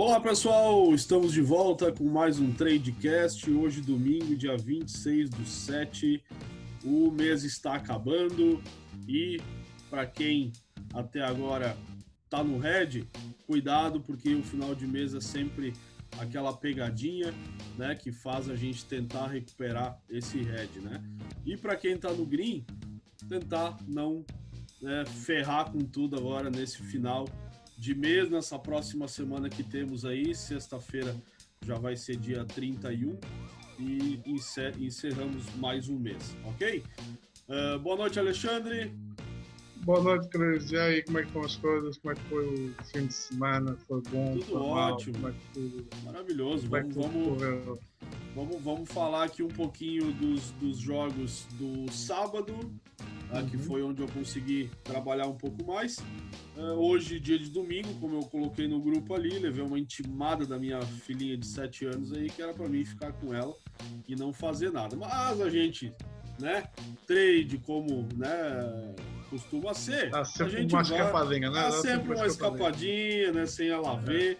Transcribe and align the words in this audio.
Olá 0.00 0.20
pessoal, 0.20 0.94
estamos 0.94 1.32
de 1.32 1.42
volta 1.42 1.90
com 1.90 2.04
mais 2.04 2.38
um 2.38 2.52
Tradecast. 2.52 3.50
Hoje, 3.50 3.80
domingo, 3.80 4.36
dia 4.36 4.56
26 4.56 5.28
do 5.28 5.44
7. 5.44 6.22
O 6.84 7.10
mês 7.10 7.42
está 7.42 7.74
acabando 7.74 8.62
e 9.08 9.40
para 9.90 10.06
quem 10.06 10.52
até 10.94 11.20
agora 11.20 11.76
está 12.22 12.44
no 12.44 12.58
red, 12.58 13.06
cuidado 13.44 14.00
porque 14.00 14.36
o 14.36 14.42
final 14.44 14.72
de 14.72 14.86
mês 14.86 15.14
é 15.14 15.20
sempre 15.20 15.72
aquela 16.16 16.52
pegadinha, 16.52 17.34
né, 17.76 17.96
que 17.96 18.12
faz 18.12 18.48
a 18.48 18.54
gente 18.54 18.84
tentar 18.84 19.26
recuperar 19.26 20.00
esse 20.08 20.38
red, 20.38 20.80
né? 20.80 21.02
E 21.44 21.56
para 21.56 21.74
quem 21.74 21.94
está 21.94 22.12
no 22.12 22.24
green, 22.24 22.64
tentar 23.28 23.76
não 23.84 24.24
né, 24.80 25.04
ferrar 25.06 25.72
com 25.72 25.80
tudo 25.80 26.16
agora 26.16 26.50
nesse 26.50 26.78
final 26.84 27.24
de 27.78 27.94
mês, 27.94 28.28
nessa 28.28 28.58
próxima 28.58 29.06
semana 29.06 29.48
que 29.48 29.62
temos 29.62 30.04
aí, 30.04 30.34
sexta-feira 30.34 31.14
já 31.62 31.78
vai 31.78 31.96
ser 31.96 32.16
dia 32.16 32.44
31 32.44 33.16
e 33.78 34.20
encerramos 34.80 35.46
mais 35.56 35.88
um 35.88 35.96
mês, 35.96 36.36
ok? 36.44 36.82
Uh, 37.48 37.78
boa 37.78 37.96
noite, 37.96 38.18
Alexandre. 38.18 38.92
Boa 39.84 40.02
noite, 40.02 40.28
Cris. 40.28 40.72
E 40.72 40.76
aí, 40.76 41.02
como 41.04 41.18
é 41.18 41.22
que 41.22 41.28
estão 41.28 41.42
as 41.42 41.56
coisas? 41.56 41.96
Como 41.98 42.12
é 42.12 42.16
que 42.16 42.22
foi 42.22 42.46
o 42.46 42.84
fim 42.84 43.06
de 43.06 43.14
semana? 43.14 43.76
Foi 43.86 44.02
bom? 44.10 44.32
Tudo 44.32 44.44
foi 44.44 44.60
ótimo. 44.60 45.18
Mal? 45.20 45.30
É 45.30 46.04
Maravilhoso. 46.04 46.64
Como 46.68 46.76
é 46.76 46.82
vamos, 46.82 47.40
vamos, 47.40 47.80
vamos, 48.34 48.62
vamos 48.62 48.90
falar 48.90 49.24
aqui 49.24 49.42
um 49.42 49.48
pouquinho 49.48 50.12
dos, 50.12 50.50
dos 50.52 50.78
jogos 50.78 51.46
do 51.52 51.90
sábado? 51.92 52.54
Uhum. 53.32 53.48
que 53.48 53.58
foi 53.58 53.82
onde 53.82 54.02
eu 54.02 54.08
consegui 54.08 54.70
trabalhar 54.82 55.26
um 55.26 55.36
pouco 55.36 55.64
mais. 55.66 55.98
Uh, 56.56 56.74
hoje, 56.74 57.20
dia 57.20 57.38
de 57.38 57.50
domingo, 57.50 57.92
como 58.00 58.16
eu 58.16 58.22
coloquei 58.22 58.66
no 58.66 58.80
grupo 58.80 59.14
ali, 59.14 59.38
levei 59.38 59.62
uma 59.62 59.78
intimada 59.78 60.46
da 60.46 60.58
minha 60.58 60.80
filhinha 60.80 61.36
de 61.36 61.46
7 61.46 61.86
anos 61.86 62.12
aí, 62.12 62.28
que 62.28 62.42
era 62.42 62.52
para 62.52 62.68
mim 62.68 62.84
ficar 62.84 63.12
com 63.12 63.34
ela 63.34 63.54
e 64.08 64.16
não 64.16 64.32
fazer 64.32 64.72
nada. 64.72 64.96
Mas 64.96 65.40
a 65.40 65.50
gente, 65.50 65.92
né, 66.40 66.64
trade 67.06 67.58
como, 67.58 68.08
né, 68.16 68.94
costuma 69.30 69.74
ser. 69.74 70.10
Tá 70.10 70.24
sempre 70.24 70.56
a 70.56 70.60
gente 70.60 70.74
uma 70.74 70.82
vai, 70.82 70.98
escapadinha, 70.98 71.50
né? 71.50 71.62
Tá 71.62 71.68
Dá 71.68 71.72
sempre 71.72 72.14
uma 72.14 72.26
escapadinha, 72.26 73.32
né, 73.32 73.46
sem 73.46 73.68
ela 73.68 73.96
ver. 73.96 74.38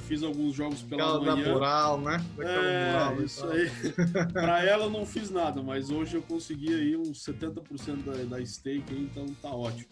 Fiz 0.00 0.22
alguns 0.22 0.54
jogos 0.54 0.82
pela 0.82 1.02
Aquela 1.02 1.20
manhã. 1.34 1.46
natural, 1.46 2.00
né? 2.00 2.24
Daquela 2.36 2.64
É, 2.66 2.92
moral 2.92 3.20
e 3.20 3.24
isso 3.24 3.40
tal. 3.40 3.50
aí. 3.50 3.70
pra 4.32 4.64
ela 4.64 4.84
eu 4.84 4.90
não 4.90 5.06
fiz 5.06 5.30
nada, 5.30 5.62
mas 5.62 5.90
hoje 5.90 6.16
eu 6.16 6.22
consegui 6.22 6.74
aí 6.74 6.96
uns 6.96 7.24
70% 7.24 8.02
da, 8.04 8.36
da 8.36 8.44
stake, 8.44 8.94
então 8.94 9.26
tá 9.40 9.50
ótimo. 9.50 9.88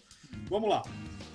Vamos 0.48 0.68
lá. 0.68 0.82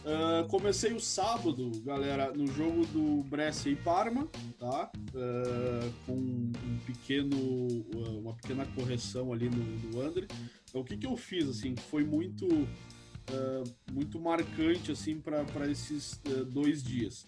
Uh, 0.03 0.47
comecei 0.47 0.93
o 0.93 0.99
sábado, 0.99 1.71
galera, 1.83 2.31
no 2.33 2.47
jogo 2.47 2.85
do 2.87 3.23
Brescia 3.23 3.71
e 3.71 3.75
Parma, 3.75 4.27
tá? 4.59 4.91
Uh, 5.13 5.91
com 6.05 6.13
um 6.13 6.79
pequeno, 6.85 7.35
uh, 7.37 8.19
uma 8.19 8.33
pequena 8.33 8.65
correção 8.75 9.31
ali 9.31 9.49
no, 9.49 9.63
no 9.63 10.01
Andre. 10.01 10.27
Então, 10.69 10.81
o 10.81 10.83
que, 10.83 10.97
que 10.97 11.05
eu 11.07 11.15
fiz, 11.17 11.47
assim, 11.49 11.75
foi 11.75 12.03
muito, 12.03 12.47
muito 13.91 14.19
marcante, 14.19 14.91
assim, 14.91 15.19
para 15.19 15.69
esses 15.69 16.19
dois 16.47 16.83
dias. 16.83 17.27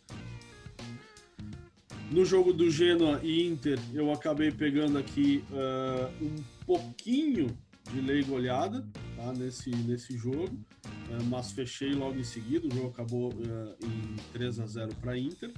No 2.12 2.26
jogo 2.26 2.54
do 2.54 2.70
Genoa 2.70 3.20
e 3.24 3.48
Inter, 3.48 3.80
eu 3.94 4.12
acabei 4.12 4.52
pegando 4.52 4.98
aqui 4.98 5.44
uh, 5.50 6.24
um 6.24 6.36
pouquinho 6.66 7.58
de 7.92 8.02
lei 8.02 8.24
goleada 8.24 8.86
tá, 9.16 9.34
nesse, 9.34 9.70
nesse 9.72 10.18
jogo, 10.18 10.54
uh, 10.86 11.24
mas 11.30 11.52
fechei 11.52 11.94
logo 11.94 12.18
em 12.20 12.24
seguida. 12.24 12.68
O 12.68 12.74
jogo 12.74 12.88
acabou 12.90 13.34
uh, 13.34 13.76
em 13.84 14.16
3 14.32 14.60
a 14.60 14.66
0 14.66 14.96
para 15.02 15.18
Inter. 15.18 15.52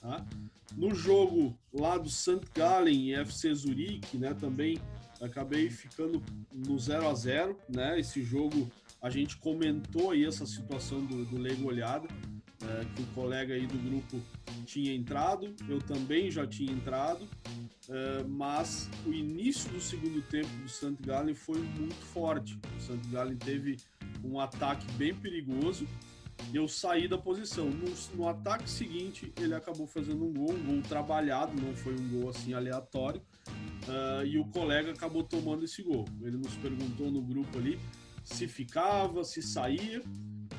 Tá? 0.00 0.24
No 0.76 0.94
jogo 0.94 1.56
lá 1.72 1.98
do 1.98 2.08
St. 2.08 2.40
Gallen 2.54 3.10
e 3.10 3.14
FC 3.14 3.54
Zurique, 3.54 4.16
né, 4.16 4.34
também 4.34 4.78
acabei 5.20 5.70
ficando 5.70 6.22
no 6.52 6.78
0 6.78 7.08
a 7.08 7.14
0 7.14 7.56
né? 7.68 8.00
Esse 8.00 8.22
jogo 8.22 8.70
a 9.00 9.08
gente 9.10 9.36
comentou 9.36 10.10
aí 10.10 10.24
essa 10.24 10.46
situação 10.46 11.04
do, 11.04 11.24
do 11.24 11.38
lei 11.38 11.54
goleada. 11.54 12.08
É, 12.68 12.84
que 12.94 13.02
o 13.02 13.06
colega 13.06 13.54
aí 13.54 13.66
do 13.66 13.76
grupo 13.78 14.20
tinha 14.64 14.94
entrado, 14.94 15.52
eu 15.68 15.80
também 15.80 16.30
já 16.30 16.46
tinha 16.46 16.72
entrado, 16.72 17.28
é, 17.88 18.22
mas 18.24 18.88
o 19.04 19.12
início 19.12 19.68
do 19.72 19.80
segundo 19.80 20.22
tempo 20.22 20.48
do 20.62 20.68
St. 20.68 20.96
Gallen 21.00 21.34
foi 21.34 21.58
muito 21.58 22.04
forte. 22.12 22.56
O 22.76 22.80
St. 22.80 23.00
Gallen 23.10 23.36
teve 23.36 23.78
um 24.24 24.38
ataque 24.38 24.86
bem 24.92 25.12
perigoso 25.12 25.88
e 26.52 26.56
eu 26.56 26.68
saí 26.68 27.08
da 27.08 27.18
posição. 27.18 27.68
No, 27.68 27.92
no, 28.14 28.28
ataque 28.28 28.70
seguinte, 28.70 29.32
ele 29.40 29.54
acabou 29.54 29.86
fazendo 29.86 30.24
um 30.24 30.32
gol, 30.32 30.52
um 30.52 30.64
gol 30.64 30.82
trabalhado, 30.82 31.60
não 31.60 31.74
foi 31.74 31.94
um 31.94 32.08
gol 32.08 32.30
assim 32.30 32.54
aleatório, 32.54 33.20
uh, 33.88 34.24
e 34.24 34.38
o 34.38 34.44
colega 34.46 34.92
acabou 34.92 35.24
tomando 35.24 35.64
esse 35.64 35.82
gol. 35.82 36.04
Ele 36.20 36.36
nos 36.36 36.54
perguntou 36.56 37.10
no 37.10 37.22
grupo 37.22 37.58
ali 37.58 37.78
se 38.24 38.46
ficava, 38.46 39.24
se 39.24 39.42
saía 39.42 40.00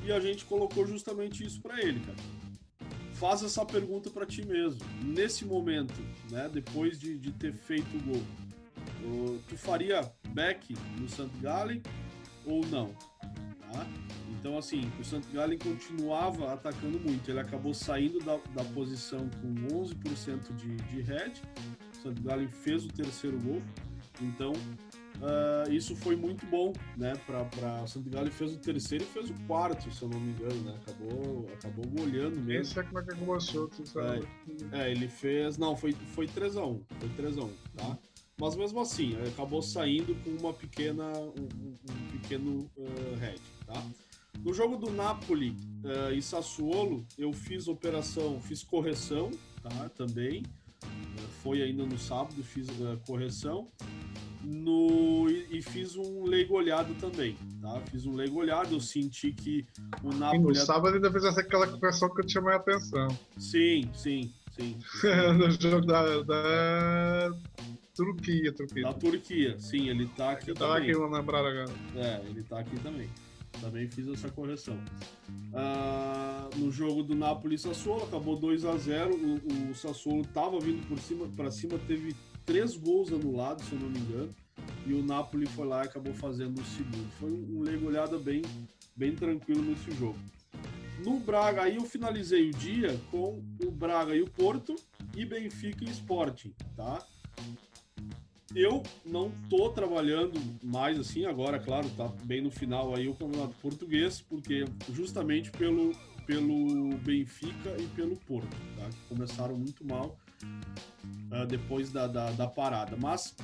e 0.04 0.12
a 0.12 0.20
gente 0.20 0.44
colocou 0.44 0.86
justamente 0.86 1.44
isso 1.44 1.60
para 1.60 1.80
ele, 1.80 2.00
cara. 2.00 2.18
Faz 3.14 3.42
essa 3.42 3.64
pergunta 3.64 4.10
para 4.10 4.26
ti 4.26 4.44
mesmo. 4.44 4.80
Nesse 5.02 5.44
momento, 5.44 5.94
né, 6.30 6.48
depois 6.52 6.98
de, 6.98 7.18
de 7.18 7.32
ter 7.32 7.54
feito 7.54 7.96
o 7.96 8.00
gol, 8.02 8.22
uh, 9.02 9.40
tu 9.48 9.56
faria 9.56 10.12
back 10.28 10.74
no 10.98 11.08
St. 11.08 11.30
Gallen 11.40 11.82
ou 12.44 12.66
não? 12.66 12.88
Tá? 13.72 13.86
Então, 14.44 14.58
assim, 14.58 14.92
o 15.00 15.04
St. 15.04 15.22
Gallen 15.32 15.58
continuava 15.58 16.52
atacando 16.52 17.00
muito. 17.00 17.30
Ele 17.30 17.40
acabou 17.40 17.72
saindo 17.72 18.18
da, 18.18 18.36
da 18.54 18.64
posição 18.72 19.28
com 19.40 19.54
11% 19.74 20.54
de, 20.54 20.76
de 20.76 21.00
head. 21.00 21.40
O 21.92 21.96
St. 21.96 22.20
Gallen 22.20 22.48
fez 22.48 22.84
o 22.84 22.88
terceiro 22.88 23.38
gol. 23.40 23.62
Então, 24.20 24.52
Uh, 25.20 25.72
isso 25.72 25.94
foi 25.96 26.16
muito 26.16 26.44
bom, 26.46 26.72
né? 26.96 27.14
Para 27.26 27.82
o 27.82 27.86
Santo 27.86 28.10
Galo 28.10 28.30
fez 28.30 28.52
o 28.52 28.58
terceiro 28.58 29.04
e 29.04 29.06
fez 29.06 29.30
o 29.30 29.34
quarto, 29.46 29.90
se 29.90 30.02
eu 30.02 30.08
não 30.08 30.18
me 30.18 30.32
engano, 30.32 30.62
né? 30.62 30.78
Acabou, 30.82 31.48
acabou 31.54 31.86
goleando 31.86 32.36
mesmo. 32.40 32.62
Esse 32.62 32.80
é 32.80 32.82
como 32.82 32.98
é 32.98 33.04
que 33.04 33.56
outras, 33.56 33.88
sabe? 33.88 34.26
É, 34.72 34.90
ele 34.90 35.08
fez. 35.08 35.56
Não, 35.56 35.76
foi, 35.76 35.92
foi 35.92 36.26
3x1. 36.26 36.80
Foi 36.98 37.08
3x1, 37.10 37.50
tá? 37.76 37.98
Mas 38.38 38.56
mesmo 38.56 38.80
assim, 38.80 39.16
acabou 39.28 39.62
saindo 39.62 40.14
com 40.24 40.30
uma 40.30 40.52
pequena, 40.52 41.04
um, 41.16 41.74
um 41.92 42.08
pequeno 42.10 42.70
uh, 42.76 43.16
head, 43.20 43.40
tá? 43.64 43.86
No 44.40 44.52
jogo 44.52 44.76
do 44.76 44.90
Napoli 44.90 45.50
uh, 45.84 46.12
e 46.12 46.20
Sassuolo, 46.20 47.06
eu 47.16 47.32
fiz 47.32 47.68
operação, 47.68 48.40
fiz 48.40 48.64
correção, 48.64 49.30
tá? 49.62 49.88
Também. 49.90 50.42
foi 51.42 51.62
ainda 51.62 51.86
no 51.86 51.96
sábado, 51.96 52.42
fiz 52.42 52.66
correção 53.06 53.68
no 54.44 55.28
e, 55.28 55.58
e, 55.58 55.62
fiz 55.62 55.96
um 55.96 56.24
leigolhado 56.24 56.94
também, 56.94 57.36
tá? 57.60 57.80
Fiz 57.90 58.06
um 58.06 58.14
leigolhado, 58.14 58.74
eu 58.74 58.80
senti 58.80 59.32
que 59.32 59.66
o 60.02 60.12
Napoli... 60.12 60.38
E 60.38 60.42
no 60.42 60.54
sábado 60.54 60.94
ainda 60.96 61.10
fez 61.10 61.24
aquela 61.24 61.66
correção 61.66 62.12
que 62.14 62.20
eu 62.20 62.26
te 62.26 62.32
chamei 62.34 62.54
a 62.54 62.56
atenção. 62.56 63.08
Sim, 63.38 63.90
sim, 63.94 64.32
sim. 64.52 64.76
no 65.38 65.50
jogo 65.50 65.86
da, 65.86 66.22
da, 66.22 67.32
Turquia, 67.94 68.52
Turquia. 68.52 68.82
Da 68.82 68.92
Turquia, 68.92 69.58
sim, 69.58 69.88
ele 69.88 70.06
tá 70.08 70.32
aqui 70.32 70.50
eu 70.50 70.54
também. 70.54 70.92
Tava 70.92 71.06
aqui 71.08 71.14
lembrar 71.16 71.38
agora. 71.38 71.72
É, 71.96 72.22
ele 72.28 72.42
tá 72.42 72.58
aqui 72.58 72.78
também. 72.80 73.08
Também 73.60 73.88
fiz 73.88 74.08
essa 74.08 74.28
correção. 74.28 74.76
Ah, 75.54 76.50
no 76.56 76.72
jogo 76.72 77.04
do 77.04 77.14
Napoli 77.14 77.56
Sassuolo, 77.56 78.04
acabou 78.04 78.36
2 78.36 78.64
a 78.64 78.76
0 78.76 79.14
o, 79.14 79.70
o 79.70 79.74
Sassuolo 79.74 80.24
tava 80.34 80.58
vindo 80.58 80.86
por 80.88 80.98
cima, 80.98 81.28
para 81.36 81.50
cima, 81.52 81.78
teve 81.86 82.16
três 82.44 82.76
gols 82.76 83.12
anulados, 83.12 83.64
se 83.64 83.72
eu 83.72 83.80
não 83.80 83.88
me 83.88 83.98
engano, 83.98 84.34
e 84.86 84.92
o 84.92 85.02
Napoli 85.02 85.46
foi 85.46 85.66
lá 85.66 85.84
e 85.84 85.86
acabou 85.86 86.14
fazendo 86.14 86.60
o 86.60 86.64
segundo. 86.64 87.10
Foi 87.18 87.30
um 87.30 87.62
legolhada 87.62 88.18
bem, 88.18 88.42
bem 88.94 89.14
tranquilo 89.14 89.62
nesse 89.62 89.90
jogo. 89.92 90.18
No 91.04 91.18
Braga, 91.18 91.62
aí 91.62 91.76
eu 91.76 91.84
finalizei 91.84 92.50
o 92.50 92.52
dia 92.52 92.98
com 93.10 93.42
o 93.62 93.70
Braga 93.70 94.14
e 94.14 94.22
o 94.22 94.30
Porto 94.30 94.76
e 95.16 95.24
Benfica 95.24 95.84
e 95.84 95.90
Sporting, 95.90 96.54
tá? 96.76 97.04
Eu 98.54 98.82
não 99.04 99.32
tô 99.50 99.70
trabalhando 99.70 100.40
mais 100.62 100.98
assim 100.98 101.24
agora, 101.26 101.58
claro, 101.58 101.90
tá 101.90 102.06
bem 102.22 102.40
no 102.40 102.50
final 102.50 102.94
aí 102.94 103.08
o 103.08 103.14
campeonato 103.14 103.54
português, 103.60 104.20
porque 104.20 104.64
justamente 104.92 105.50
pelo, 105.50 105.92
pelo 106.24 106.96
Benfica 106.98 107.76
e 107.80 107.86
pelo 107.88 108.16
Porto, 108.16 108.56
tá? 108.76 108.88
Que 108.88 109.08
começaram 109.08 109.56
muito 109.56 109.84
mal 109.84 110.16
depois 111.44 111.90
da, 111.90 112.06
da, 112.06 112.30
da, 112.32 112.46
parada. 112.46 112.96
Mas 112.96 113.34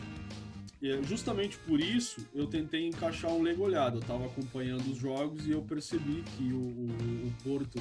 é, 0.83 1.03
justamente 1.03 1.59
por 1.59 1.81
isso 1.81 2.27
eu 2.35 2.47
tentei 2.47 2.87
encaixar 2.87 3.31
um 3.33 3.43
legolhado. 3.43 3.97
Eu 3.97 4.01
estava 4.01 4.27
acompanhando 4.27 4.91
os 4.91 4.99
jogos 4.99 5.47
e 5.47 5.51
eu 5.51 5.63
percebi 5.63 6.23
que 6.37 6.53
o, 6.53 6.59
o, 6.59 6.87
o 7.27 7.33
Porto 7.43 7.81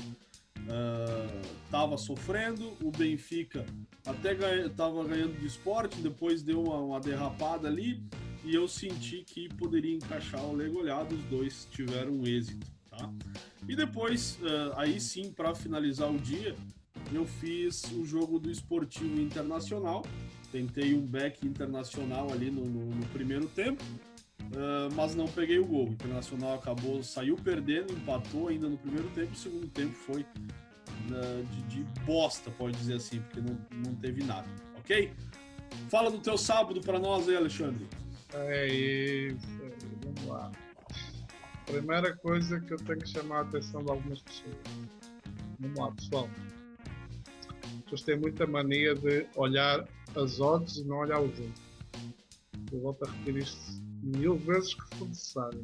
estava 1.65 1.95
uh, 1.95 1.97
sofrendo, 1.97 2.73
o 2.81 2.91
Benfica 2.91 3.65
até 4.05 4.33
estava 4.65 5.03
ganha, 5.03 5.15
ganhando 5.15 5.39
de 5.39 5.45
esporte, 5.45 6.01
depois 6.01 6.43
deu 6.43 6.63
uma, 6.63 6.77
uma, 6.77 6.99
derrapada 6.99 7.67
ali 7.67 8.03
e 8.43 8.55
eu 8.55 8.67
senti 8.67 9.23
que 9.23 9.49
poderia 9.55 9.95
encaixar 9.95 10.43
o 10.43 10.55
legolhado, 10.55 11.15
os 11.15 11.23
dois 11.25 11.67
tiveram 11.71 12.23
êxito. 12.25 12.67
Tá? 12.89 13.11
E 13.67 13.75
depois, 13.75 14.37
uh, 14.41 14.73
aí 14.75 14.99
sim, 14.99 15.31
para 15.31 15.55
finalizar 15.55 16.11
o 16.11 16.17
dia, 16.17 16.55
eu 17.13 17.25
fiz 17.25 17.83
o 17.91 18.05
jogo 18.05 18.39
do 18.39 18.51
Esportivo 18.51 19.19
Internacional. 19.19 20.05
Tentei 20.51 20.93
um 20.93 21.05
back 21.05 21.45
internacional 21.45 22.31
ali 22.31 22.49
no, 22.49 22.65
no, 22.65 22.95
no 22.95 23.05
primeiro 23.07 23.47
tempo, 23.47 23.83
uh, 23.83 24.93
mas 24.95 25.15
não 25.15 25.27
peguei 25.27 25.59
o 25.59 25.65
gol. 25.65 25.87
O 25.87 25.91
Internacional 25.91 26.55
acabou, 26.55 27.03
saiu 27.03 27.35
perdendo, 27.35 27.93
empatou 27.93 28.47
ainda 28.47 28.67
no 28.67 28.77
primeiro 28.77 29.09
tempo. 29.09 29.31
O 29.33 29.35
segundo 29.35 29.67
tempo 29.67 29.93
foi 29.93 30.21
uh, 30.21 31.43
de, 31.51 31.83
de, 31.83 32.01
bosta, 32.01 32.49
pode 32.51 32.77
dizer 32.77 32.95
assim, 32.95 33.19
porque 33.21 33.41
não, 33.41 33.57
não 33.85 33.95
teve 33.95 34.23
nada, 34.23 34.47
ok? 34.77 35.11
Fala 35.87 36.09
do 36.09 36.19
teu 36.19 36.37
sábado 36.37 36.81
para 36.81 36.99
nós 36.99 37.29
aí, 37.29 37.35
Alexandre. 37.35 37.87
É 38.33 38.67
isso, 38.67 39.47
vamos 40.03 40.25
lá. 40.25 40.51
Primeira 41.65 42.15
coisa 42.17 42.59
que 42.59 42.73
eu 42.73 42.77
tenho 42.77 42.99
que 42.99 43.09
chamar 43.09 43.37
a 43.37 43.41
atenção 43.41 43.83
de 43.83 43.91
algumas 43.91 44.21
pessoas. 44.21 44.55
Vamos 45.59 45.79
lá, 45.79 45.91
pessoal 45.91 46.27
pessoas 47.89 48.03
têm 48.03 48.19
muita 48.19 48.45
mania 48.45 48.93
de 48.93 49.25
olhar 49.35 49.87
as 50.15 50.39
odds 50.39 50.77
e 50.77 50.83
não 50.83 50.97
olhar 50.97 51.19
o 51.19 51.35
jogo. 51.35 51.53
Eu 52.71 52.81
volto 52.81 53.03
a 53.03 53.11
repetir 53.11 53.37
isto 53.37 53.81
mil 54.03 54.37
vezes 54.37 54.75
que 54.75 54.95
for 54.95 55.07
necessário. 55.07 55.63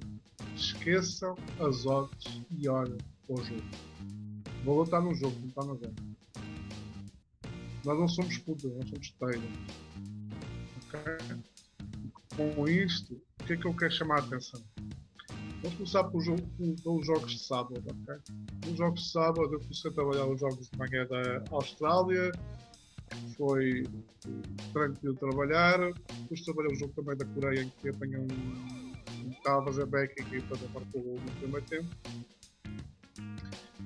Esqueçam 0.56 1.36
as 1.60 1.86
odds 1.86 2.42
e 2.50 2.68
olhem 2.68 2.98
o 3.28 3.38
jogo. 3.38 3.62
Vou 4.64 4.80
lutar 4.80 5.02
no 5.02 5.14
jogo, 5.14 5.38
não 5.40 5.48
está 5.48 5.62
no 5.62 5.78
jogo. 5.78 5.96
Nós 7.86 8.00
não 8.00 8.08
somos 8.08 8.38
putas, 8.40 8.72
nós 8.72 8.90
somos 8.90 9.12
teiras. 9.12 9.44
Okay? 10.88 11.44
Com 12.36 12.68
isto, 12.68 13.22
o 13.42 13.44
que 13.46 13.54
é 13.54 13.58
que 13.58 13.68
eu 13.68 13.76
quero 13.76 13.92
chamar 13.92 14.16
a 14.16 14.24
atenção? 14.24 14.62
Vamos 15.62 15.78
começar 15.78 16.04
pelos 16.06 17.06
jogos 17.06 17.32
de 17.32 17.40
sábado, 17.40 17.84
ok? 17.86 18.16
Nos 18.66 18.78
jogos 18.78 19.04
de 19.04 19.12
sábado 19.12 19.54
eu 19.54 19.60
comecei 19.60 19.92
a 19.92 19.94
trabalhar 19.94 20.26
os 20.28 20.40
jogos 20.40 20.70
de 20.70 20.78
manhã 20.78 21.08
da 21.08 21.44
Austrália, 21.52 22.32
foi 23.38 23.84
tranquilo 24.74 25.16
trabalhar. 25.16 25.80
Depois 26.22 26.42
trabalhei 26.42 26.72
o 26.72 26.76
jogo 26.76 26.94
também 26.94 27.18
da 27.18 27.26
Coreia 27.26 27.64
em 27.64 27.70
que 27.70 27.90
apanhei 27.90 28.18
um. 28.18 28.86
Estava 29.32 29.62
a 29.62 29.66
fazer 29.66 29.86
back 29.88 30.14
e 30.22 30.42
para 30.42 30.58
marcar 30.74 31.00
o 31.00 31.02
gol 31.02 31.16
no 31.16 31.32
primeiro 31.40 31.66
tempo 31.66 31.88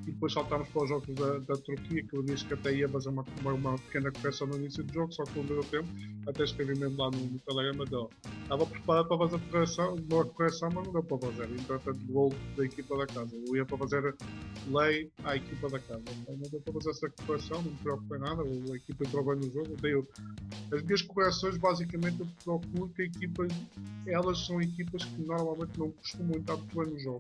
e 0.10 0.12
depois 0.12 0.34
saltámos 0.34 0.68
para 0.70 0.84
os 0.84 0.90
jogos 0.90 1.16
da, 1.16 1.38
da 1.40 1.56
Turquia, 1.62 2.04
que 2.04 2.18
eu 2.18 2.24
disse 2.24 2.44
que 2.44 2.56
até 2.56 2.74
ia 2.74 2.90
fazer 2.90 3.10
uma, 3.10 3.24
uma, 3.42 3.54
uma, 3.54 3.76
pequena 3.78 4.12
correção 4.12 4.48
no 4.48 4.56
início 4.56 4.84
do 4.84 4.92
jogo, 4.92 5.14
só 5.14 5.24
que 5.24 5.38
não 5.38 5.46
deu 5.46 5.64
tempo, 5.66 5.88
até 6.28 6.44
escrevi 6.44 6.78
mesmo 6.80 6.98
lá 6.98 7.12
no, 7.12 7.20
no 7.20 7.40
Telegram, 7.40 7.86
deu. 7.86 8.10
Estava 8.42 8.66
preparado 8.66 9.08
para 9.08 9.18
fazer 9.20 9.36
a 9.36 9.52
correção, 9.52 9.96
uma 10.12 10.26
correção, 10.26 10.70
mas 10.74 10.86
não 10.86 10.94
deu 10.94 11.04
para 11.04 11.18
fazer. 11.20 11.52
Entretanto, 11.52 12.00
gol 12.08 12.34
da 12.58 12.66
equipa 12.66 12.98
da 12.98 13.06
casa. 13.06 13.36
Eu 13.36 13.56
ia 13.56 13.66
para 13.66 13.78
fazer 13.78 14.16
lei 14.68 15.12
à 15.24 15.36
equipa 15.36 15.70
da 15.70 15.80
casa. 15.80 16.04
Então, 16.22 16.36
não 16.36 16.50
deu 16.50 16.62
para 16.62 16.74
fazer 16.74 16.90
essa 16.90 17.10
correção, 17.26 17.62
não 17.62 17.72
me 17.72 17.78
preocupei 17.78 18.18
nada, 18.18 18.42
a 18.42 18.76
equipa 18.76 19.04
entrou 19.06 19.26
bem 19.26 19.36
no 19.36 19.54
jogo. 19.54 19.76
Dei, 19.80 19.94
as 20.74 20.82
minhas 20.82 21.02
correções, 21.04 21.58
basicamente, 21.58 22.20
eu 22.20 22.28
procuro 22.44 22.90
que 22.96 23.04
equipas, 23.04 23.52
elas 24.08 24.44
são 24.46 24.60
equipas 24.60 25.06
que 25.06 25.22
normalmente 25.22 25.78
não 25.78 25.92
costumam 25.92 26.38
entrar 26.38 26.58
muito 26.58 26.76
bem 26.76 26.94
no 26.94 27.00
jogo 27.00 27.20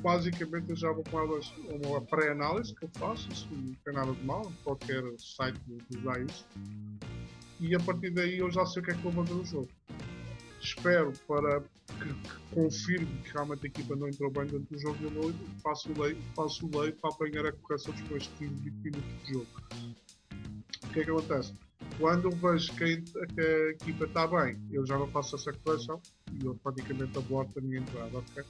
basicamente 0.00 0.70
eu 0.70 0.76
já 0.76 0.92
vou 0.92 1.04
com 1.04 1.18
elas 1.20 1.52
uma 1.84 2.00
pré-análise 2.00 2.74
que 2.74 2.84
eu 2.84 2.90
faço, 2.94 3.30
isso 3.32 3.48
não 3.50 3.74
tem 3.84 3.94
nada 3.94 4.12
de 4.12 4.24
mal, 4.24 4.50
qualquer 4.62 5.02
site 5.18 5.58
usar 5.96 6.20
isso. 6.20 6.46
E 7.58 7.74
a 7.74 7.80
partir 7.80 8.10
daí 8.10 8.38
eu 8.38 8.50
já 8.50 8.66
sei 8.66 8.82
o 8.82 8.84
que 8.84 8.90
é 8.90 8.94
que 8.94 9.02
vou 9.02 9.12
fazer 9.12 9.34
no 9.34 9.44
jogo. 9.44 9.68
Espero 10.60 11.12
para 11.26 11.60
que, 11.60 12.12
que 12.12 12.54
confirme 12.54 13.06
que 13.22 13.32
realmente 13.32 13.64
a 13.64 13.68
equipa 13.68 13.96
não 13.96 14.08
entrou 14.08 14.30
bem 14.30 14.46
dentro 14.46 14.66
do 14.70 14.78
jogo 14.78 14.98
e 15.00 15.04
eu 15.04 15.34
faço 15.62 15.90
o 15.92 16.02
lei, 16.02 16.18
faço 16.34 16.66
o 16.66 16.80
lei 16.80 16.92
para 16.92 17.10
apanhar 17.10 17.46
a 17.46 17.52
correção 17.52 17.94
depois 17.94 18.24
de 18.24 18.28
15, 18.30 18.54
20 18.54 18.74
minutos 18.82 19.24
de 19.24 19.32
jogo. 19.32 19.46
O 20.84 20.88
que 20.88 21.00
é 21.00 21.04
que 21.04 21.10
acontece? 21.10 21.54
Quando 21.98 22.24
eu 22.24 22.30
vejo 22.32 22.74
que 22.74 22.84
a, 22.84 23.26
que 23.26 23.40
a 23.40 23.70
equipa 23.70 24.04
está 24.04 24.26
bem, 24.26 24.58
eu 24.70 24.84
já 24.86 24.98
não 24.98 25.06
faço 25.08 25.36
essa 25.36 25.52
correção 25.52 26.00
e 26.32 26.44
eu 26.44 26.54
praticamente 26.56 27.16
aborto 27.16 27.58
a 27.58 27.62
minha 27.62 27.78
entrada, 27.78 28.18
ok? 28.18 28.44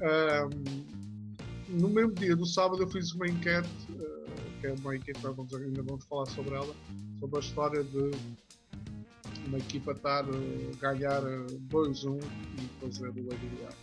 Um, 0.00 1.78
no 1.80 1.88
mesmo 1.88 2.12
dia 2.14 2.34
do 2.34 2.46
sábado 2.46 2.82
eu 2.82 2.88
fiz 2.88 3.12
uma 3.12 3.28
enquete, 3.28 3.68
uh, 3.90 4.60
que 4.60 4.66
é 4.66 4.72
uma 4.72 4.96
enquete, 4.96 5.20
vamos, 5.22 5.52
ainda 5.54 5.82
vamos 5.82 6.04
falar 6.06 6.26
sobre 6.26 6.54
ela, 6.54 6.74
sobre 7.20 7.36
a 7.36 7.40
história 7.40 7.84
de 7.84 8.10
uma 9.46 9.58
equipa 9.58 9.92
estar 9.92 10.28
uh, 10.28 10.76
ganhar 10.80 11.22
2-1 11.22 12.06
uh, 12.08 12.18
e 12.56 12.80
fazer 12.80 13.08
o 13.08 13.12
Leguiar. 13.14 13.74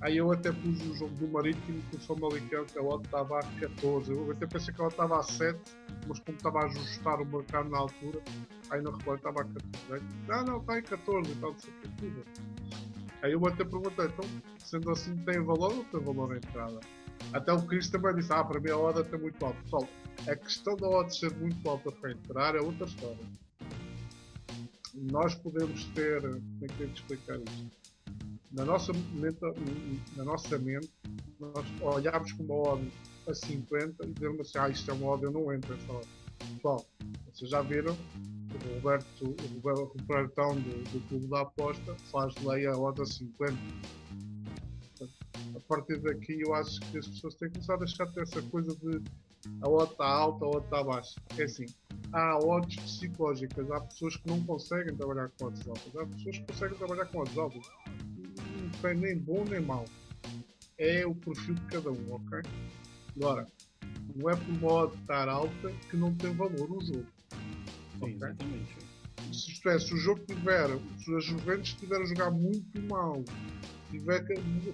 Aí 0.00 0.18
eu 0.18 0.30
até 0.30 0.52
pus 0.52 0.82
o 0.82 0.94
jogo 0.94 1.14
do 1.14 1.28
Marítimo 1.28 1.82
com 1.90 1.96
o 1.96 2.00
Famalicão, 2.00 2.64
que 2.66 2.78
a 2.78 2.82
odd 2.82 3.04
estava 3.06 3.38
a 3.38 3.42
14. 3.42 4.12
Eu 4.12 4.30
até 4.32 4.46
pensei 4.46 4.74
que 4.74 4.80
ela 4.80 4.90
estava 4.90 5.18
a 5.18 5.22
7, 5.22 5.58
mas 6.06 6.18
como 6.18 6.36
estava 6.36 6.60
a 6.60 6.64
ajustar 6.66 7.22
o 7.22 7.24
mercado 7.24 7.70
na 7.70 7.78
altura, 7.78 8.20
aí 8.70 8.82
não 8.82 8.92
reparei, 8.92 9.14
estava 9.14 9.40
a 9.40 9.44
14. 9.44 10.04
Não, 10.28 10.44
não, 10.44 10.58
está 10.58 10.78
em 10.78 10.82
14 10.82 11.30
e 11.30 11.34
tal, 11.36 11.50
não 11.50 11.56
que. 11.56 12.24
Aí 13.24 13.32
eu 13.32 13.46
até 13.46 13.64
perguntei, 13.64 14.04
então, 14.04 14.28
sendo 14.58 14.90
assim, 14.90 15.16
tem 15.16 15.42
valor 15.42 15.74
ou 15.74 15.84
tem 15.84 15.98
valor 15.98 16.34
a 16.34 16.36
entrada? 16.36 16.78
Até 17.32 17.54
o 17.54 17.62
Cris 17.62 17.88
também 17.88 18.14
disse, 18.14 18.30
ah, 18.30 18.44
para 18.44 18.60
mim 18.60 18.68
a 18.68 18.76
oda 18.76 19.00
está 19.00 19.16
muito 19.16 19.42
alta. 19.42 19.58
Pessoal, 19.62 19.88
a 20.28 20.36
questão 20.36 20.76
da 20.76 20.86
oda 20.86 21.08
ser 21.08 21.34
muito 21.36 21.66
alta 21.66 21.90
para 21.90 22.12
entrar 22.12 22.54
é 22.54 22.60
outra 22.60 22.84
história. 22.84 23.24
Nós 24.92 25.34
podemos 25.36 25.86
ter, 25.94 26.20
como 26.20 26.64
é 26.64 26.66
que 26.66 26.82
eu 26.82 26.88
te 26.90 27.00
explicar 27.00 27.38
isto? 27.38 27.70
Na 28.52 28.66
nossa 28.66 28.92
na 30.16 30.24
nossa 30.24 30.58
mente 30.58 30.90
nós 31.40 31.66
olhamos 31.80 32.30
com 32.32 32.42
uma 32.42 32.54
oda 32.54 32.86
a 33.26 33.32
50 33.32 34.04
e 34.04 34.12
dizemos 34.12 34.40
assim, 34.40 34.58
ah, 34.58 34.68
isto 34.68 34.90
é 34.90 34.92
uma 34.92 35.06
oda, 35.06 35.24
eu 35.24 35.30
não 35.30 35.50
entro 35.50 35.72
esta 35.72 35.92
oda. 35.94 36.06
Pessoal, 36.56 36.84
vocês 37.32 37.50
já 37.50 37.62
viram 37.62 37.96
o 38.56 38.74
Roberto, 38.74 39.24
o 39.24 39.98
Robertão 39.98 40.56
do, 40.56 40.84
do 40.90 41.08
Clube 41.08 41.26
da 41.26 41.40
Aposta 41.42 41.96
faz 42.10 42.34
lei 42.44 42.66
a 42.66 42.76
oda 42.76 43.04
50. 43.04 43.52
A 45.54 45.60
partir 45.68 45.98
daqui 46.00 46.40
eu 46.40 46.54
acho 46.54 46.80
que 46.80 46.98
as 46.98 47.08
pessoas 47.08 47.34
têm 47.34 47.48
que 47.48 47.54
começar 47.54 47.74
a 47.74 47.78
deixar 47.78 48.06
de 48.06 48.14
ter 48.14 48.22
essa 48.22 48.42
coisa 48.42 48.74
de 48.76 49.02
a 49.60 49.68
odd 49.68 49.90
está 49.92 50.06
alta, 50.06 50.44
a 50.44 50.48
odd 50.48 50.64
está 50.64 50.82
baixa. 50.82 51.20
É 51.38 51.42
assim, 51.42 51.66
há 52.12 52.38
odds 52.38 52.76
psicológicas, 52.76 53.70
há 53.70 53.80
pessoas 53.80 54.16
que 54.16 54.28
não 54.28 54.42
conseguem 54.44 54.94
trabalhar 54.94 55.30
com 55.38 55.46
odds 55.46 55.68
altas, 55.68 55.96
há 55.96 56.06
pessoas 56.06 56.38
que 56.38 56.46
conseguem 56.46 56.78
trabalhar 56.78 57.06
com 57.06 57.18
odds 57.18 57.38
altas. 57.38 57.66
Não 57.86 58.70
tem 58.80 58.94
nem 58.94 59.18
bom 59.18 59.44
nem 59.44 59.60
mau. 59.60 59.84
É 60.78 61.06
o 61.06 61.14
perfil 61.14 61.54
de 61.54 61.66
cada 61.66 61.90
um, 61.90 62.14
ok? 62.14 62.40
Agora, 63.16 63.46
não 64.16 64.30
é 64.30 64.36
por 64.36 64.48
uma 64.48 64.72
odd 64.72 64.96
estar 64.96 65.28
alta 65.28 65.70
que 65.90 65.96
não 65.96 66.14
tem 66.14 66.32
valor 66.34 66.68
no 66.68 66.80
jogo. 66.80 67.06
Sim, 67.98 68.14
exatamente. 68.14 68.76
Se, 69.32 69.52
isto 69.52 69.68
é, 69.68 69.78
se 69.78 69.94
o 69.94 69.96
jogo 69.96 70.24
tiver, 70.26 70.68
se 70.98 71.14
a 71.14 71.20
Juventus 71.20 71.68
estiver 71.68 72.00
a 72.00 72.04
jogar 72.04 72.30
muito 72.30 72.80
mal, 72.82 73.22
tiver 73.90 74.24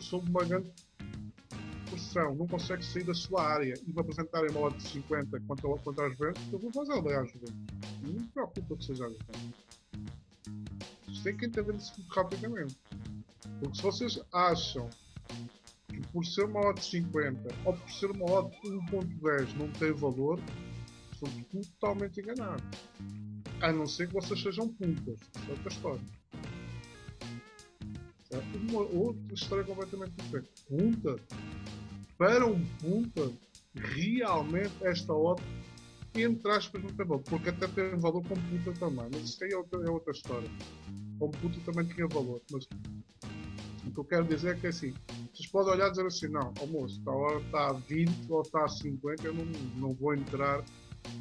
sob 0.01 0.29
uma 0.29 0.45
grande 0.45 0.71
pressão, 1.91 2.35
não 2.35 2.47
consegue 2.47 2.85
sair 2.85 3.05
da 3.05 3.15
sua 3.15 3.43
área 3.43 3.75
e 3.87 3.93
me 3.93 4.01
apresentar 4.01 4.45
em 4.45 4.51
uma 4.51 4.61
hora 4.61 4.75
de 4.75 4.83
50 4.89 5.41
contra, 5.41 5.69
contra 5.69 6.07
as 6.07 6.13
Juventus, 6.13 6.43
eu 6.53 6.59
vou 6.59 6.73
fazer 6.73 6.93
a 6.93 7.25
Juventus. 7.25 7.55
Não 8.03 8.13
me 8.13 8.27
preocupa 8.29 8.77
que 8.77 8.85
seja 8.85 9.05
a 9.05 9.09
Juventus. 9.09 9.71
Têm 11.23 11.37
que 11.37 11.45
entender 11.45 11.75
isso 11.75 12.03
rapidamente. 12.09 12.77
Porque 13.61 13.77
se 13.77 13.83
vocês 13.83 14.21
acham 14.33 14.89
que 15.89 16.01
por 16.09 16.25
ser 16.25 16.47
uma 16.47 16.73
de 16.73 16.83
50 16.83 17.55
ou 17.67 17.75
por 17.75 17.91
ser 17.91 18.11
uma 18.11 18.49
de 18.49 18.69
1.10 18.69 19.55
não 19.59 19.71
tem 19.73 19.93
valor, 19.93 20.41
estão 21.29 21.61
totalmente 21.63 22.21
enganados. 22.21 22.65
A 23.61 23.73
não 23.73 23.87
ser 23.87 24.09
que 24.09 24.15
vocês 24.15 24.41
sejam 24.43 24.69
puntas. 24.69 25.21
Isso 25.37 25.49
é 25.49 25.51
outra 25.51 25.69
história. 25.69 26.01
É 28.31 28.39
uma 28.71 28.81
outra 28.83 29.35
história 29.35 29.65
completamente 29.65 30.13
diferente. 30.13 30.51
Punta. 30.69 31.17
Para 32.17 32.47
um 32.47 32.65
punta, 32.79 33.33
realmente 33.75 34.75
esta 34.83 35.13
odd, 35.13 35.43
entre 36.15 36.51
aspas, 36.53 36.83
não 36.83 36.91
tem 36.91 37.07
valor. 37.07 37.23
Porque 37.25 37.51
até 37.51 37.67
tem 37.69 37.99
valor 37.99 38.23
como 38.23 38.41
punta 38.43 38.73
também. 38.79 39.09
Mas 39.13 39.23
isso 39.23 39.45
aí 39.45 39.51
é 39.53 39.57
outra, 39.57 39.85
é 39.85 39.91
outra 39.91 40.13
história. 40.13 40.51
Como 41.19 41.33
punta 41.33 41.61
também 41.61 41.87
tinha 41.87 42.07
valor. 42.07 42.41
Mas 42.51 42.67
o 43.87 43.91
que 43.91 43.99
eu 43.99 44.05
quero 44.05 44.25
dizer 44.25 44.57
é 44.57 44.61
que 44.61 44.67
assim, 44.69 44.95
vocês 45.33 45.49
podem 45.49 45.73
olhar 45.73 45.89
e 45.89 45.91
dizer 45.91 46.07
assim, 46.07 46.29
não, 46.29 46.53
almoço, 46.61 47.01
a 47.07 47.13
hora 47.13 47.41
está 47.41 47.69
a 47.71 47.73
20 47.73 48.31
ou 48.31 48.43
está 48.43 48.65
a 48.65 48.69
50, 48.69 49.27
eu 49.27 49.35
não, 49.35 49.45
não 49.77 49.95
vou 49.95 50.15
entrar 50.15 50.65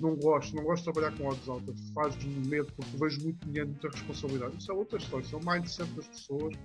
não 0.01 0.15
gosto, 0.15 0.55
não 0.55 0.63
gosto 0.63 0.85
de 0.85 0.93
trabalhar 0.93 1.17
com 1.17 1.27
odds 1.27 1.47
altas, 1.49 1.75
faz-me 1.93 2.47
medo 2.47 2.71
porque 2.73 2.97
vejo 2.97 3.21
muito 3.21 3.45
dinheiro, 3.45 3.69
muita 3.69 3.89
responsabilidade. 3.89 4.57
Isso 4.57 4.71
é 4.71 4.75
outra 4.75 4.97
história, 4.97 5.23
isso 5.23 5.35
é 5.35 5.39
o 5.39 5.45
mindset 5.45 5.91
das 5.91 6.07
pessoas, 6.07 6.55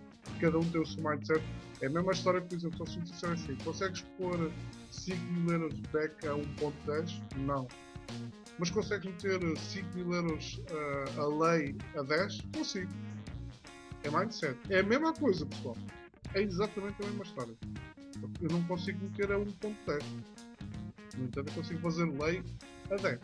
cada 0.40 0.58
um 0.58 0.70
tem 0.70 0.80
o 0.80 0.86
seu 0.86 1.02
mindset. 1.02 1.42
É 1.80 1.86
a 1.86 1.90
mesma 1.90 2.12
história 2.12 2.40
por 2.40 2.54
exemplo, 2.54 2.84
estou 2.84 2.96
muito 2.96 3.12
sincero 3.12 3.32
assim, 3.32 3.56
consegues 3.64 4.00
pôr 4.18 4.52
5 4.90 5.20
mil 5.32 5.52
euros 5.52 5.74
de 5.74 5.82
back 5.88 6.26
a 6.26 6.32
1.10? 6.32 7.22
Não. 7.38 7.66
Mas 8.58 8.70
consegues 8.70 9.06
meter 9.06 9.58
5 9.58 9.96
mil 9.96 10.12
euros 10.12 10.62
uh, 10.70 11.20
a 11.20 11.48
lei 11.48 11.76
a 11.96 12.02
10? 12.02 12.40
Consigo. 12.54 12.92
É 14.04 14.10
mindset. 14.10 14.58
É 14.70 14.80
a 14.80 14.82
mesma 14.82 15.12
coisa, 15.12 15.46
pessoal. 15.46 15.76
É 16.34 16.42
exatamente 16.42 16.96
a 17.02 17.06
mesma 17.06 17.24
história. 17.24 17.54
Eu 18.40 18.48
não 18.50 18.62
consigo 18.64 18.98
meter 19.04 19.32
a 19.32 19.36
1.10 19.36 20.04
No 21.16 21.24
entanto, 21.24 21.48
eu 21.48 21.54
consigo 21.54 21.80
fazer 21.80 22.04
lei 22.04 22.42
a 22.94 22.96
10. 22.96 23.20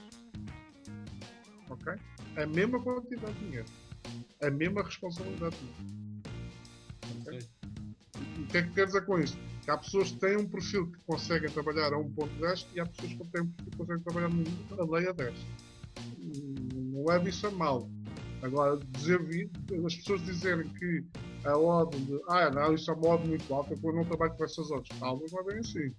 Ok? 1.71 1.93
A 2.37 2.47
mesma 2.47 2.81
quantidade 2.81 3.33
de 3.35 3.45
dinheiro. 3.45 3.67
A 4.43 4.51
mesma 4.51 4.83
responsabilidade 4.83 5.57
de 5.57 5.67
dinheiro. 5.67 5.91
Okay? 7.21 7.39
O 8.43 8.47
que 8.47 8.59
é 8.59 8.63
que 8.63 8.71
quer 8.71 8.87
dizer 8.87 9.05
com 9.07 9.19
isto? 9.19 9.39
Que 9.63 9.71
há 9.71 9.79
pessoas 9.79 10.11
que 10.11 10.19
têm 10.19 10.37
um 10.37 10.49
perfil 10.49 10.91
que 10.91 10.99
conseguem 11.05 11.51
trabalhar 11.51 11.93
a 11.93 11.99
1.10 11.99 12.67
e 12.75 12.81
há 12.81 12.87
pessoas 12.87 13.13
que 13.13 13.29
têm 13.29 13.43
um 13.43 13.47
perfil 13.49 13.71
que 13.71 13.77
conseguem 13.77 14.03
trabalhar 14.03 14.31
a 14.79 14.97
lei 14.97 15.09
a 15.09 15.13
10. 15.13 15.35
Não 16.93 17.05
leve 17.07 17.31
isso 17.31 17.47
a 17.47 17.51
mal. 17.51 17.89
Agora, 18.43 18.79
dizer, 18.93 19.21
as 19.87 19.95
pessoas 19.97 20.25
dizerem 20.25 20.67
que 20.71 21.05
a 21.45 21.57
ordem 21.57 22.03
de 22.05 22.19
ah, 22.29 22.51
não, 22.51 22.75
isso 22.75 22.91
é 22.91 22.95
uma 22.95 23.09
ordem 23.09 23.29
muito 23.29 23.55
alta, 23.55 23.75
eu 23.75 23.93
não 23.93 24.05
trabalho 24.05 24.35
com 24.35 24.45
essas 24.45 24.71
ordens. 24.71 24.99
Calma, 24.99 25.23
não 25.31 25.41
é 25.41 25.45
bem 25.45 25.59
assim. 25.59 25.95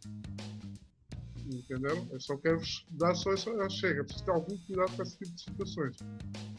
Entenderam? 1.51 2.07
Eu 2.11 2.19
só 2.19 2.37
quero 2.37 2.61
dar 2.91 3.13
só 3.15 3.33
essa. 3.33 3.69
Chega, 3.69 4.03
preciso 4.03 4.25
ter 4.25 4.31
algum 4.31 4.57
cuidado 4.57 4.95
com 4.95 5.03
esse 5.03 5.17
tipo 5.17 5.35
de 5.35 5.41
situações. 5.41 5.97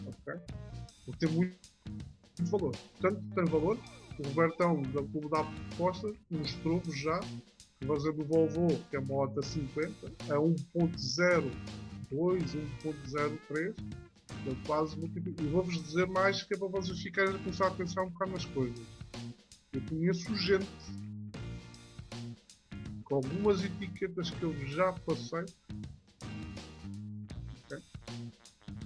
Ok? 0.07 0.35
Porque 1.05 1.27
tem 1.27 1.35
muito, 1.35 1.57
muito 2.39 2.51
valor. 2.51 2.77
Tanto 3.01 3.23
tem 3.35 3.45
valor, 3.47 3.79
o 4.19 4.29
Robertão 4.29 4.83
da 4.83 5.03
Clube 5.03 5.31
da 5.31 5.41
Aposta 5.41 6.13
mostrou-vos 6.31 6.99
já 6.99 7.19
que 7.81 7.87
fazer 7.87 8.13
do 8.13 8.25
Volvo, 8.25 8.69
que 8.91 8.97
é 8.97 9.01
uma 9.01 9.25
OTA 9.25 9.43
50, 9.43 10.07
a 10.29 10.37
1.02, 10.37 11.53
1.03 12.13 13.75
eu 14.47 14.57
quase. 14.67 14.97
E 14.97 15.47
vou-vos 15.47 15.83
dizer 15.83 16.07
mais 16.09 16.43
que 16.43 16.55
é 16.55 16.59
para 16.59 16.69
vocês 16.69 17.01
ficarem 17.01 17.35
a 17.35 17.39
começar 17.39 17.69
a 17.69 17.71
pensar 17.71 18.03
um 18.03 18.11
bocado 18.11 18.33
nas 18.33 18.45
coisas. 18.47 18.87
Eu 19.73 19.81
conheço 19.89 20.35
gente 20.37 20.67
algumas 23.15 23.65
etiquetas 23.65 24.31
que 24.31 24.43
eu 24.43 24.55
já 24.67 24.93
passei 24.93 25.45
okay? 27.65 27.83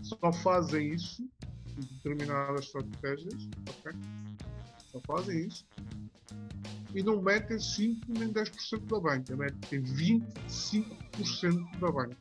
só 0.03 0.33
fazem 0.33 0.95
isso 0.95 1.29
em 1.77 1.81
determinadas 1.81 2.67
estratégias 2.67 3.49
okay? 3.79 3.93
só 4.91 5.01
fazem 5.01 5.47
isso 5.47 5.65
e 6.95 7.03
não 7.03 7.21
metem 7.21 7.59
5 7.59 8.01
nem 8.09 8.33
10% 8.33 8.87
da 8.87 9.01
banca, 9.01 9.37
metem 9.37 9.83
25% 9.83 11.79
da 11.79 11.93
banca 11.93 12.17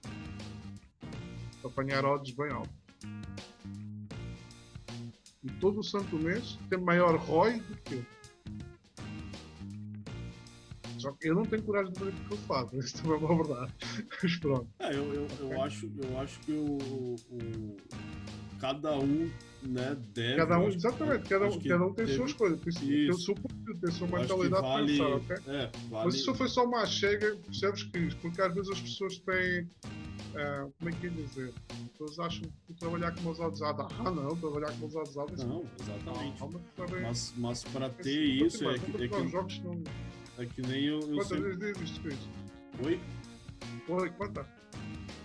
para 1.62 1.70
apanhar 1.70 2.06
odds 2.06 2.36
bem 2.36 2.52
altos 2.52 2.86
e 5.46 5.50
todo 5.60 5.80
o 5.80 5.84
santo 5.84 6.18
mês 6.18 6.58
tem 6.70 6.80
maior 6.80 7.16
ROI 7.18 7.60
do 7.60 7.76
que 7.78 7.96
eu. 7.96 8.15
Só 11.06 11.12
que 11.12 11.28
eu 11.28 11.36
não 11.36 11.46
tenho 11.46 11.62
coragem 11.62 11.94
de 11.94 12.00
fazer 12.00 12.12
o 12.12 12.14
que 12.14 12.32
eu 12.32 12.38
faço, 12.38 12.76
isso 12.78 13.04
também 13.04 13.14
é 13.14 13.18
uma 13.18 13.44
verdade. 13.44 13.74
Mas 14.24 14.36
pronto. 14.38 14.68
É, 14.80 14.96
eu, 14.96 15.14
eu, 15.14 15.24
okay. 15.26 15.38
eu, 15.42 15.62
acho, 15.62 15.92
eu 16.02 16.20
acho 16.20 16.40
que 16.40 16.52
o, 16.52 16.78
o, 17.30 17.78
cada 18.60 18.98
um 18.98 19.30
né, 19.62 19.96
deve. 20.16 20.38
Cada 20.38 20.60
um, 20.60 20.68
exatamente, 20.68 21.30
cada 21.30 21.46
um, 21.46 21.60
cada 21.60 21.86
um 21.86 21.94
tem 21.94 22.06
deve, 22.06 22.18
suas 22.18 22.34
coisas. 22.34 22.60
Tem, 22.62 22.74
tem 22.74 23.10
o 23.12 23.18
seu 23.18 23.36
tem 23.36 23.90
a 23.90 23.92
sua 23.92 24.08
mentalidade 24.08 24.62
vale, 24.62 24.86
de 24.86 24.98
pensar, 24.98 25.16
ok? 25.16 25.36
É, 25.48 25.72
vale... 25.90 26.06
Mas 26.06 26.16
isso 26.16 26.34
foi 26.34 26.48
só 26.48 26.66
uma 26.66 26.86
chega, 26.88 27.36
percebes 27.36 27.84
que 27.84 28.16
Porque 28.16 28.42
às 28.42 28.54
vezes 28.54 28.72
as 28.72 28.82
pessoas 28.82 29.20
têm 29.20 29.68
Uh, 30.36 30.70
como 30.78 30.90
é 30.90 30.92
que 30.92 31.08
ia 31.08 31.12
dizer? 31.14 31.54
As 31.70 31.92
pessoas 31.92 32.20
acham 32.20 32.44
que 32.68 32.74
trabalhar 32.74 33.16
com 33.16 33.22
umas 33.22 33.40
odds 33.40 33.62
ah 33.62 33.74
não, 34.12 34.36
trabalhar 34.36 34.68
com 34.78 34.86
umas 34.86 35.16
odds 35.16 35.44
Não, 35.46 35.64
exatamente. 35.80 36.42
Não, 36.42 37.02
mas, 37.04 37.34
mas 37.38 37.64
para 37.64 37.90
ter 37.90 38.22
isso 38.22 38.70
é, 38.70 38.78
que, 38.78 39.04
é, 39.04 39.08
que, 39.08 39.28
jogos 39.30 39.60
não... 39.64 39.82
é 40.38 40.46
que 40.46 40.62
nem 40.62 40.86
eu. 40.86 41.00
eu 41.00 41.08
Quantas 41.16 41.28
sempre... 41.28 41.56
vezes 41.56 41.78
dizes 41.78 42.14
isso? 42.14 42.30
Oi? 42.84 43.00
Oi, 43.88 44.10
quantas? 44.12 44.48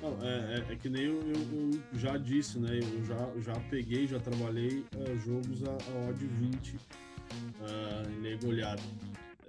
Não, 0.03 0.17
é, 0.23 0.65
é, 0.69 0.73
é, 0.73 0.77
que 0.77 0.89
nem 0.89 1.05
eu, 1.05 1.21
eu, 1.21 1.71
eu, 1.93 1.99
já 1.99 2.17
disse, 2.17 2.59
né? 2.59 2.79
Eu 2.79 3.05
já, 3.05 3.33
já 3.41 3.61
peguei, 3.69 4.07
já 4.07 4.19
trabalhei 4.19 4.85
uh, 4.97 5.19
jogos 5.19 5.63
a, 5.65 5.73
a 5.73 6.09
odd 6.09 6.27
20 6.27 6.77
uh, 6.77 8.11
em 8.11 8.21
legolhado. 8.21 8.83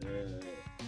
É, 0.06 0.40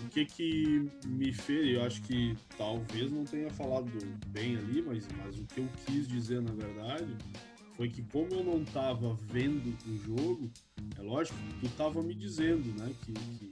o 0.06 0.10
que 0.10 0.26
que 0.26 0.92
me 1.06 1.32
fez, 1.32 1.76
eu 1.76 1.84
acho 1.84 2.02
que 2.02 2.36
talvez 2.58 3.12
não 3.12 3.24
tenha 3.24 3.50
falado 3.52 3.90
bem 4.28 4.58
ali, 4.58 4.82
mas, 4.82 5.08
mas 5.18 5.38
o 5.38 5.46
que 5.46 5.60
eu 5.60 5.70
quis 5.86 6.08
dizer 6.08 6.42
na 6.42 6.52
verdade 6.52 7.16
foi 7.78 7.90
que 7.90 8.02
como 8.04 8.34
eu 8.34 8.44
não 8.44 8.64
estava 8.64 9.14
vendo 9.14 9.76
o 9.88 9.98
jogo, 9.98 10.52
é 10.98 11.02
lógico, 11.02 11.38
tu 11.60 11.68
estava 11.68 12.02
me 12.02 12.14
dizendo, 12.14 12.74
né, 12.80 12.94
que, 13.02 13.14
que 13.14 13.52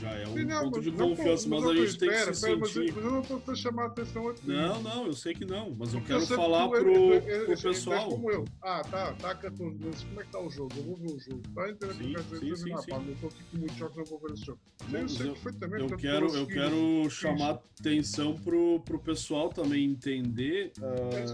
já 0.00 0.10
é 0.10 0.26
um 0.26 0.34
não, 0.44 0.64
ponto 0.64 0.80
de 0.80 0.92
confiança, 0.92 1.48
mas, 1.48 1.62
mas 1.62 1.70
a 1.70 1.74
gente 1.74 1.98
tem 1.98 2.08
que 2.08 2.16
se 2.16 2.34
sentir... 2.34 2.58
Mas 2.58 2.76
eu, 2.76 3.10
não 3.10 3.20
estou 3.20 3.56
chamar 3.56 3.84
a 3.84 3.86
atenção 3.86 4.28
aqui. 4.28 4.46
Não, 4.46 4.82
não, 4.82 5.06
eu 5.06 5.12
sei 5.12 5.34
que 5.34 5.44
não, 5.44 5.74
mas 5.76 5.94
eu 5.94 6.00
quero 6.02 6.26
falar 6.26 6.68
pro, 6.68 7.12
é, 7.12 7.16
é, 7.16 7.44
pro 7.44 7.62
pessoal. 7.62 8.08
como 8.08 8.30
eu. 8.30 8.44
Ah, 8.62 8.82
tá, 8.82 9.12
tá 9.14 9.34
14 9.34 9.78
meses, 9.78 10.02
como 10.04 10.20
é 10.20 10.24
que 10.24 10.30
tá 10.30 10.40
o 10.40 10.50
jogo? 10.50 10.72
Eu 10.76 10.82
vou 10.84 10.96
ver 10.96 11.12
o 11.12 11.18
jogo. 11.18 11.42
Tá 11.54 11.66
sim, 11.66 12.12
que 12.14 12.38
sim, 12.38 12.56
sim, 12.56 12.76
sim. 12.76 12.90
Pá, 12.90 12.96
eu 12.96 13.12
estou 13.12 13.28
aqui 13.28 13.44
com 13.50 13.58
muitos 13.58 13.76
jogos, 13.76 13.96
não 13.96 14.04
vou 14.04 14.18
ver 14.18 14.32
esse 14.32 14.44
jogo. 14.44 14.60
Não, 14.88 15.00
eu 15.00 15.08
sei 15.08 15.26
perfeitamente. 15.26 15.92
Eu 15.92 15.98
quero, 15.98 16.36
eu 16.36 16.46
quero 16.46 17.10
chamar 17.10 17.60
atenção 17.80 18.34
pro, 18.34 18.80
pro 18.80 18.98
pessoal 18.98 19.48
também 19.48 19.84
entender... 19.84 20.72
Uh, 20.78 21.16
é 21.16 21.26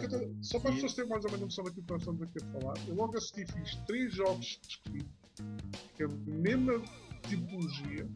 só 0.42 0.60
para 0.60 0.70
as 0.70 0.74
pessoas 0.76 0.94
terem 0.94 1.10
mais 1.10 1.24
ou 1.24 1.30
menos 1.30 1.46
noção 1.46 1.64
daquilo 1.64 1.84
que 1.84 1.92
nós 1.92 2.02
estamos 2.02 2.22
aqui 2.22 2.38
a 2.38 2.60
falar, 2.60 2.74
eu 2.88 2.94
logo 2.94 3.16
assisti, 3.16 3.44
fiz 3.46 3.76
três 3.86 4.14
jogos 4.14 4.60
seguidos, 4.84 5.08
que 5.96 6.02
é 6.02 6.06
a 6.06 6.08
mesma 6.08 6.82
tipologia, 7.28 8.08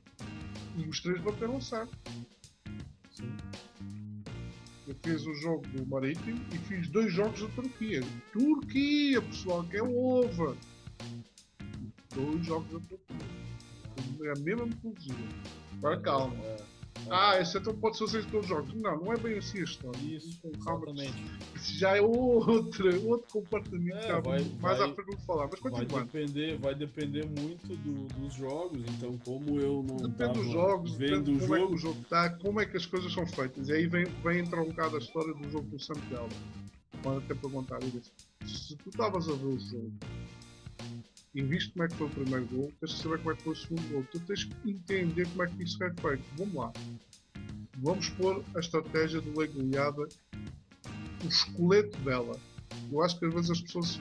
e 0.77 0.89
os 0.89 1.01
três 1.01 1.21
bateram 1.23 1.61
certo. 1.61 1.97
Sim. 3.11 3.37
Eu 4.87 4.95
fiz 5.03 5.27
o 5.27 5.35
jogo 5.35 5.67
do 5.69 5.87
Marítimo 5.87 6.41
e 6.55 6.59
fiz 6.59 6.89
dois 6.89 7.13
jogos 7.13 7.41
da 7.41 7.49
Turquia. 7.49 8.03
Turquia, 8.33 9.21
pessoal, 9.23 9.65
que 9.65 9.77
é 9.79 9.83
over. 9.83 10.57
Dois 12.15 12.47
jogos 12.47 12.73
da 12.73 12.81
Turquia. 12.81 13.27
É 14.23 14.31
a 14.31 14.41
mesma 14.41 14.67
metodologia. 14.67 15.15
Agora 15.79 16.01
calma. 16.01 16.37
É. 17.07 17.09
Ah, 17.11 17.41
esse 17.41 17.59
então 17.59 17.75
pode 17.75 17.99
fazer 17.99 18.25
todos 18.27 18.43
os 18.43 18.49
jogos. 18.49 18.75
Não, 18.75 18.99
não 18.99 19.13
é 19.13 19.17
bem 19.17 19.39
assim 19.39 19.61
a 19.61 19.65
história. 19.65 19.99
Isso, 19.99 20.39
exatamente. 20.45 21.15
Isso 21.55 21.79
já 21.79 21.97
é 21.97 22.01
outro, 22.01 23.09
outro 23.09 23.27
comportamento 23.33 23.97
é, 23.97 24.21
vai, 24.21 24.41
mais 24.61 24.79
vai, 24.79 24.91
à 24.91 24.95
frente 24.95 25.17
de 25.17 25.27
falar. 25.27 25.49
Mas 25.63 25.73
vai 25.73 26.05
depender, 26.05 26.59
vai 26.59 26.75
depender 26.75 27.27
muito 27.27 27.67
do, 27.77 28.07
dos 28.19 28.35
jogos. 28.35 28.81
Então, 28.97 29.19
como 29.25 29.61
eu 29.61 29.85
não 29.87 29.97
depende 30.09 30.41
dos 30.41 30.53
jogos, 30.53 30.95
vendo 30.95 31.33
o 31.33 31.41
jogo, 31.41 31.57
é 31.57 31.65
o 31.65 31.77
jogo 31.77 32.01
está, 32.01 32.31
como 32.31 32.61
é 32.61 32.67
que 32.67 32.77
as 32.77 32.87
coisas 32.87 33.13
são 33.13 33.27
feitas. 33.27 33.69
E 33.69 33.73
aí 33.73 33.87
vem, 33.87 34.05
vem 34.25 34.41
entrar 34.41 34.63
um 34.63 34.69
bocado 34.69 34.97
a 34.97 34.99
história 34.99 35.35
do 35.35 35.51
jogo 35.51 35.69
do 35.69 35.79
Santiago. 35.79 36.29
Pode 37.03 37.19
até 37.19 37.35
perguntar, 37.35 37.79
se 38.47 38.75
tu 38.77 38.89
estavas 38.89 39.29
a 39.29 39.33
ver 39.33 39.47
o 39.47 39.59
jogo 39.59 39.93
e 41.37 41.43
viste 41.43 41.71
como 41.73 41.85
é 41.85 41.89
que 41.89 41.97
foi 41.97 42.07
o 42.07 42.11
primeiro 42.11 42.47
gol, 42.47 42.73
tens 42.81 42.95
que 42.95 43.03
saber 43.03 43.19
como 43.19 43.31
é 43.31 43.37
que 43.37 43.43
foi 43.43 43.53
o 43.53 43.57
segundo 43.57 43.89
gol. 43.91 44.07
Tu 44.11 44.21
tens 44.21 44.45
que 44.45 44.71
entender 44.71 45.29
como 45.29 45.43
é 45.43 45.47
que 45.47 45.63
isso 45.63 45.85
é 45.85 45.93
feito. 45.93 46.25
Vamos 46.39 46.55
lá. 46.55 46.73
Vamos 47.77 48.09
pôr 48.09 48.43
a 48.55 48.59
estratégia 48.59 49.21
do 49.21 49.39
Lei 49.39 49.49
Goleada, 49.49 50.09
o 51.23 51.29
esqueleto 51.29 51.99
dela. 52.01 52.41
Eu 52.91 53.03
acho 53.03 53.19
que 53.19 53.27
às 53.27 53.35
vezes 53.35 53.51
as 53.51 53.61
pessoas. 53.61 54.01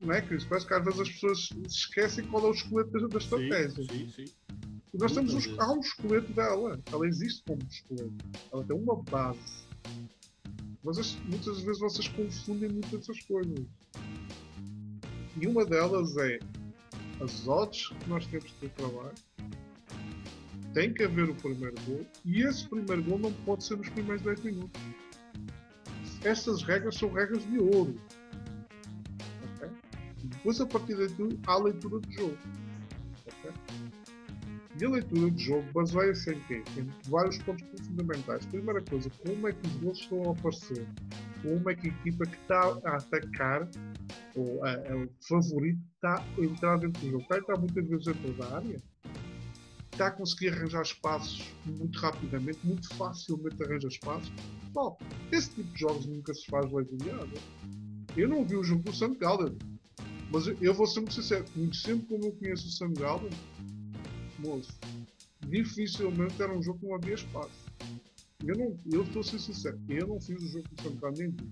Não 0.00 0.12
é, 0.12 0.20
Cris? 0.20 0.44
Parece 0.44 0.66
que 0.66 0.74
às 0.74 0.84
vezes 0.84 1.00
as 1.00 1.08
pessoas 1.08 1.48
se 1.48 1.64
esquecem 1.64 2.26
qual 2.26 2.44
é 2.44 2.48
o 2.48 2.52
esqueleto 2.52 3.08
da 3.08 3.18
estratégia. 3.18 3.84
Sim, 3.84 4.10
sim, 4.10 4.26
sim. 4.26 4.32
E 4.92 4.98
nós 4.98 5.12
temos 5.12 5.46
um, 5.46 5.60
há 5.60 5.72
um 5.72 5.80
esqueleto 5.80 6.32
dela. 6.32 6.80
Ela 6.90 7.06
existe 7.06 7.40
como 7.46 7.62
esqueleto. 7.70 8.12
Ela 8.52 8.64
tem 8.64 8.76
uma 8.76 9.00
base. 9.04 9.68
Mas 10.82 11.16
muitas 11.28 11.60
vezes 11.60 11.78
vocês 11.78 12.08
confundem 12.08 12.68
muitas 12.68 12.90
dessas 12.90 13.20
coisas. 13.22 13.60
E 15.40 15.46
uma 15.46 15.64
delas 15.64 16.16
é 16.16 16.38
as 17.22 17.46
odds 17.46 17.88
que 17.88 18.08
nós 18.08 18.26
temos 18.26 18.52
de 18.60 18.68
trabalho. 18.70 19.14
Tem 20.74 20.92
que 20.92 21.04
haver 21.04 21.30
o 21.30 21.34
primeiro 21.34 21.74
gol 21.86 22.04
e 22.24 22.42
esse 22.42 22.68
primeiro 22.68 23.02
gol 23.04 23.18
não 23.18 23.32
pode 23.44 23.64
ser 23.64 23.76
nos 23.76 23.88
primeiros 23.88 24.22
10 24.22 24.42
minutos. 24.42 24.80
Essas 26.24 26.62
regras 26.62 26.96
são 26.96 27.12
regras 27.12 27.44
de 27.46 27.58
ouro. 27.58 27.94
Okay? 29.56 29.70
E 30.24 30.26
depois, 30.26 30.60
a 30.60 30.66
partir 30.66 30.96
daí, 30.96 31.38
há 31.46 31.52
a 31.52 31.58
leitura 31.58 32.00
do 32.00 32.12
jogo. 32.12 32.38
Okay? 33.26 33.52
E 34.80 34.84
a 34.84 34.88
leitura 34.88 35.30
de 35.30 35.44
jogo 35.44 35.66
baseia-se 35.72 36.32
em 36.32 36.40
quê? 36.42 36.62
Em 36.76 36.88
vários 37.08 37.38
pontos 37.38 37.64
fundamentais. 37.86 38.44
Primeira 38.46 38.82
coisa, 38.82 39.10
como 39.24 39.48
é 39.48 39.52
que 39.52 39.66
os 39.66 39.76
gols 39.76 39.98
estão 40.00 40.22
a 40.28 40.32
aparecer? 40.32 40.86
Como 41.42 41.70
é 41.70 41.74
que 41.74 41.88
a 41.88 41.90
equipa 41.90 42.26
que 42.26 42.36
está 42.36 42.60
a 42.84 42.96
atacar 42.96 43.68
o, 44.38 44.64
a, 44.64 44.70
a, 44.70 44.96
o 44.96 45.08
favorito 45.20 45.80
está 45.94 46.22
a 46.22 46.44
entrar 46.44 46.78
dentro 46.78 47.00
do 47.00 47.10
jogo, 47.10 47.22
está 47.22 47.34
a 47.34 47.38
entrar 47.38 47.58
muitas 47.58 47.86
vezes 47.86 48.04
dentro 48.06 48.32
da 48.34 48.56
área, 48.56 48.82
está 49.92 50.06
a 50.06 50.10
conseguir 50.10 50.50
arranjar 50.50 50.82
espaços 50.82 51.44
muito 51.66 51.98
rapidamente, 51.98 52.58
muito 52.64 52.88
facilmente 52.94 53.62
arranja 53.64 53.88
espaços. 53.88 54.32
Bom, 54.72 54.96
esse 55.32 55.50
tipo 55.50 55.72
de 55.72 55.80
jogos 55.80 56.06
nunca 56.06 56.32
se 56.34 56.46
faz 56.46 56.70
legislado. 56.72 57.32
Eu 58.16 58.28
não 58.28 58.44
vi 58.44 58.56
o 58.56 58.62
jogo 58.62 58.82
do 58.82 58.94
Sam 58.94 59.14
Galden, 59.14 59.56
mas 60.32 60.46
eu 60.46 60.74
vou 60.74 60.86
ser 60.86 61.00
muito 61.00 61.14
sincero, 61.14 61.44
conhecendo 61.52 62.06
como 62.06 62.26
eu 62.26 62.32
conheço 62.32 62.68
o 62.68 62.70
Sam 62.70 62.92
Galden, 62.92 63.30
moço, 64.38 64.72
dificilmente 65.48 66.40
era 66.40 66.56
um 66.56 66.62
jogo 66.62 66.78
que 66.78 66.86
não 66.86 66.94
havia 66.94 67.14
espaço. 67.14 67.50
eu 68.44 68.56
não, 68.56 68.78
eu 68.92 69.02
estou 69.02 69.20
a 69.20 69.24
ser 69.24 69.38
sincero, 69.38 69.78
eu 69.88 70.06
não 70.06 70.20
fiz 70.20 70.42
o 70.42 70.46
jogo 70.46 70.68
do 70.68 70.82
Sangala 70.82 71.14
nem 71.16 71.30
vi, 71.30 71.48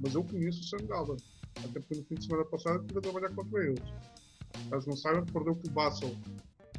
mas 0.00 0.14
eu 0.14 0.24
conheço 0.24 0.60
o 0.60 0.64
Sangala. 0.64 1.16
Até 1.64 1.80
porque 1.80 1.96
no 1.96 2.04
fim 2.04 2.14
de 2.14 2.24
semana 2.24 2.44
passado 2.44 2.84
a 2.96 3.00
trabalhar 3.00 3.34
contra 3.34 3.64
eles. 3.64 3.82
Caso 4.70 4.88
não 4.88 4.96
saibam, 4.96 5.24
perdeu 5.26 5.54
com 5.54 5.68
o 5.68 5.70
Basel. 5.70 6.16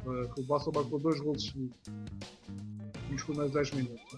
Uh, 0.04 0.40
o 0.40 0.42
Basel 0.44 0.72
marcou 0.74 0.98
dois 0.98 1.20
gols 1.20 1.44
seguidos. 1.44 1.76
Nos 3.10 3.24
primeiros 3.24 3.52
10 3.52 3.70
minutos. 3.72 4.16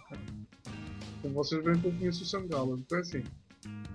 Então 1.19 1.33
vocês 1.33 1.64
veem 1.64 1.81
que 1.81 1.87
eu 1.87 1.92
conheço 1.92 2.23
o 2.23 2.26
Sangala. 2.26 2.76
Então 2.78 2.99
é 2.99 3.00
assim. 3.00 3.23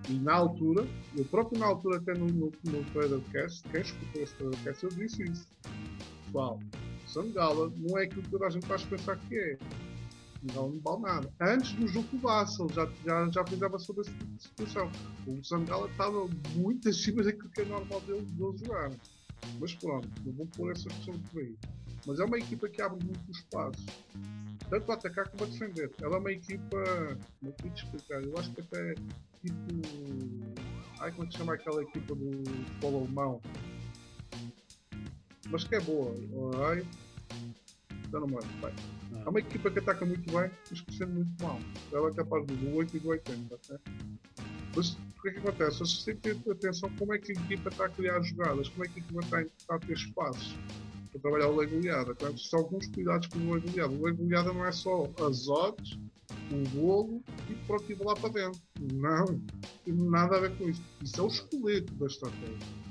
E 0.09 0.13
na 0.13 0.35
altura, 0.35 0.87
eu 1.17 1.25
próprio 1.25 1.59
na 1.59 1.67
altura, 1.67 1.97
até 1.97 2.13
no, 2.13 2.27
no, 2.27 2.51
no 2.63 2.83
Tradercast, 2.91 3.63
quem 3.69 3.81
escutou 3.81 4.21
esse 4.21 4.33
Tradercast, 4.35 4.83
eu 4.83 4.89
disse 4.91 5.23
isso. 5.23 5.47
Pessoal, 6.25 6.59
Sangala 7.05 7.71
não 7.77 7.97
é 7.97 8.03
aquilo 8.03 8.23
que 8.23 8.29
toda 8.29 8.47
a 8.47 8.49
gente 8.49 8.65
faz 8.65 8.83
pensar 8.83 9.17
que 9.17 9.35
é 9.35 9.57
não, 10.43 10.69
não 10.69 10.79
vale 10.79 11.01
nada. 11.01 11.33
Antes 11.41 11.73
do 11.73 11.87
jogo 11.87 12.07
do 12.09 12.17
Basel, 12.19 12.67
já, 12.69 12.85
já, 13.05 13.29
já 13.29 13.43
pensava 13.43 13.79
sobre 13.79 14.01
essa 14.01 14.11
situação. 14.37 14.91
O 15.25 15.43
Sangala 15.43 15.89
estava 15.89 16.27
muito 16.55 16.89
acima 16.89 17.23
daquilo 17.23 17.49
que 17.49 17.61
é 17.61 17.65
normal 17.65 18.01
dele, 18.01 18.21
dele 18.21 18.57
jogar. 18.57 18.91
Mas 19.59 19.73
pronto, 19.75 20.07
não 20.25 20.33
vou 20.33 20.47
pôr 20.47 20.71
essa 20.71 20.89
questão 20.89 21.17
por 21.31 21.41
aí. 21.41 21.55
Mas 22.05 22.19
é 22.19 22.25
uma 22.25 22.37
equipa 22.37 22.69
que 22.69 22.81
abre 22.81 23.03
muito 23.03 23.31
espaços. 23.31 23.85
Tanto 24.69 24.91
a 24.91 24.95
atacar 24.95 25.29
como 25.29 25.43
a 25.43 25.47
defender. 25.47 25.91
Ela 26.01 26.15
é 26.15 26.19
uma 26.19 26.31
equipa. 26.31 26.83
Como 27.39 27.51
é 27.51 27.61
que 27.61 27.69
te 27.69 27.83
explicar? 27.83 28.23
Eu 28.23 28.37
acho 28.37 28.51
que 28.51 28.61
até 28.61 28.93
tipo. 29.41 29.81
Ai, 30.99 31.11
como 31.11 31.27
é 31.27 31.31
se 31.31 31.37
chama 31.37 31.53
aquela 31.53 31.81
equipa 31.83 32.15
do 32.15 32.31
futebol 32.65 33.01
alemão? 33.01 33.41
Mas 35.49 35.63
que 35.63 35.75
é 35.75 35.81
boa. 35.81 36.13
Ai. 36.69 36.85
Já 38.11 38.19
não 38.19 38.27
me 38.27 38.35
lembro. 38.35 38.96
É 39.25 39.29
uma 39.29 39.39
equipa 39.39 39.69
que 39.69 39.79
ataca 39.79 40.05
muito 40.05 40.31
bem, 40.31 40.49
mas 40.69 40.81
que 40.81 40.91
defende 40.91 41.13
muito 41.13 41.43
mal. 41.43 41.59
Ela 41.91 42.09
é 42.09 42.13
capaz 42.13 42.45
do 42.45 42.75
8 42.75 42.97
e 42.97 42.99
do 42.99 43.09
80. 43.09 43.59
Né? 43.69 43.79
Mas 44.75 44.93
o 44.93 45.21
que 45.21 45.29
é 45.29 45.31
que 45.33 45.39
acontece? 45.39 45.79
Vocês 45.79 46.03
têm 46.03 46.15
que 46.15 46.35
ter 46.35 46.51
atenção 46.51 46.89
como 46.97 47.13
é 47.13 47.17
que 47.17 47.31
a 47.31 47.35
equipa 47.35 47.69
está 47.69 47.85
a 47.85 47.89
criar 47.89 48.21
jogadas, 48.21 48.69
como 48.69 48.85
é 48.85 48.87
que 48.87 48.99
a 48.99 49.03
equipa 49.03 49.19
está, 49.21 49.41
está 49.41 49.75
a 49.75 49.79
ter 49.79 49.93
espaços 49.93 50.55
para 51.11 51.21
trabalhar 51.21 51.47
o 51.49 51.55
lei. 51.55 51.69
Então, 52.09 52.37
são 52.37 52.59
alguns 52.59 52.87
cuidados 52.87 53.27
com 53.27 53.39
o 53.39 53.53
lei. 53.53 53.83
O 53.83 54.03
lei 54.03 54.13
goleada 54.13 54.53
não 54.53 54.65
é 54.65 54.71
só 54.71 55.09
as 55.25 55.47
odds, 55.47 55.99
o 56.51 56.69
bolo 56.69 57.23
e 57.49 57.55
pronto, 57.65 57.91
e 57.91 57.95
lá 57.95 58.13
para 58.13 58.29
dentro. 58.29 58.61
Não, 58.93 59.25
tem 59.83 59.93
nada 59.93 60.37
a 60.37 60.39
ver 60.41 60.57
com 60.57 60.69
isso. 60.69 60.81
Isso 61.01 61.19
é 61.19 61.23
o 61.23 61.27
esqueleto 61.27 61.93
da 61.95 62.05
estratégia 62.05 62.86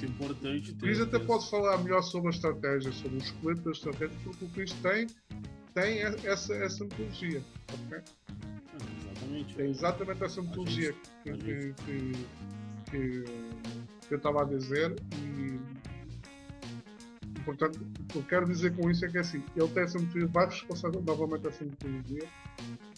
muito 0.00 0.06
importante. 0.06 0.70
O 0.72 0.76
Cris 0.76 1.00
até 1.00 1.18
pode 1.18 1.48
falar 1.50 1.78
melhor 1.78 2.02
sobre 2.02 2.28
a 2.28 2.30
estratégia, 2.30 2.92
sobre 2.92 3.18
o 3.18 3.18
esqueleto 3.18 3.62
da 3.62 3.70
estratégia, 3.70 4.16
porque 4.24 4.44
o 4.44 4.48
Cris 4.48 4.72
tem, 4.74 5.06
tem 5.74 6.00
essa, 6.00 6.54
essa 6.54 6.84
metodologia. 6.84 7.42
Okay? 7.86 8.02
exatamente. 8.98 9.54
Tem 9.54 9.70
exatamente 9.70 10.24
essa 10.24 10.42
metodologia 10.42 10.94
que, 11.22 11.32
que, 11.32 11.74
que, 11.84 12.12
que, 12.90 13.24
eu 14.10 14.16
estava 14.16 14.42
a 14.42 14.44
dizer 14.44 14.96
e 15.12 15.49
portanto 17.44 17.76
o 17.76 18.04
que 18.04 18.16
eu 18.16 18.22
quero 18.22 18.46
dizer 18.46 18.74
com 18.76 18.90
isso 18.90 19.04
é 19.04 19.08
que 19.08 19.18
é 19.18 19.20
assim, 19.20 19.42
ele 19.56 19.68
tem 19.68 19.82
essa 19.82 19.98
metodologia, 19.98 20.28
vai-vos 20.32 20.62
passar 20.62 20.90
novamente 20.92 21.46
essa 21.46 21.64
metodologia 21.64 22.28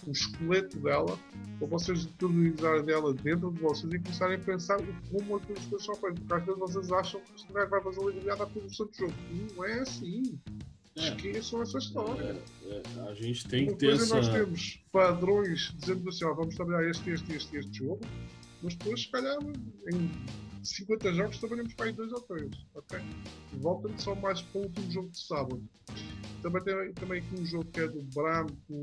o 0.06 0.10
esqueleto 0.10 0.78
dela, 0.80 1.18
para 1.58 1.68
vocês 1.68 2.04
utilizarem 2.04 2.84
dela 2.84 3.14
dentro 3.14 3.50
de 3.52 3.60
vocês 3.60 3.92
e 3.92 3.98
começarem 3.98 4.36
a 4.36 4.40
pensar 4.40 4.78
como 5.10 5.36
as 5.36 5.44
coisas 5.44 5.84
são 5.84 5.94
feitas. 5.94 6.18
Porque 6.20 6.34
às 6.34 6.44
vezes 6.44 6.60
vocês 6.60 6.92
acham 6.92 7.20
que 7.20 7.40
se 7.40 7.46
não 7.52 7.68
vai 7.68 7.82
fazer 7.82 8.04
ligada 8.12 8.42
à 8.42 8.46
produção 8.46 8.86
do 8.86 8.96
jogo. 8.96 9.14
Não 9.56 9.64
é 9.64 9.80
assim. 9.80 10.38
É. 10.96 11.08
Esqueçam 11.08 11.62
essa 11.62 11.78
história. 11.78 12.42
É, 12.64 12.82
é, 12.98 13.08
a 13.08 13.14
gente 13.14 13.48
tem 13.48 13.64
Uma 13.64 13.72
que 13.72 13.78
ter 13.78 13.92
essa... 13.92 14.14
nós 14.14 14.28
temos 14.28 14.84
padrões 14.90 15.74
dizendo 15.78 16.08
assim, 16.08 16.24
ó, 16.24 16.34
vamos 16.34 16.54
trabalhar 16.54 16.88
este, 16.90 17.10
este, 17.10 17.32
este, 17.32 17.56
este 17.56 17.78
jogo, 17.78 18.00
mas 18.62 18.74
depois, 18.74 19.02
se 19.02 19.10
calhar, 19.10 19.38
em 19.92 20.64
50 20.64 21.12
jogos 21.14 21.38
trabalhamos 21.38 21.74
para 21.74 21.86
aí 21.86 21.92
dois 21.92 22.12
ou 22.12 22.20
três, 22.20 22.50
ok? 22.74 23.00
Volta-me 23.54 24.00
só 24.00 24.14
mais 24.14 24.40
para 24.40 24.60
o 24.60 24.64
último 24.64 24.90
jogo 24.90 25.08
de 25.10 25.20
sábado. 25.20 25.62
Também 26.42 26.62
tem 26.62 26.92
também 26.94 27.20
aqui 27.20 27.40
um 27.40 27.44
jogo 27.44 27.64
que 27.66 27.80
é 27.80 27.88
do 27.88 28.02
Bram 28.14 28.46
com, 28.68 28.82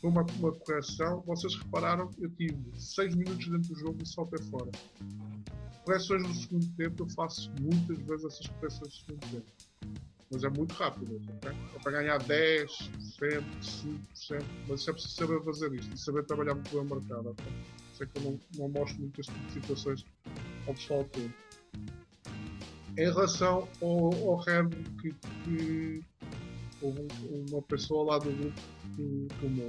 com 0.00 0.08
uma, 0.08 0.26
uma 0.38 0.52
correção. 0.52 1.22
Vocês 1.26 1.54
repararam 1.56 2.08
que 2.08 2.24
eu 2.24 2.30
tive 2.30 2.58
6 2.76 3.14
minutos 3.14 3.48
dentro 3.48 3.68
do 3.68 3.78
jogo 3.78 3.98
e 4.02 4.06
saltei 4.06 4.44
fora. 4.46 4.70
Correções 5.84 6.22
no 6.22 6.34
segundo 6.34 6.68
tempo, 6.76 7.04
eu 7.04 7.08
faço 7.10 7.50
muitas 7.60 7.98
vezes 7.98 8.24
essas 8.24 8.46
correções 8.46 8.80
no 8.80 8.90
segundo 8.90 9.30
tempo. 9.30 9.46
Mas 10.30 10.44
é 10.44 10.48
muito 10.50 10.74
rápido, 10.74 11.20
ok? 11.36 11.50
É 11.74 11.78
para 11.78 11.92
ganhar 11.92 12.18
10%, 12.22 12.68
5%, 13.18 14.44
mas 14.68 14.86
é 14.86 14.92
preciso 14.92 15.14
saber 15.14 15.42
fazer 15.42 15.72
isto 15.74 15.94
e 15.94 15.98
saber 15.98 16.24
trabalhar 16.26 16.54
muito 16.54 16.70
bem 16.70 16.80
o 16.80 16.84
mercado, 16.84 17.34
ok? 17.98 18.06
Sei 18.06 18.06
que 18.06 18.18
eu 18.18 18.22
não, 18.22 18.40
não 18.56 18.68
mostro 18.68 19.00
muito 19.00 19.20
este 19.20 19.32
tipo 19.32 19.46
de 19.46 19.52
situações 19.52 20.04
ao 20.66 20.74
pessoal 20.74 21.04
todo 21.04 21.32
em 22.98 23.04
relação 23.04 23.68
ao, 23.80 24.06
ao 24.28 24.44
que, 25.00 25.14
que 25.44 26.04
houve 26.82 27.06
uma 27.48 27.62
pessoa 27.62 28.12
lá 28.12 28.18
do 28.18 28.30
grupo 28.32 28.60
que 28.96 29.28
tomou 29.40 29.68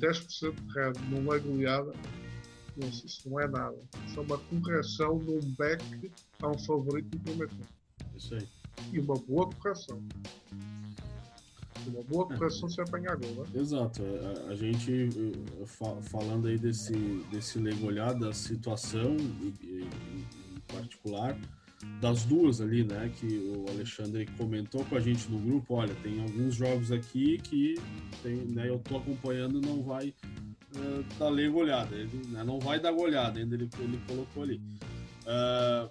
10% 0.00 0.54
de 0.54 0.72
Red 0.74 0.92
numa 1.08 1.38
goleada, 1.38 1.92
não 2.76 2.92
sei, 2.92 3.06
isso 3.06 3.30
não 3.30 3.38
é 3.38 3.46
nada. 3.46 3.78
Isso 4.04 4.18
é 4.18 4.22
uma 4.22 4.38
correção 4.38 5.18
de 5.18 5.30
um 5.30 5.54
back 5.56 6.10
a 6.42 6.48
um 6.48 6.58
favorito 6.58 7.08
do 7.10 7.20
primeiro 7.20 7.52
Isso 8.16 8.34
aí. 8.34 8.48
E 8.92 8.98
uma 8.98 9.14
boa 9.14 9.48
correção. 9.50 10.02
Uma 11.86 12.02
boa 12.02 12.26
correção 12.26 12.68
é. 12.68 12.72
se 12.72 12.80
apanhar 12.80 13.16
gol, 13.16 13.34
né? 13.34 13.60
Exato. 13.60 14.02
A, 14.02 14.52
a 14.52 14.54
gente, 14.54 14.92
eh, 14.92 15.66
falando 16.02 16.48
aí 16.48 16.58
desse, 16.58 16.92
desse 17.30 17.58
legolhado, 17.58 18.20
da 18.20 18.32
situação 18.32 19.16
em, 19.16 19.54
em 19.62 20.60
particular, 20.68 21.36
das 22.00 22.24
duas 22.24 22.60
ali, 22.60 22.84
né, 22.84 23.10
que 23.18 23.26
o 23.26 23.70
Alexandre 23.70 24.26
comentou 24.36 24.84
com 24.84 24.96
a 24.96 25.00
gente 25.00 25.30
no 25.30 25.38
grupo, 25.38 25.74
olha, 25.74 25.94
tem 25.96 26.20
alguns 26.20 26.54
jogos 26.54 26.92
aqui 26.92 27.38
que 27.38 27.74
tem, 28.22 28.36
né, 28.36 28.68
eu 28.68 28.78
tô 28.78 28.96
acompanhando 28.96 29.58
e 29.62 29.66
não 29.66 29.82
vai 29.82 30.08
uh, 30.76 31.04
dar 31.18 31.28
ler 31.28 31.50
olhada, 31.50 31.94
ele 31.94 32.26
né, 32.28 32.44
não 32.44 32.58
vai 32.58 32.80
dar 32.80 32.92
olhada, 32.92 33.38
ainda 33.38 33.54
ele, 33.54 33.68
ele 33.78 34.00
colocou 34.06 34.42
ali. 34.42 34.60
Uh, 35.26 35.90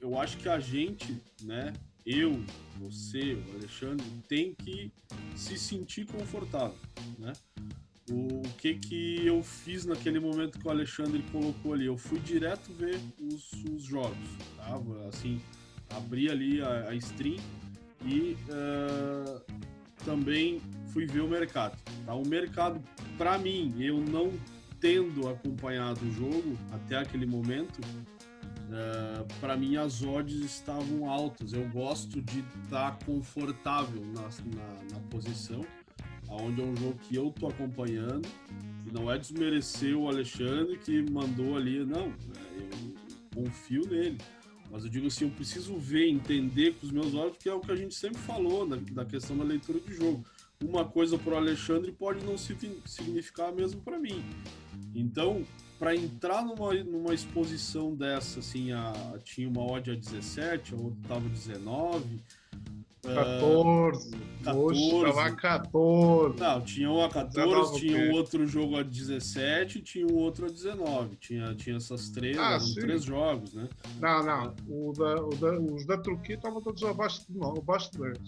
eu 0.00 0.18
acho 0.18 0.38
que 0.38 0.48
a 0.48 0.58
gente, 0.58 1.20
né, 1.42 1.72
eu, 2.08 2.42
você, 2.78 3.34
o 3.34 3.56
Alexandre, 3.56 4.06
tem 4.28 4.54
que 4.54 4.90
se 5.36 5.58
sentir 5.58 6.06
confortável, 6.06 6.78
né? 7.18 7.32
o 8.10 8.42
que 8.56 8.74
que 8.74 9.26
eu 9.26 9.42
fiz 9.42 9.84
naquele 9.84 10.18
momento 10.18 10.58
que 10.58 10.66
o 10.66 10.70
Alexandre 10.70 11.22
colocou 11.30 11.74
ali? 11.74 11.86
Eu 11.86 11.98
fui 11.98 12.18
direto 12.18 12.72
ver 12.72 12.98
os, 13.20 13.52
os 13.64 13.82
jogos, 13.84 14.16
tá? 14.56 14.80
Assim, 15.08 15.40
abri 15.90 16.30
ali 16.30 16.62
a, 16.62 16.88
a 16.88 16.94
stream 16.94 17.38
e 18.04 18.36
uh, 18.48 19.42
também 20.04 20.60
fui 20.92 21.06
ver 21.06 21.20
o 21.20 21.28
mercado. 21.28 21.78
Tá? 22.06 22.14
O 22.14 22.26
mercado, 22.26 22.82
para 23.16 23.38
mim, 23.38 23.74
eu 23.78 23.98
não 23.98 24.32
tendo 24.80 25.28
acompanhado 25.28 26.04
o 26.06 26.12
jogo 26.12 26.56
até 26.72 26.96
aquele 26.96 27.26
momento, 27.26 27.80
uh, 28.68 29.40
para 29.40 29.56
mim 29.56 29.76
as 29.76 30.02
odds 30.02 30.44
estavam 30.44 31.08
altas. 31.08 31.52
Eu 31.52 31.68
gosto 31.68 32.22
de 32.22 32.40
estar 32.64 32.92
tá 32.92 33.04
confortável 33.04 34.02
na, 34.06 34.22
na, 34.22 34.94
na 34.94 35.00
posição 35.10 35.64
aonde 36.28 36.60
é 36.60 36.64
um 36.64 36.76
jogo 36.76 36.98
que 37.08 37.16
eu 37.16 37.30
tô 37.30 37.48
acompanhando 37.48 38.28
e 38.86 38.92
não 38.92 39.10
é 39.10 39.18
desmerecer 39.18 39.96
o 39.96 40.08
Alexandre 40.08 40.78
que 40.78 41.02
mandou 41.10 41.56
ali, 41.56 41.84
não, 41.84 42.06
é, 42.06 42.58
eu 42.60 43.44
confio 43.44 43.86
nele. 43.88 44.18
Mas 44.70 44.84
eu 44.84 44.90
digo 44.90 45.06
assim, 45.06 45.24
eu 45.24 45.30
preciso 45.30 45.76
ver, 45.78 46.08
entender 46.08 46.74
com 46.74 46.86
os 46.86 46.92
meus 46.92 47.14
olhos, 47.14 47.38
que 47.38 47.48
é 47.48 47.54
o 47.54 47.60
que 47.60 47.72
a 47.72 47.76
gente 47.76 47.94
sempre 47.94 48.18
falou 48.18 48.66
na, 48.66 48.76
da 48.76 49.04
questão 49.04 49.36
da 49.36 49.44
leitura 49.44 49.80
de 49.80 49.94
jogo. 49.94 50.22
Uma 50.62 50.84
coisa 50.84 51.16
para 51.16 51.34
o 51.34 51.36
Alexandre 51.36 51.90
pode 51.92 52.24
não 52.24 52.36
significar 52.36 53.52
mesmo 53.52 53.80
para 53.80 53.98
mim. 53.98 54.22
Então, 54.94 55.42
para 55.78 55.94
entrar 55.94 56.44
numa, 56.44 56.74
numa 56.74 57.14
exposição 57.14 57.94
dessa, 57.94 58.40
assim, 58.40 58.72
a, 58.72 58.92
tinha 59.22 59.48
uma 59.48 59.62
odd 59.62 59.90
a 59.90 59.94
17, 59.94 60.74
a 60.74 60.76
outra 60.76 61.00
estava 61.02 61.28
19, 61.28 62.22
14. 63.02 64.10
14. 64.44 64.58
Hoje 64.58 65.04
tava 65.04 65.36
14. 65.36 66.40
Não, 66.40 66.60
tinha 66.62 66.90
um 66.90 67.04
a 67.04 67.08
14, 67.08 67.78
tinha 67.78 68.10
um 68.10 68.12
outro 68.12 68.46
jogo 68.46 68.76
a 68.76 68.82
17 68.82 69.80
tinha 69.82 70.06
um 70.06 70.16
outro 70.16 70.46
a 70.46 70.48
19. 70.48 71.16
Tinha, 71.16 71.54
tinha 71.54 71.76
essas 71.76 72.10
três, 72.10 72.36
ah, 72.36 72.58
três 72.74 73.04
jogos, 73.04 73.54
né? 73.54 73.68
Não, 74.00 74.24
não. 74.24 74.54
O 74.68 74.92
da, 74.92 75.14
o 75.14 75.30
da, 75.30 75.58
os 75.58 75.86
da 75.86 75.98
Turquia 75.98 76.34
estavam 76.34 76.60
todos 76.60 76.82
abaixo 76.82 77.24
de, 77.28 77.38
não, 77.38 77.56
abaixo 77.56 77.92
de 77.92 77.98
10. 77.98 78.18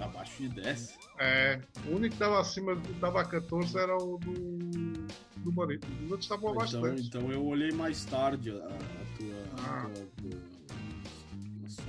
Abaixo 0.00 0.42
de 0.42 0.48
10? 0.48 0.98
É. 1.18 1.60
O 1.86 1.96
único 1.96 2.08
que 2.08 2.14
estava 2.14 2.40
acima, 2.40 2.80
estava 2.90 3.20
a 3.20 3.24
14 3.24 3.78
era 3.78 3.96
o 3.96 4.18
do, 4.18 5.06
do 5.42 5.60
outros 5.60 6.22
estavam 6.22 6.50
abaixo 6.50 6.76
então, 6.76 6.94
10. 6.94 7.06
Então 7.06 7.32
eu 7.32 7.44
olhei 7.44 7.72
mais 7.72 8.04
tarde 8.04 8.50
a, 8.50 8.54
a 8.54 9.18
tua. 9.18 9.44
Ah. 9.58 9.86
A 9.86 10.20
tua 10.20 10.52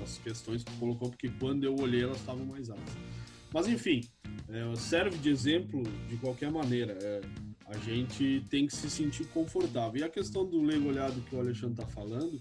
as 0.01 0.17
questões 0.17 0.63
que 0.63 0.75
colocou, 0.77 1.09
porque 1.09 1.29
quando 1.39 1.63
eu 1.63 1.75
olhei 1.75 2.03
elas 2.03 2.17
estavam 2.17 2.45
mais 2.45 2.69
altas. 2.69 2.93
Mas 3.53 3.67
enfim, 3.67 4.01
é, 4.49 4.75
serve 4.75 5.17
de 5.17 5.29
exemplo 5.29 5.83
de 6.07 6.17
qualquer 6.17 6.51
maneira. 6.51 6.97
É, 7.01 7.21
a 7.65 7.77
gente 7.77 8.45
tem 8.49 8.67
que 8.67 8.75
se 8.75 8.89
sentir 8.89 9.25
confortável. 9.27 10.01
E 10.01 10.03
a 10.03 10.09
questão 10.09 10.45
do 10.45 10.61
leigo 10.61 10.89
olhado 10.89 11.21
que 11.21 11.35
o 11.35 11.39
Alexandre 11.39 11.81
está 11.81 11.85
falando, 11.85 12.39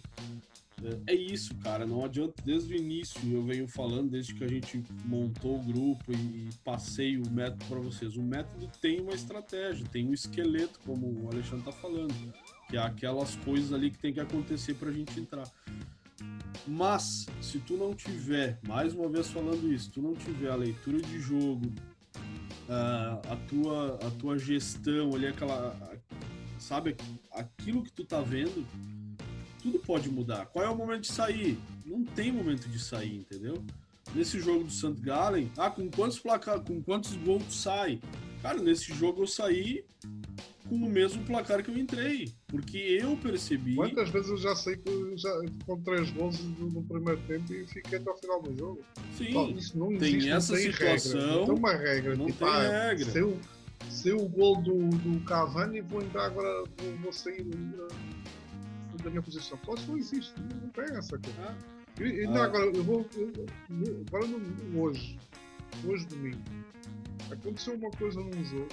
é, 1.07 1.14
isso, 1.14 1.55
cara. 1.57 1.87
Não 1.87 2.05
adianta, 2.05 2.35
desde 2.45 2.75
o 2.75 2.77
início 2.77 3.21
eu 3.31 3.42
venho 3.42 3.68
falando, 3.68 4.11
desde 4.11 4.35
que 4.35 4.42
a 4.42 4.49
gente 4.49 4.83
montou 5.05 5.59
o 5.59 5.62
grupo 5.62 6.12
e, 6.12 6.49
passei 6.64 7.18
o 7.18 7.31
método 7.31 7.64
para 7.66 7.81
vocês. 7.81 8.16
O 8.16 8.23
método 8.23 8.71
tem 8.81 9.01
uma 9.01 9.14
estratégia, 9.14 9.87
tem 9.87 10.09
um 10.09 10.12
esqueleto, 10.12 10.81
como 10.85 11.07
o 11.07 11.29
Alexandre 11.31 11.68
está 11.68 11.73
falando, 11.73 12.14
que 12.68 12.77
é 12.77 12.81
aquelas 12.81 13.37
coisas 13.37 13.73
ali 13.73 13.90
que 13.90 13.99
tem 13.99 14.12
que 14.12 14.21
acontecer 14.21 14.75
para 14.75 14.88
a 14.88 14.92
gente 14.92 15.18
entrar. 15.18 15.49
Mas, 16.66 17.27
se 17.40 17.59
tu 17.59 17.77
não 17.77 17.95
tiver, 17.95 18.59
mais 18.66 18.95
uma 18.95 19.09
vez 19.09 19.29
falando 19.29 19.73
isso, 19.73 19.90
tu 19.90 20.01
não 20.01 20.14
tiver 20.14 20.51
a 20.51 20.55
leitura 20.55 21.01
de 21.01 21.18
jogo, 21.18 21.73
a 22.68 23.37
tua, 23.49 23.99
a 24.07 24.11
tua 24.12 24.38
gestão 24.38 25.14
ali, 25.14 25.27
aquela. 25.27 25.77
Sabe, 26.59 26.97
aquilo 27.33 27.83
que 27.83 27.90
tu 27.90 28.05
tá 28.05 28.21
vendo, 28.21 28.64
tudo 29.62 29.79
pode 29.79 30.11
mudar. 30.11 30.46
Qual 30.46 30.64
é 30.64 30.68
o 30.68 30.77
momento 30.77 31.03
de 31.03 31.12
sair? 31.12 31.59
Não 31.87 32.05
tem 32.05 32.33
momento 32.33 32.68
de 32.68 32.79
sair, 32.79 33.16
entendeu? 33.16 33.62
Nesse 34.14 34.40
jogo 34.40 34.64
do 34.64 34.70
St. 34.70 34.94
Gallen, 35.01 35.51
ah, 35.57 35.70
com 35.70 35.88
quantos 35.90 36.18
placar, 36.18 36.61
com 36.61 36.83
quantos 36.83 37.14
gols 37.14 37.44
tu 37.44 37.53
sai? 37.55 38.01
Cara, 38.42 38.61
nesse 38.61 38.92
jogo 38.92 39.22
eu 39.22 39.27
saí 39.27 39.85
com 40.68 40.75
o 40.75 40.90
mesmo 40.90 41.22
placar 41.25 41.62
que 41.62 41.70
eu 41.70 41.79
entrei. 41.79 42.33
Porque 42.48 42.77
eu 42.77 43.16
percebi. 43.16 43.75
Quantas 43.75 44.09
vezes 44.11 44.31
eu 44.31 44.38
já 44.38 44.57
sei 44.57 44.77
que 44.77 45.16
já, 45.16 45.31
com 45.64 45.81
três 45.83 46.11
gols 46.11 46.40
no 46.40 46.83
primeiro 46.83 47.20
tempo 47.27 47.53
e 47.53 47.66
fiquei 47.66 47.98
até 47.98 48.11
ao 48.11 48.16
final 48.16 48.42
do 48.42 48.57
jogo? 48.57 48.81
Sim. 49.16 49.53
Isso 49.53 49.79
não 49.79 49.96
tem 49.96 50.16
existe, 50.16 50.31
essa 50.31 50.53
não 50.53 50.61
tem 50.61 50.72
situação. 50.72 51.20
Regra, 51.20 51.37
não 51.37 51.46
tem 51.46 51.55
uma 51.55 51.72
regra. 51.72 52.16
Não 52.16 52.27
tipo, 52.27 52.38
tem 52.38 52.48
ah, 52.48 52.88
regra. 52.88 53.11
Se 53.11 53.18
eu, 53.18 53.40
se 53.88 54.09
eu 54.09 54.16
o 54.18 54.29
gol 54.29 54.61
do, 54.61 54.88
do 54.88 55.20
Cavani, 55.20 55.81
vou 55.81 56.03
entrar 56.03 56.27
agora, 56.27 56.64
vou, 56.79 56.96
vou 57.03 57.12
sair 57.12 57.44
da 58.98 59.11
minha 59.11 59.22
posição. 59.22 59.59
Só 59.64 59.74
isso 59.74 59.88
não 59.88 59.98
existe. 59.98 60.35
Não 60.40 60.68
tem 60.70 60.96
essa 60.96 61.18
coisa. 61.18 61.42
Ah. 61.42 61.57
E, 62.00 62.05
e 62.05 62.26
ah. 62.26 62.44
agora, 62.44 62.66
eu 62.66 62.85
vou. 62.85 63.07
Eu, 63.16 64.05
agora, 64.09 64.26
no, 64.26 64.81
hoje, 64.81 65.18
hoje 65.87 66.07
domingo, 66.07 66.42
aconteceu 67.31 67.74
uma 67.74 67.90
coisa 67.90 68.20
num 68.20 68.44
jogo 68.44 68.68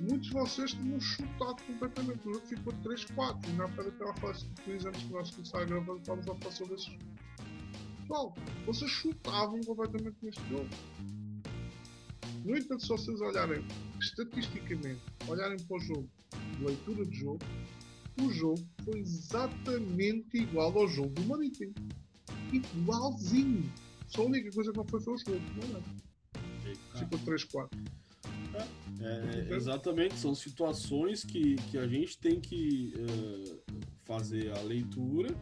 muitos 0.00 0.28
de 0.28 0.32
vocês 0.32 0.72
tinham 0.72 1.00
chutado 1.00 1.62
completamente. 1.64 2.26
O 2.28 2.34
jogo 2.34 2.46
ficou 2.46 2.72
3-4. 2.72 3.48
E 3.48 3.52
na 3.52 3.68
feira 3.68 3.90
estava 3.90 4.10
a 4.10 4.14
falar 4.14 4.32
antes 4.32 5.02
que 5.02 5.12
nós 5.12 5.30
começar 5.30 5.60
a 5.60 5.64
gravar, 5.64 5.96
estávamos 5.96 6.28
a 6.28 6.34
falar 6.36 6.52
sobre 6.52 6.74
esses. 6.74 6.98
Pessoal, 8.00 8.34
vocês 8.66 8.90
chutavam 8.90 9.60
completamente 9.60 10.16
neste 10.22 10.48
jogo. 10.48 10.68
No 12.44 12.56
entanto, 12.56 12.82
se 12.82 12.88
vocês 12.88 13.20
olharem 13.20 13.64
estatisticamente, 14.00 15.00
olharem 15.28 15.58
para 15.58 15.76
o 15.76 15.80
jogo, 15.80 16.08
leitura 16.60 17.04
de 17.04 17.16
jogo, 17.18 17.38
o 18.26 18.32
jogo 18.32 18.62
foi 18.84 19.00
exatamente 19.00 20.36
igual 20.36 20.76
ao 20.78 20.88
jogo 20.88 21.10
do 21.10 21.22
Marítimo. 21.26 21.74
Igualzinho. 22.52 23.72
Só 24.08 24.22
a 24.22 24.26
única 24.26 24.50
coisa 24.50 24.72
que 24.72 24.78
não 24.78 24.84
foi 24.86 25.00
foi 25.00 25.14
o 25.14 25.18
jogo, 25.18 25.40
não 25.56 25.78
é? 25.78 26.98
Ficou 26.98 27.18
3-4. 27.20 27.68
É, 29.00 29.54
exatamente, 29.54 30.18
são 30.18 30.34
situações 30.34 31.24
que, 31.24 31.56
que 31.70 31.78
a 31.78 31.86
gente 31.86 32.18
tem 32.18 32.40
que 32.40 32.92
uh, 32.96 33.60
fazer 34.04 34.52
a 34.52 34.60
leitura. 34.60 35.32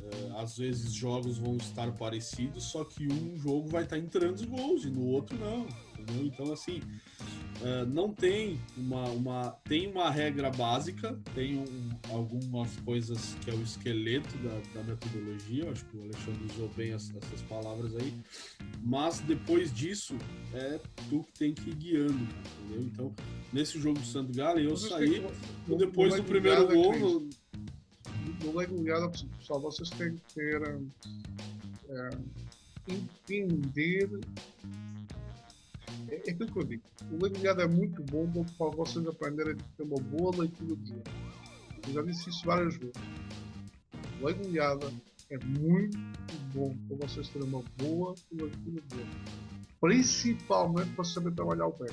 Uh, 0.00 0.36
às 0.36 0.56
vezes 0.56 0.92
jogos 0.92 1.38
vão 1.38 1.56
estar 1.56 1.92
parecidos, 1.92 2.64
só 2.64 2.84
que 2.84 3.06
um 3.06 3.36
jogo 3.36 3.68
vai 3.68 3.84
estar 3.84 3.98
entrando 3.98 4.36
os 4.36 4.44
gols 4.44 4.84
e 4.84 4.90
no 4.90 5.06
outro 5.06 5.38
não. 5.38 5.66
Entendeu? 5.98 6.26
Então, 6.26 6.52
assim, 6.52 6.80
Uh, 7.60 7.86
não 7.86 8.12
tem 8.12 8.60
uma, 8.76 9.04
uma, 9.08 9.50
tem 9.64 9.86
uma 9.86 10.10
regra 10.10 10.50
básica, 10.50 11.18
tem 11.34 11.58
um, 11.58 11.88
algumas 12.10 12.76
coisas 12.80 13.34
que 13.40 13.50
é 13.50 13.54
o 13.54 13.62
esqueleto 13.62 14.36
da, 14.38 14.60
da 14.74 14.82
metodologia, 14.82 15.70
acho 15.70 15.84
que 15.86 15.96
o 15.96 16.02
Alexandre 16.02 16.44
usou 16.52 16.68
bem 16.76 16.92
as, 16.92 17.14
essas 17.16 17.40
palavras 17.42 17.96
aí, 17.96 18.12
mas 18.82 19.20
depois 19.20 19.72
disso 19.72 20.16
é 20.52 20.78
tu 21.08 21.22
que 21.22 21.32
tem 21.38 21.54
que 21.54 21.70
ir 21.70 21.74
guiando, 21.76 22.28
entendeu? 22.64 22.82
Então, 22.82 23.14
nesse 23.52 23.80
jogo 23.80 23.98
do 24.00 24.06
Santo 24.06 24.36
Galo, 24.36 24.58
eu 24.58 24.76
saí 24.76 25.22
que, 25.66 25.76
depois 25.76 26.14
do 26.14 26.24
primeiro 26.24 26.68
gol. 26.68 26.94
No, 26.98 27.28
no 28.44 28.56
Lego 28.56 28.82
Guiada, 28.82 29.08
pessoal, 29.08 29.60
vocês 29.60 29.88
têm 29.90 30.14
que 30.14 30.34
ter. 30.34 30.62
É, 31.88 32.10
entender 32.88 34.08
é, 36.08 36.14
é 36.14 36.30
aquilo 36.30 36.52
que 36.52 36.58
eu 36.58 36.64
digo. 36.64 36.82
O 37.10 37.22
legulhado 37.22 37.62
é 37.62 37.68
muito 37.68 38.02
bom 38.04 38.30
para 38.58 38.70
vocês 38.76 39.06
aprenderem 39.06 39.54
a 39.54 39.76
ter 39.76 39.82
uma 39.82 40.00
boa 40.00 40.36
leitura 40.36 40.76
de 40.76 40.88
jogo. 40.88 41.04
Eu 41.86 41.92
já 41.92 42.02
disse 42.02 42.30
isso 42.30 42.44
várias 42.44 42.76
vezes. 42.76 42.94
O 44.20 44.26
legulhada 44.26 44.92
é 45.30 45.38
muito 45.44 45.98
bom 46.54 46.74
para 46.88 47.06
vocês 47.06 47.28
terem 47.28 47.48
uma 47.48 47.62
boa 47.78 48.14
leitura 48.32 48.80
de 48.80 48.96
jogo. 48.96 49.10
Principalmente 49.80 50.90
para 50.94 51.04
saber 51.04 51.32
trabalhar 51.32 51.66
o 51.66 51.72
pé. 51.72 51.86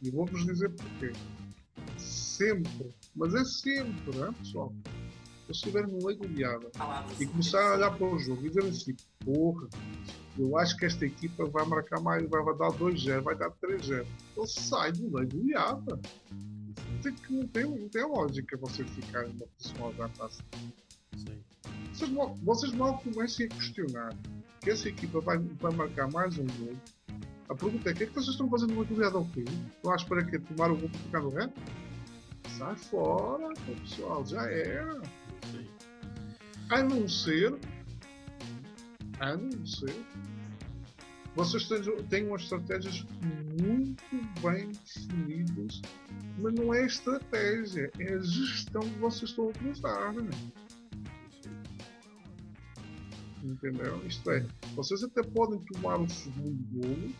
E 0.00 0.10
vou-vos 0.10 0.46
dizer 0.46 0.70
porquê. 0.70 1.12
Sempre, 1.96 2.94
mas 3.16 3.34
é 3.34 3.44
sempre, 3.44 4.16
não 4.16 4.28
é, 4.28 4.32
pessoal? 4.32 4.72
Se 5.46 5.52
estiverem 5.52 5.90
no 5.92 6.06
legulhada 6.06 6.70
e 7.18 7.26
começarem 7.26 7.68
a 7.68 7.74
olhar 7.74 7.96
para 7.96 8.06
o 8.06 8.18
jogo 8.18 8.44
e 8.44 8.48
dizerem 8.48 8.70
assim, 8.70 8.94
porra, 9.24 9.68
eu 10.38 10.56
acho 10.56 10.76
que 10.76 10.86
esta 10.86 11.04
equipa 11.04 11.44
vai 11.46 11.66
marcar 11.66 12.00
mais, 12.00 12.28
vai, 12.28 12.44
dar 12.56 12.70
2-0, 12.70 13.22
vai 13.22 13.36
dar 13.36 13.50
3-0. 13.50 14.06
Então 14.32 14.46
sai 14.46 14.92
do 14.92 15.10
meio 15.10 15.26
do 15.26 15.48
Iata. 15.48 16.00
Não 17.30 17.46
tem, 17.48 17.64
não 17.64 17.88
tem 17.88 18.04
lógica 18.06 18.56
você 18.56 18.84
ficar 18.84 19.26
numa 19.26 19.46
posição 19.46 19.92
já 19.94 20.08
taça. 20.10 20.42
Vocês, 21.92 22.10
vocês 22.42 22.72
mal 22.72 22.98
comecem 22.98 23.46
a 23.46 23.48
questionar 23.48 24.16
que 24.60 24.70
essa 24.70 24.88
equipa 24.88 25.20
vai, 25.20 25.38
vai 25.38 25.72
marcar 25.72 26.10
mais 26.10 26.38
um 26.38 26.46
gol. 26.46 26.76
A 27.48 27.54
pergunta 27.54 27.90
é: 27.90 27.92
o 27.92 27.96
que 27.96 28.04
é 28.04 28.06
que 28.06 28.12
vocês 28.12 28.28
estão 28.28 28.48
fazendo 28.48 28.74
uma 28.74 28.84
goleada 28.84 29.16
ao 29.16 29.24
fim? 29.26 29.44
Estão 29.74 29.92
à 29.92 29.96
espera 29.96 30.24
que 30.24 30.38
tomar 30.38 30.70
o 30.70 30.76
gol 30.76 30.88
para 30.88 31.00
ficar 31.00 31.20
no 31.20 31.30
reto? 31.30 31.60
Sai 32.56 32.76
fora, 32.76 33.48
pessoal, 33.54 34.24
já 34.24 34.42
era. 34.50 35.00
A 36.70 36.82
não 36.82 37.08
ser 37.08 37.58
a 39.20 39.36
não 39.36 39.66
ser 39.66 39.94
vocês 41.38 41.68
têm 42.08 42.26
umas 42.26 42.42
estratégias 42.42 43.06
muito 43.62 44.04
bem 44.42 44.72
definidas, 44.72 45.80
mas 46.36 46.52
não 46.54 46.74
é 46.74 46.84
estratégia, 46.84 47.88
é 48.00 48.14
a 48.14 48.20
gestão 48.20 48.82
que 48.82 48.98
vocês 48.98 49.30
estão 49.30 49.44
a 49.44 49.48
utilizar. 49.50 50.14
Né? 50.14 50.30
Entendeu? 53.44 54.04
Isto 54.04 54.32
é, 54.32 54.44
vocês 54.74 55.04
até 55.04 55.22
podem 55.22 55.60
tomar 55.60 56.00
o 56.00 56.08
segundo 56.08 56.58
golo, 56.72 57.14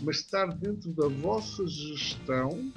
mas 0.00 0.20
estar 0.20 0.46
dentro 0.46 0.90
da 0.94 1.08
vossa 1.08 1.66
gestão 1.66 2.72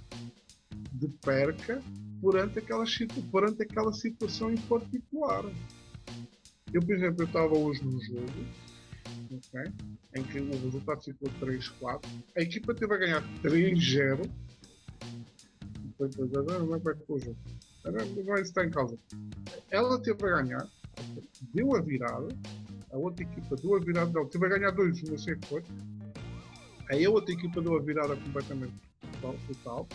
de 0.91 1.07
perca 1.07 1.81
perante 2.21 2.59
aquela, 2.59 2.83
perante 3.31 3.63
aquela 3.63 3.93
situação 3.93 4.51
em 4.51 4.57
particular. 4.57 5.45
Eu, 6.73 6.81
por 6.81 6.95
exemplo, 6.95 7.23
estava 7.25 7.53
hoje 7.57 7.83
num 7.83 7.99
jogo 7.99 8.25
okay, 9.31 9.71
em 10.15 10.23
que 10.23 10.39
o 10.39 10.51
resultado 10.51 11.01
ficou 11.03 11.29
3-4. 11.41 12.05
A 12.37 12.41
equipa 12.41 12.73
teve 12.73 12.93
a 12.93 12.97
ganhar 12.97 13.23
3-0. 13.41 14.29
Depois, 15.99 16.15
não 16.15 16.67
vai 16.67 16.79
para 16.79 16.97
o 17.07 17.19
jogo. 17.19 17.37
Não 18.25 18.37
está 18.37 18.65
em 18.65 18.69
causa. 18.69 18.97
Ela 19.69 19.99
teve 19.99 20.25
a 20.25 20.41
ganhar, 20.41 20.67
deu 21.53 21.75
a 21.75 21.81
virada. 21.81 22.27
A 22.91 22.97
outra 22.97 23.23
equipa 23.23 23.55
deu 23.55 23.75
a 23.75 23.79
virada, 23.79 24.11
não, 24.11 24.27
teve 24.27 24.45
a 24.45 24.49
ganhar 24.49 24.71
2 24.71 25.03
não 25.03 25.17
sei 25.17 25.35
que 25.35 25.47
foi. 25.47 25.63
Aí 26.89 27.05
a 27.05 27.09
outra 27.09 27.33
equipa 27.33 27.61
deu 27.61 27.77
a 27.77 27.81
virada 27.81 28.15
completamente 28.15 28.73
total. 29.13 29.35
total. 29.47 29.87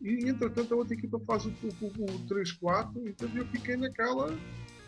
E 0.00 0.28
entretanto 0.28 0.74
a 0.74 0.76
outra 0.78 0.94
equipa 0.94 1.20
faz 1.20 1.44
o, 1.44 1.50
o, 1.50 1.86
o 1.86 2.26
3-4, 2.26 2.90
então 3.06 3.28
eu 3.36 3.46
fiquei 3.46 3.76
naquela 3.76 4.36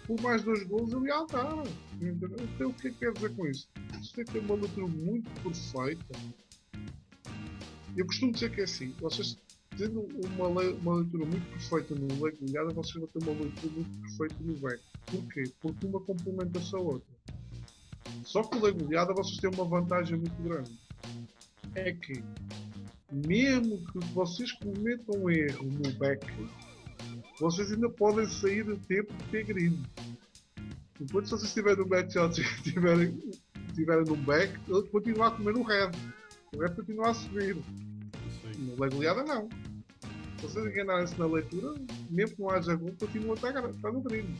por 0.06 0.20
mais 0.20 0.42
dois 0.42 0.62
gols 0.64 0.92
ia 0.92 1.18
andar. 1.18 1.62
Então 2.00 2.70
o 2.70 2.74
que 2.74 2.88
é 2.88 2.90
que 2.90 2.98
quer 2.98 3.12
dizer 3.12 3.34
com 3.34 3.46
isso? 3.46 3.68
Isso 4.00 4.14
tem 4.14 4.24
que 4.24 4.32
ter 4.32 4.38
uma 4.40 4.54
leitura 4.54 4.86
muito 4.86 5.30
perfeita. 5.42 6.18
Eu 7.96 8.06
costumo 8.06 8.32
dizer 8.32 8.50
que 8.50 8.60
é 8.60 8.64
assim, 8.64 8.94
vocês 9.00 9.36
tendo 9.76 10.06
uma, 10.26 10.48
uma 10.48 10.94
leitura 10.96 11.26
muito 11.26 11.50
perfeita 11.50 11.94
no 11.94 12.24
leque 12.24 12.44
ligada, 12.44 12.72
vocês 12.72 12.94
vão 12.94 13.06
ter 13.06 13.28
uma 13.28 13.40
leitura 13.40 13.72
muito 13.72 14.00
perfeita 14.00 14.36
no 14.40 14.66
leque. 14.66 14.82
Porquê? 15.06 15.44
Porque 15.60 15.86
uma 15.86 16.00
complementa-se 16.00 16.74
a 16.74 16.78
outra. 16.78 17.08
Só 18.24 18.42
que 18.42 18.56
o 18.56 18.62
leque 18.62 18.78
ligada 18.78 19.12
vocês 19.14 19.38
têm 19.38 19.50
uma 19.50 19.64
vantagem 19.64 20.18
muito 20.18 20.42
grande. 20.42 20.78
É 21.74 21.92
que 21.92 22.22
mesmo 23.12 23.78
que 23.86 23.98
vocês 24.14 24.52
cometam 24.52 25.22
um 25.22 25.30
erro 25.30 25.64
no 25.64 25.92
back, 25.92 26.26
vocês 27.42 27.72
ainda 27.72 27.90
podem 27.90 28.24
sair 28.28 28.62
do 28.62 28.76
tempo 28.76 29.12
de 29.12 29.24
ter 29.24 29.42
grid. 29.42 29.76
Enquanto 31.00 31.24
se 31.24 31.30
vocês 31.32 31.48
estiverem 31.48 31.84
no 31.84 31.94
out 31.96 32.40
e 32.40 32.62
tiverem 32.62 33.20
estiverem 33.66 34.04
no 34.04 34.16
back, 34.16 34.52
ele 34.68 34.82
continua 34.88 35.26
a 35.26 35.30
comer 35.32 35.56
o 35.56 35.62
red. 35.62 35.90
O 36.54 36.60
red 36.60 36.70
continua 36.70 37.10
a 37.10 37.14
subir. 37.14 37.56
No 38.58 38.80
leg 38.80 38.94
goleada, 38.94 39.24
não. 39.24 39.48
Se 40.38 40.46
vocês 40.46 40.66
enganarem-se 40.66 41.18
na 41.18 41.26
leitura, 41.26 41.74
mesmo 42.08 42.36
que 42.36 42.42
não 42.42 42.50
haja 42.50 42.76
gol, 42.76 42.94
continua 42.98 43.32
a 43.32 43.34
estar, 43.34 43.70
estar 43.70 43.92
no 43.92 44.00
drible. 44.02 44.36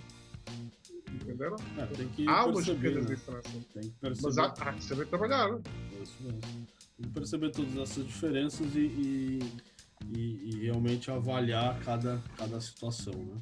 Entenderam? 1.12 1.56
É, 1.78 1.86
tem 1.86 2.08
que 2.08 2.28
há 2.28 2.46
umas 2.46 2.68
pequenas 2.68 3.04
né? 3.04 3.14
diferenças. 3.14 3.52
Tem 3.74 3.82
que 3.82 3.90
perceber. 4.00 4.26
Mas 4.26 4.38
há, 4.38 4.44
há 4.46 4.72
que 4.74 4.84
saber 4.84 5.06
trabalhar. 5.08 5.58
Isso 6.00 6.22
mesmo. 6.22 6.40
Tem 6.40 7.06
que 7.06 7.08
perceber 7.08 7.50
todas 7.50 7.76
essas 7.76 8.06
diferenças 8.06 8.74
e, 8.76 8.78
e, 8.78 9.38
e- 10.14 10.50
e 10.56 10.60
realmente 10.62 11.10
avaliar 11.10 11.78
cada, 11.80 12.22
cada 12.36 12.60
situação, 12.60 13.14
né? 13.14 13.40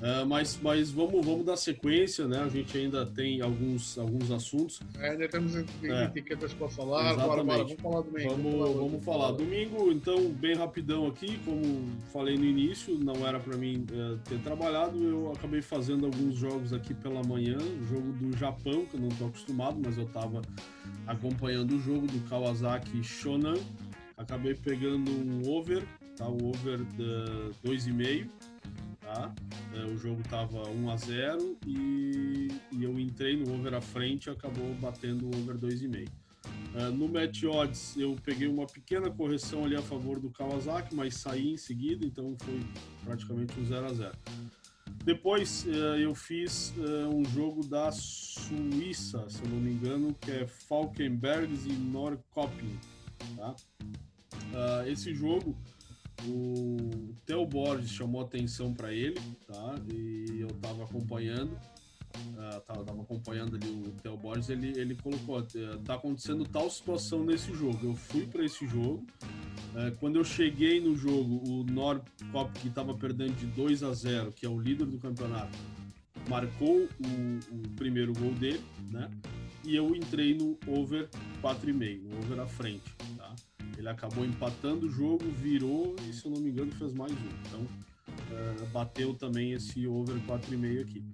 Ah, 0.00 0.24
mas 0.24 0.56
mas 0.62 0.92
vamos, 0.92 1.26
vamos 1.26 1.44
dar 1.44 1.56
sequência, 1.56 2.28
né? 2.28 2.38
A 2.38 2.48
gente 2.48 2.78
ainda 2.78 3.04
tem 3.04 3.40
alguns, 3.40 3.98
alguns 3.98 4.30
assuntos. 4.30 4.78
Ainda 4.96 5.28
temos 5.28 5.56
É. 5.56 6.04
etiquetas 6.04 6.54
para 6.54 6.68
falar. 6.68 7.14
Bora, 7.16 7.42
bora, 7.42 7.42
Exatamente. 7.42 7.76
vamos 7.76 7.82
falar 7.82 8.02
domingo. 8.02 8.30
Vamos, 8.30 8.76
vamos 8.76 9.04
falar. 9.04 9.32
Domingo, 9.32 9.90
então, 9.90 10.30
bem 10.30 10.54
rapidão 10.54 11.08
aqui, 11.08 11.36
como 11.44 11.60
falei 12.12 12.36
no 12.36 12.44
início, 12.44 12.96
não 12.96 13.26
era 13.26 13.40
para 13.40 13.56
mim 13.56 13.84
eh, 13.92 14.16
ter 14.28 14.38
trabalhado, 14.38 15.02
eu 15.02 15.32
acabei 15.32 15.62
fazendo 15.62 16.06
alguns 16.06 16.36
jogos 16.36 16.72
aqui 16.72 16.94
pela 16.94 17.20
manhã, 17.24 17.58
o 17.58 17.84
jogo 17.88 18.12
do 18.12 18.36
Japão, 18.36 18.86
que 18.86 18.94
eu 18.94 19.00
não 19.00 19.08
estou 19.08 19.26
acostumado, 19.26 19.80
mas 19.84 19.98
eu 19.98 20.04
estava 20.04 20.42
acompanhando 21.08 21.72
o 21.74 21.80
jogo 21.80 22.06
do 22.06 22.20
Kawasaki 22.28 23.02
Shonan, 23.02 23.56
acabei 24.18 24.54
pegando 24.54 25.10
um 25.10 25.48
over, 25.48 25.86
tá? 26.16 26.28
O 26.28 26.48
over 26.48 26.82
da 26.84 27.50
2,5, 27.64 28.28
tá? 29.00 29.34
Eh, 29.74 29.84
o 29.84 29.96
jogo 29.96 30.22
tava 30.28 30.68
1 30.68 30.90
a 30.90 30.96
0 30.96 31.56
e, 31.66 32.48
e 32.72 32.84
eu 32.84 32.98
entrei 32.98 33.36
no 33.36 33.54
over 33.54 33.74
à 33.74 33.80
frente 33.80 34.26
e 34.26 34.30
acabou 34.30 34.74
batendo 34.74 35.26
o 35.26 35.40
over 35.40 35.56
2,5. 35.56 36.08
Uh, 36.74 36.92
no 36.92 37.08
match 37.08 37.44
odds 37.44 37.96
eu 37.96 38.14
peguei 38.22 38.46
uma 38.46 38.66
pequena 38.66 39.10
correção 39.10 39.64
ali 39.64 39.74
a 39.74 39.82
favor 39.82 40.20
do 40.20 40.30
Kawasaki, 40.30 40.94
mas 40.94 41.14
saí 41.14 41.52
em 41.52 41.56
seguida, 41.56 42.04
então 42.06 42.36
foi 42.42 42.60
praticamente 43.04 43.58
um 43.58 43.64
0 43.64 43.86
a 43.86 43.94
0 43.94 44.12
Depois 45.02 45.64
uh, 45.64 45.96
eu 45.96 46.14
fiz 46.14 46.74
uh, 46.76 47.08
um 47.08 47.24
jogo 47.24 47.66
da 47.66 47.90
Suíça, 47.90 49.28
se 49.30 49.42
eu 49.42 49.48
não 49.48 49.58
me 49.58 49.72
engano, 49.72 50.14
que 50.20 50.30
é 50.30 50.46
Falkenbergs 50.46 51.64
e 51.66 51.72
Norrköping. 51.72 52.78
Tá? 53.36 53.54
Uh, 54.52 54.88
esse 54.88 55.14
jogo, 55.14 55.56
o 56.26 57.14
Theo 57.26 57.46
Borges 57.46 57.90
chamou 57.90 58.22
atenção 58.22 58.72
para 58.72 58.92
ele, 58.92 59.20
tá? 59.46 59.74
e 59.92 60.40
eu 60.40 60.48
estava 60.48 60.84
acompanhando 60.84 61.56
uh, 62.16 62.60
tava, 62.60 62.84
tava 62.84 63.02
acompanhando 63.02 63.56
ali 63.56 63.68
o 63.68 63.92
Theo 64.02 64.16
Borges, 64.16 64.48
ele, 64.48 64.78
ele 64.78 64.94
colocou, 64.94 65.40
eh, 65.40 65.78
tá 65.84 65.94
acontecendo 65.94 66.44
tal 66.44 66.70
situação 66.70 67.24
nesse 67.24 67.52
jogo. 67.54 67.78
Eu 67.82 67.94
fui 67.94 68.26
para 68.26 68.44
esse 68.44 68.66
jogo, 68.66 69.06
eh, 69.76 69.92
quando 69.98 70.16
eu 70.16 70.24
cheguei 70.24 70.80
no 70.80 70.96
jogo, 70.96 71.42
o 71.48 71.64
Norcop, 71.64 72.58
que 72.60 72.68
estava 72.68 72.94
perdendo 72.94 73.34
de 73.34 73.46
2 73.46 73.82
a 73.82 73.92
0, 73.92 74.32
que 74.32 74.46
é 74.46 74.48
o 74.48 74.58
líder 74.58 74.86
do 74.86 74.98
campeonato, 74.98 75.56
marcou 76.28 76.82
o, 76.82 77.54
o 77.54 77.68
primeiro 77.76 78.12
gol 78.12 78.32
dele, 78.34 78.64
né? 78.90 79.10
E 79.64 79.74
eu 79.74 79.94
entrei 79.94 80.34
no 80.34 80.58
over 80.66 81.08
4,5, 81.42 82.02
no 82.02 82.18
over 82.18 82.40
à 82.40 82.46
frente, 82.46 82.94
tá? 83.16 83.34
Ele 83.78 83.88
acabou 83.88 84.24
empatando 84.24 84.86
o 84.86 84.90
jogo, 84.90 85.24
virou 85.30 85.94
e, 86.08 86.12
se 86.12 86.26
eu 86.26 86.32
não 86.32 86.40
me 86.40 86.50
engano, 86.50 86.72
fez 86.72 86.92
mais 86.92 87.12
um. 87.12 87.28
Então, 87.46 87.66
eh, 88.32 88.66
bateu 88.72 89.14
também 89.14 89.52
esse 89.52 89.86
over 89.86 90.16
4,5 90.26 90.82
aqui. 90.82 91.04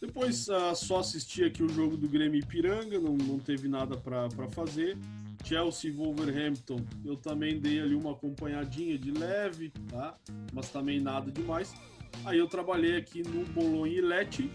Depois 0.00 0.46
uh, 0.48 0.74
só 0.76 1.00
assisti 1.00 1.42
aqui 1.42 1.64
o 1.64 1.68
jogo 1.68 1.96
do 1.96 2.06
Grêmio 2.08 2.38
Ipiranga, 2.38 3.00
não, 3.00 3.16
não 3.16 3.38
teve 3.40 3.66
nada 3.66 3.96
para 3.96 4.30
fazer. 4.50 4.96
Chelsea 5.44 5.90
e 5.90 5.92
Wolverhampton, 5.92 6.80
eu 7.04 7.16
também 7.16 7.58
dei 7.58 7.80
ali 7.80 7.94
uma 7.94 8.12
acompanhadinha 8.12 8.98
de 8.98 9.10
leve, 9.10 9.72
tá? 9.88 10.16
Mas 10.52 10.70
também 10.70 11.00
nada 11.00 11.30
demais. 11.30 11.74
Aí 12.24 12.38
eu 12.38 12.46
trabalhei 12.46 12.96
aqui 12.96 13.22
no 13.22 13.44
Bolonha 13.46 13.98
e 13.98 14.00
Lecce, 14.00 14.50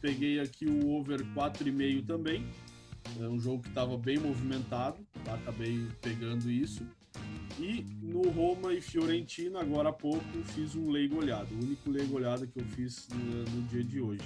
peguei 0.00 0.40
aqui 0.40 0.66
o 0.66 0.90
over 0.90 1.24
4,5 1.34 2.06
também. 2.06 2.46
É 3.20 3.28
um 3.28 3.38
jogo 3.38 3.62
que 3.62 3.68
estava 3.68 3.96
bem 3.98 4.18
movimentado, 4.18 4.98
tá? 5.24 5.34
acabei 5.34 5.86
pegando 6.00 6.50
isso. 6.50 6.86
E 7.58 7.84
no 8.00 8.30
Roma 8.30 8.72
e 8.72 8.80
Fiorentina, 8.80 9.60
agora 9.60 9.90
há 9.90 9.92
pouco, 9.92 10.24
fiz 10.46 10.74
um 10.74 10.90
leigo 10.90 11.18
olhado, 11.18 11.54
o 11.54 11.58
único 11.58 11.90
leigo 11.90 12.16
olhado 12.16 12.46
que 12.46 12.58
eu 12.58 12.64
fiz 12.64 13.06
uh, 13.08 13.16
no 13.54 13.62
dia 13.68 13.84
de 13.84 14.00
hoje. 14.00 14.24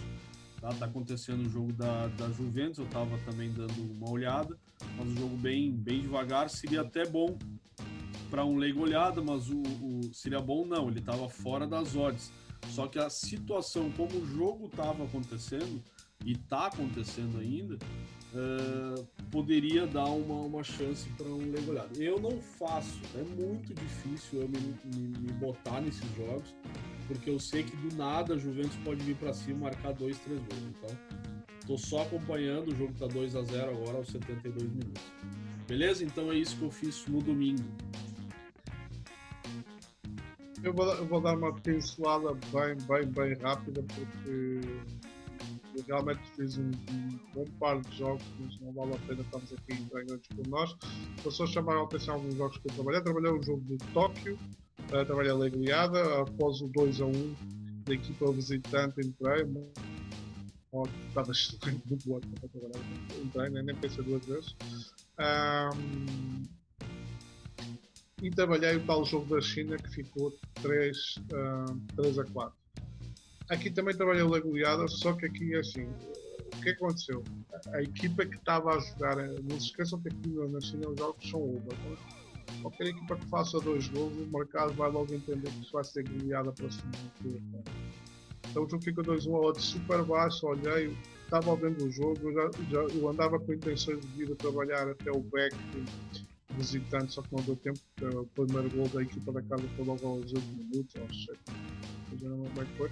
Tá, 0.61 0.73
tá 0.73 0.87
acontecendo 0.87 1.47
o 1.47 1.51
jogo 1.51 1.73
da, 1.73 2.07
da 2.09 2.31
Juventus, 2.31 2.79
eu 2.79 2.87
tava 2.87 3.19
também 3.19 3.51
dando 3.53 3.75
uma 3.93 4.11
olhada, 4.11 4.57
mas 4.97 5.09
o 5.09 5.17
jogo 5.17 5.37
bem, 5.37 5.73
bem 5.73 6.01
devagar, 6.01 6.49
seria 6.49 6.83
até 6.83 7.05
bom 7.05 7.37
para 8.31 8.45
um 8.45 8.57
leigo 8.57 8.81
olhada, 8.81 9.23
mas 9.23 9.51
o, 9.51 9.61
o, 9.61 10.15
seria 10.15 10.41
bom 10.41 10.65
não, 10.65 10.89
ele 10.89 11.01
tava 11.01 11.29
fora 11.29 11.67
das 11.67 11.95
odds. 11.97 12.33
Só 12.69 12.87
que 12.87 12.99
a 12.99 13.11
situação, 13.11 13.91
como 13.93 14.17
o 14.19 14.27
jogo 14.27 14.69
tava 14.69 15.05
acontecendo, 15.05 15.83
e 16.25 16.37
tá 16.37 16.67
acontecendo 16.67 17.39
ainda, 17.39 17.79
uh, 18.37 19.07
poderia 19.31 19.87
dar 19.87 20.05
uma, 20.05 20.35
uma 20.35 20.63
chance 20.63 21.09
para 21.11 21.27
um 21.27 21.51
leigo 21.51 21.71
olhado. 21.71 22.01
Eu 22.01 22.21
não 22.21 22.41
faço, 22.41 23.01
é 23.15 23.23
muito 23.23 23.75
difícil 23.75 24.43
eu 24.43 24.49
me, 24.49 24.59
me, 24.95 25.19
me 25.19 25.33
botar 25.33 25.81
nesses 25.81 26.09
jogos, 26.17 26.55
porque 27.07 27.31
eu 27.31 27.39
sei 27.39 27.63
que 27.63 27.77
do 27.77 27.97
nada 27.97 28.35
a 28.35 28.39
Juventus 28.39 28.77
pode 28.85 29.03
vir 29.03 29.17
para 29.17 29.33
cima 29.33 29.57
e 29.57 29.61
marcar 29.63 29.93
dois, 29.93 30.19
três 30.19 30.39
gols. 30.41 30.63
Então, 30.71 30.97
tô 31.67 31.79
só 31.79 32.03
acompanhando, 32.03 32.73
o 32.73 32.77
jogo 32.77 32.93
tá 32.99 33.07
2 33.07 33.35
a 33.37 33.43
0 33.43 33.71
agora 33.71 33.99
aos 33.99 34.09
72 34.09 34.71
minutos. 34.71 35.03
Beleza? 35.67 36.05
Então 36.05 36.31
é 36.31 36.37
isso 36.37 36.57
que 36.57 36.63
eu 36.63 36.71
fiz 36.71 37.05
no 37.07 37.21
domingo. 37.21 37.65
Eu 40.63 40.73
vou, 40.73 40.87
eu 40.95 41.07
vou 41.07 41.21
dar 41.21 41.37
uma 41.37 41.53
pincelada 41.53 42.33
bem, 42.53 42.77
bem, 42.89 43.07
bem 43.07 43.35
rápida 43.41 43.83
porque 43.83 44.61
realmente 45.83 46.21
fiz 46.37 46.57
um, 46.59 46.71
um 46.71 47.19
bom 47.35 47.45
par 47.59 47.81
de 47.81 47.97
jogos, 47.97 48.25
não 48.61 48.73
vale 48.73 48.95
a 48.95 48.99
pena 49.07 49.23
estarmos 49.23 49.53
aqui 49.53 49.75
em 49.75 49.87
grandes 49.87 50.27
por 50.29 50.47
nós. 50.49 50.77
Vou 51.23 51.33
só 51.33 51.47
chamar 51.47 51.77
a 51.77 51.83
atenção 51.83 52.15
a 52.15 52.17
alguns 52.17 52.35
jogos 52.35 52.59
que 52.59 52.69
eu 52.69 52.75
trabalhei. 52.75 53.01
Trabalhei 53.03 53.31
o 53.31 53.43
jogo 53.43 53.63
de 53.65 53.77
Tóquio, 53.93 54.35
uh, 54.35 55.05
trabalhei 55.05 55.31
a 55.31 55.35
Legriada, 55.35 56.23
após 56.23 56.61
o 56.61 56.69
2 56.69 57.01
a 57.01 57.07
1 57.07 57.13
da 57.85 57.95
equipa 57.95 58.33
visitante 58.33 59.01
entrei, 59.01 59.47
estava 61.09 61.31
excelente, 61.33 61.83
muito 61.89 62.13
ótimo 62.13 62.35
para 62.41 62.49
trabalhar, 62.49 62.85
entrei, 63.25 63.51
nem, 63.51 63.63
nem 63.63 63.77
pensei 63.77 64.05
duas 64.05 64.25
vezes. 64.27 64.57
Um, 65.19 66.47
e 68.23 68.31
trabalhei 68.31 68.77
o 68.77 68.87
tal 68.87 69.05
jogo 69.05 69.35
da 69.35 69.41
China 69.41 69.77
que 69.77 69.89
ficou 69.91 70.33
3, 70.63 70.97
uh, 71.33 71.81
3 71.97 72.19
a 72.19 72.25
4. 72.25 72.66
Aqui 73.49 73.71
também 73.71 73.97
trabalhei 73.97 74.23
a 74.23 74.41
goleada, 74.41 74.89
só 74.89 75.13
que 75.13 75.27
aqui 75.27 75.55
é 75.55 75.61
assim, 75.61 75.85
o 75.85 76.63
que 76.63 76.71
aconteceu? 76.71 77.23
A, 77.53 77.77
a 77.77 77.83
equipa 77.83 78.27
que 78.27 78.37
estava 78.37 78.73
a 78.73 78.79
jogar, 78.81 79.17
não 79.17 79.61
se 79.61 79.67
esqueçam 79.67 80.01
que 80.01 80.09
aqui 80.09 80.29
na 80.29 80.61
China 80.61 80.89
os 80.89 80.99
jogos 80.99 81.31
são 81.31 81.41
over. 81.41 81.77
Qualquer 82.61 82.89
equipa 82.89 83.17
que 83.17 83.27
faça 83.27 83.61
dois 83.61 83.89
gols, 83.89 84.13
o 84.13 84.37
mercado 84.37 84.73
vai 84.75 84.91
logo 84.91 85.13
entender 85.15 85.49
que 85.51 85.61
isso 85.61 85.73
vai 85.73 85.85
ser 85.85 86.09
goleada 86.09 86.51
para 86.53 86.71
cima. 86.71 86.91
Então 88.51 88.65
o 88.65 88.69
jogo 88.69 88.83
fica 88.83 89.03
2-1 89.03 89.35
a 89.35 89.39
outro 89.39 89.63
super 89.63 90.03
baixo, 90.05 90.47
olhei, 90.47 90.97
estava 91.23 91.55
vendo 91.57 91.85
o 91.85 91.91
jogo, 91.91 92.17
eu, 92.23 92.33
já, 92.33 92.51
já, 92.71 92.81
eu 92.95 93.09
andava 93.09 93.39
com 93.39 93.53
intenções 93.53 94.01
de 94.01 94.07
vir 94.09 94.33
a 94.33 94.37
trabalhar 94.37 94.89
até 94.89 95.11
o 95.11 95.21
back 95.21 95.55
visitante, 96.57 97.13
só 97.13 97.23
que 97.23 97.35
não 97.35 97.45
deu 97.45 97.57
tempo, 97.57 97.79
porque 97.95 98.17
o 98.17 98.25
primeiro 98.27 98.71
gol 98.77 98.89
da 98.89 99.03
equipa 99.03 99.33
da 99.33 99.43
casa 99.43 99.63
foi 99.77 99.85
logo 99.85 100.07
aos 100.07 100.33
8 100.33 100.41
minutos, 100.41 100.97
aos 101.01 101.25
7, 101.25 101.39
já 102.21 102.29
não 102.29 102.45
que 102.45 102.77
foi. 102.77 102.91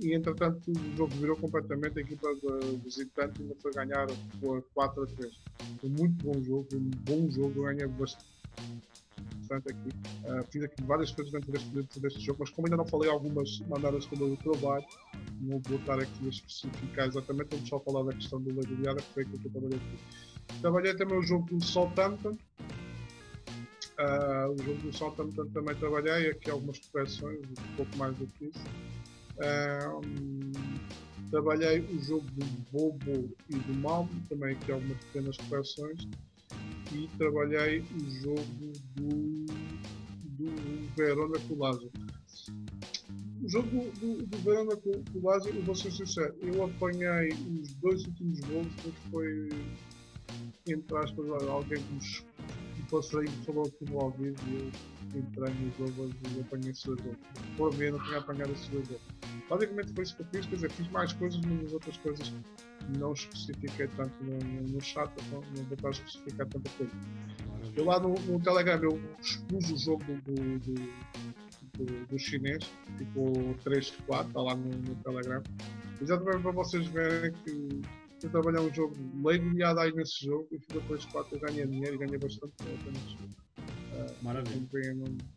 E, 0.00 0.14
entretanto 0.14 0.70
o 0.70 0.96
jogo 0.96 1.14
virou 1.16 1.36
completamente, 1.36 1.98
a 1.98 2.02
equipa 2.02 2.28
de 2.34 2.76
visitante 2.76 3.42
ainda 3.42 3.54
foi 3.56 3.72
ganhar 3.72 4.06
por 4.40 4.62
4 4.74 5.02
a 5.02 5.06
3. 5.06 5.32
Foi 5.80 5.90
muito 5.90 6.24
bom 6.24 6.42
jogo, 6.42 6.68
um 6.74 6.90
bom 7.04 7.30
jogo, 7.30 7.62
ganhei 7.62 7.86
bastante 7.86 8.28
aqui. 9.70 9.88
Uh, 10.24 10.44
fiz 10.50 10.62
aqui 10.64 10.82
várias 10.82 11.10
coisas 11.12 11.32
dentro 11.32 11.52
deste, 11.52 12.00
deste 12.00 12.20
jogo, 12.20 12.40
mas 12.40 12.50
como 12.50 12.66
ainda 12.66 12.76
não 12.76 12.86
falei 12.86 13.10
algumas 13.10 13.60
maneiras 13.60 14.06
como 14.06 14.24
eu 14.24 14.36
trabalho, 14.36 14.84
não 15.40 15.60
vou 15.60 15.78
estar 15.78 15.98
aqui 16.00 16.26
a 16.26 16.28
especificar 16.28 17.06
exatamente, 17.06 17.48
vamos 17.50 17.68
só 17.68 17.78
falar 17.80 18.04
da 18.04 18.12
questão 18.12 18.40
do 18.40 18.52
Legoiada, 18.54 19.00
que 19.00 19.14
foi 19.14 19.22
aquilo 19.22 19.38
que 19.38 19.46
eu 19.46 19.52
trabalhei 19.52 19.78
aqui. 19.78 20.60
Trabalhei 20.60 20.96
também 20.96 21.18
o 21.18 21.22
jogo 21.22 21.46
do 21.46 21.64
Southampton. 21.64 22.36
Uh, 23.98 24.52
o 24.52 24.62
jogo 24.62 24.82
do 24.82 24.92
Southampton 24.92 25.46
também 25.46 25.74
trabalhei, 25.76 26.30
aqui 26.30 26.50
algumas 26.50 26.78
correções, 26.78 27.40
um 27.40 27.76
pouco 27.76 27.96
mais 27.96 28.14
do 28.16 28.26
que 28.26 28.46
isso. 28.46 28.60
Trabalhei 31.30 31.80
o 31.80 32.02
jogo 32.02 32.26
do 32.32 32.46
Bobo 32.70 33.36
e 33.50 33.56
do 33.56 33.74
Malmo, 33.74 34.10
também 34.28 34.54
aqui 34.54 34.72
algumas 34.72 34.98
pequenas 35.04 35.36
correções. 35.36 36.08
E 36.92 37.08
trabalhei 37.18 37.80
o 37.80 38.10
jogo 38.22 38.72
do, 38.94 39.46
do 40.24 40.94
Verona 40.96 41.38
com 41.48 41.56
o. 41.56 41.90
O 43.42 43.48
jogo 43.48 43.90
do, 44.00 44.26
do, 44.26 44.38
Verona 44.38 44.76
com, 44.76 44.92
com 45.12 45.30
vou 45.64 45.74
ser 45.74 45.92
sincero, 45.92 46.34
eu 46.42 46.64
apanhei 46.64 47.28
os 47.28 47.74
dois 47.74 48.04
últimos 48.06 48.40
gols, 48.40 48.72
mas 48.84 48.94
foi 49.10 49.48
entre 50.66 50.96
aspas, 50.98 51.26
alguém 51.48 51.82
que 51.82 51.94
nos 51.94 52.24
passou 52.90 53.22
e 53.22 53.28
falou 53.44 53.70
que 53.70 53.84
no 53.90 54.00
ao 54.00 54.10
vivo 54.12 54.36
e 54.48 54.72
eu 55.14 55.20
entrei 55.20 55.54
no 55.54 55.72
jogo 55.72 56.10
e 56.36 56.40
apanhei 56.40 56.70
esse 56.70 56.86
jogo. 56.86 57.16
Por 57.56 57.72
ver, 57.74 57.92
não 57.92 58.02
tinha 58.04 58.18
apanhado 58.18 58.52
esse 58.52 58.70
jogo. 58.70 59.00
Basicamente 59.48 59.92
foi 59.92 60.04
isso 60.04 60.16
que 60.16 60.22
eu 60.22 60.26
fiz, 60.26 60.46
quer 60.46 60.54
dizer, 60.56 60.70
fiz 60.70 60.88
mais 60.90 61.12
coisas, 61.12 61.40
mas 61.44 61.66
as 61.66 61.72
outras 61.72 61.96
coisas 61.98 62.32
não 62.98 63.12
especifiquei 63.12 63.88
tanto 63.88 64.12
no, 64.22 64.38
no 64.72 64.80
chat, 64.80 65.10
então 65.26 65.40
não 65.56 65.64
vou 65.64 65.74
estar 65.74 65.88
a 65.88 65.90
especificar 65.90 66.46
tanta 66.48 66.70
coisa. 66.70 66.92
Eu 67.76 67.84
lá 67.84 68.00
no, 68.00 68.14
no 68.14 68.40
Telegram 68.40 68.80
eu 68.82 69.00
expus 69.20 69.70
o 69.70 69.76
jogo 69.76 70.04
do, 70.04 70.58
do, 70.58 70.74
do, 71.84 72.06
do 72.06 72.18
chinês, 72.18 72.70
tipo 72.96 73.54
3, 73.64 73.90
4, 74.06 74.28
está 74.28 74.40
lá 74.40 74.54
no, 74.54 74.68
no 74.68 74.94
Telegram. 74.96 75.42
Exatamente 76.00 76.42
para 76.42 76.52
vocês 76.52 76.86
verem 76.86 77.32
que 77.44 77.82
trabalhar 78.18 78.62
um 78.62 78.72
jogo 78.72 78.96
leigo 79.22 79.56
e 79.56 79.62
aí 79.62 79.92
nesse 79.92 80.24
jogo 80.24 80.48
e 80.50 80.56
a 80.56 80.80
3, 80.80 81.04
4 81.06 81.36
eu 81.36 81.40
ganhei 81.40 81.66
dinheiro 81.66 81.94
e 81.94 81.98
ganhei 81.98 82.18
bastante 82.18 82.54
apenas. 82.62 83.12
Uh, 83.96 84.24
Maravilha. 84.24 84.66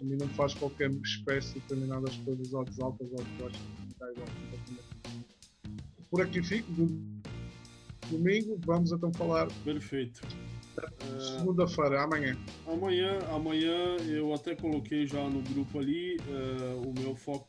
A 0.02 0.04
mim 0.04 0.18
não 0.20 0.28
faz 0.30 0.54
qualquer 0.54 0.92
espécie 0.92 1.54
de 1.54 1.60
determinadas 1.62 2.15
coisas 2.18 2.54
altas, 2.54 2.80
altas, 2.80 3.12
altas, 3.12 3.28
baixas. 4.00 4.30
Por 6.10 6.22
aqui 6.22 6.42
fico. 6.44 6.72
Domingo, 8.10 8.60
vamos 8.65 8.92
então 8.92 9.13
falar. 9.13 9.48
Perfeito. 9.63 10.22
Segunda-feira, 11.38 12.04
amanhã. 12.04 12.38
Amanhã, 12.65 13.20
amanhã 13.30 13.98
eu 14.08 14.34
até 14.34 14.56
coloquei 14.56 15.06
já 15.06 15.30
no 15.30 15.42
grupo 15.42 15.80
ali. 15.80 16.18
Uh, 16.18 16.89
o 16.89 16.94
meu 17.00 17.15
foco 17.15 17.48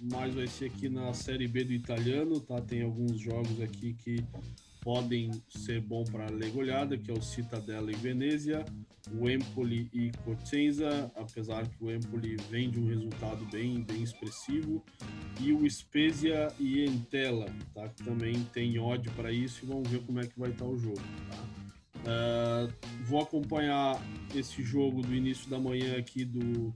mais 0.00 0.34
vai 0.34 0.46
ser 0.46 0.66
aqui 0.66 0.88
na 0.88 1.14
série 1.14 1.46
B 1.46 1.64
do 1.64 1.72
italiano, 1.72 2.40
tá? 2.40 2.60
Tem 2.60 2.82
alguns 2.82 3.20
jogos 3.20 3.60
aqui 3.60 3.94
que 3.94 4.24
podem 4.82 5.30
ser 5.48 5.80
bom 5.80 6.04
para 6.04 6.26
a 6.26 6.30
legolhada, 6.30 6.98
que 6.98 7.10
é 7.10 7.14
o 7.14 7.22
Citadella 7.22 7.90
e 7.90 7.94
Venezia, 7.94 8.64
o 9.12 9.30
Empoli 9.30 9.88
e 9.92 10.10
Cosenza, 10.24 11.10
apesar 11.16 11.66
que 11.66 11.82
o 11.82 11.90
Empoli 11.90 12.36
vem 12.50 12.68
de 12.68 12.78
um 12.80 12.86
resultado 12.86 13.44
bem, 13.46 13.80
bem 13.82 14.02
expressivo, 14.02 14.84
e 15.40 15.52
o 15.52 15.68
Spezia 15.70 16.48
e 16.58 16.84
Entella, 16.84 17.46
tá? 17.72 17.88
que 17.88 18.02
também 18.02 18.34
tem 18.52 18.78
ódio 18.78 19.10
para 19.12 19.32
isso, 19.32 19.64
e 19.64 19.68
vamos 19.68 19.88
ver 19.88 20.00
como 20.02 20.20
é 20.20 20.26
que 20.26 20.38
vai 20.38 20.50
estar 20.50 20.64
tá 20.64 20.70
o 20.70 20.76
jogo. 20.76 21.00
Tá? 21.30 21.62
Uh, 22.02 22.72
vou 23.04 23.20
acompanhar 23.20 24.00
esse 24.34 24.62
jogo 24.64 25.02
do 25.02 25.14
início 25.14 25.48
da 25.48 25.60
manhã 25.60 25.96
aqui 25.96 26.24
do, 26.24 26.74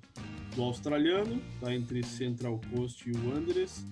do 0.55 0.63
australiano, 0.63 1.43
tá? 1.61 1.75
entre 1.75 2.05
Central 2.05 2.61
Coast 2.71 3.09
e 3.09 3.13
o 3.13 3.29
Wanderers, 3.29 3.85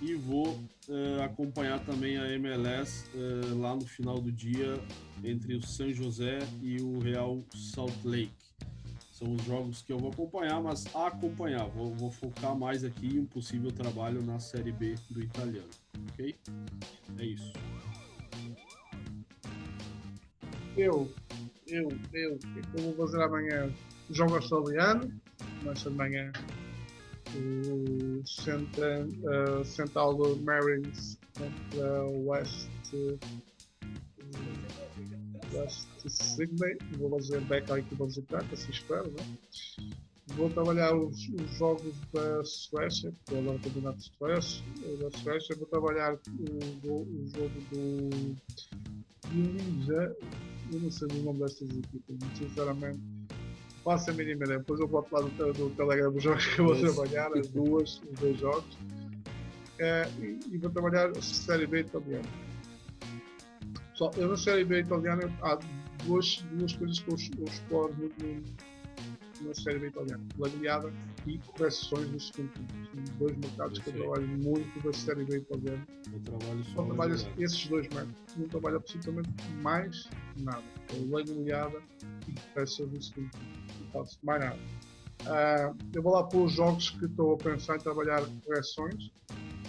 e 0.00 0.14
vou 0.14 0.48
uh, 0.88 1.22
acompanhar 1.22 1.78
também 1.84 2.16
a 2.16 2.32
MLS 2.32 3.04
uh, 3.14 3.58
lá 3.58 3.74
no 3.74 3.86
final 3.86 4.18
do 4.18 4.32
dia 4.32 4.74
entre 5.22 5.54
o 5.54 5.62
San 5.62 5.92
José 5.92 6.38
e 6.62 6.80
o 6.80 6.98
Real 6.98 7.44
Salt 7.54 7.94
Lake. 8.04 8.32
São 9.12 9.34
os 9.34 9.44
jogos 9.44 9.82
que 9.82 9.92
eu 9.92 9.98
vou 9.98 10.10
acompanhar, 10.10 10.62
mas 10.62 10.86
acompanhar, 10.96 11.66
vou, 11.68 11.94
vou 11.94 12.10
focar 12.10 12.56
mais 12.56 12.82
aqui 12.82 13.16
em 13.16 13.18
um 13.18 13.26
possível 13.26 13.70
trabalho 13.70 14.22
na 14.22 14.38
Série 14.38 14.72
B 14.72 14.94
do 15.10 15.22
italiano, 15.22 15.68
ok? 16.12 16.34
É 17.18 17.24
isso. 17.24 17.52
Eu, 20.76 21.12
eu, 21.66 21.88
eu, 22.14 22.34
o 22.34 22.38
que 22.38 22.60
eu 22.78 22.82
vou 22.84 22.94
fazer 22.94 23.22
amanhã? 23.22 23.70
Jogo 24.10 24.36
australiano, 24.36 25.12
mas 25.62 25.86
amanhã 25.86 26.32
o 27.36 28.26
Central, 28.26 29.04
uh, 29.04 29.64
Central 29.64 30.18
Marines 30.36 31.18
contra 31.36 32.04
West, 32.08 32.68
uh, 32.92 33.18
West 35.54 35.88
Sydney. 36.06 36.78
Vou 36.98 37.10
fazer 37.10 37.40
back 37.42 37.70
à 37.72 37.78
equipa 37.78 38.06
visitante, 38.06 38.54
assim 38.54 38.70
espero. 38.70 39.10
Né? 39.10 39.38
Vou 40.36 40.48
trabalhar 40.50 40.94
os, 40.94 41.28
os, 41.28 41.58
jogos 41.58 41.94
da 42.12 42.44
Suécia, 42.44 43.12
que 43.26 43.34
é 43.34 43.40
o 43.40 43.58
campeonato 43.58 43.98
de 43.98 44.12
Suécia, 44.16 44.64
da 45.00 45.18
Suécia. 45.18 45.56
Vou 45.56 45.66
trabalhar 45.66 46.14
o, 46.14 46.18
o 46.18 47.28
jogo 47.28 47.60
do, 47.70 48.10
do 49.30 49.92
Eu 50.72 50.80
não 50.80 50.90
sei 50.90 51.08
o 51.08 51.22
nome 51.24 51.40
destas 51.40 51.68
equipas, 51.70 52.16
sinceramente 52.38 53.19
faço 53.84 54.10
a 54.10 54.12
mínima 54.12 54.44
ideia. 54.44 54.58
Depois 54.58 54.80
eu 54.80 54.88
boto 54.88 55.14
lá 55.14 55.22
no, 55.22 55.28
no 55.28 55.70
Telegram 55.70 56.10
os 56.10 56.22
jogos 56.22 56.46
que 56.46 56.60
eu 56.60 56.66
vou 56.66 56.76
trabalhar, 56.80 57.30
as 57.36 57.48
duas, 57.48 58.00
os 58.10 58.20
dois 58.20 58.38
jogos. 58.38 58.78
É, 59.78 60.08
e, 60.18 60.38
e, 60.50 60.58
vou 60.58 60.70
trabalhar 60.70 61.10
a 61.10 61.22
Série 61.22 61.66
B 61.66 61.80
italiana. 61.80 62.28
Só, 63.94 64.10
eu 64.16 64.28
na 64.28 64.36
Série 64.36 64.64
B 64.64 64.80
italiana 64.80 65.22
há 65.42 65.58
duas, 66.04 66.44
duas 66.52 66.72
coisas 66.74 66.98
que 66.98 67.10
eu, 67.10 67.16
eu 67.38 67.44
exploro 67.44 67.94
muito 67.94 68.22
na 69.42 69.54
Série 69.54 69.78
B 69.78 69.88
italiana: 69.88 70.22
lagoiada 70.38 70.92
e 71.26 71.38
correções 71.38 72.08
do 72.08 72.20
segundo 72.20 72.52
tempo. 72.52 72.72
São 73.06 73.18
dois 73.18 73.36
mercados 73.36 73.78
que 73.78 73.90
eu 73.90 73.94
trabalho 73.94 74.28
muito 74.28 74.82
da 74.82 74.92
Série 74.92 75.24
B 75.24 75.38
italiana. 75.38 75.86
Eu 76.12 76.20
trabalho 76.20 76.64
só, 76.64 76.74
só 76.76 76.84
trabalho 76.84 77.14
esses 77.14 77.66
dois 77.66 77.88
métodos. 77.88 78.36
Não 78.36 78.48
trabalho 78.48 78.76
absolutamente 78.76 79.30
mais 79.62 80.08
nada. 80.38 80.64
É 80.92 81.10
lagoiada 81.10 81.82
e 82.28 82.32
correções 82.52 82.90
do 82.90 83.02
segundo 83.02 83.30
tempo 83.30 83.60
faço 83.92 84.18
mais 84.22 84.40
nada. 84.40 84.58
Uh, 85.22 85.76
eu 85.92 86.02
vou 86.02 86.12
lá 86.12 86.24
para 86.24 86.38
os 86.38 86.52
jogos 86.52 86.90
que 86.90 87.04
estou 87.04 87.34
a 87.34 87.36
pensar 87.36 87.76
em 87.76 87.80
trabalhar 87.80 88.22
correções. 88.46 89.10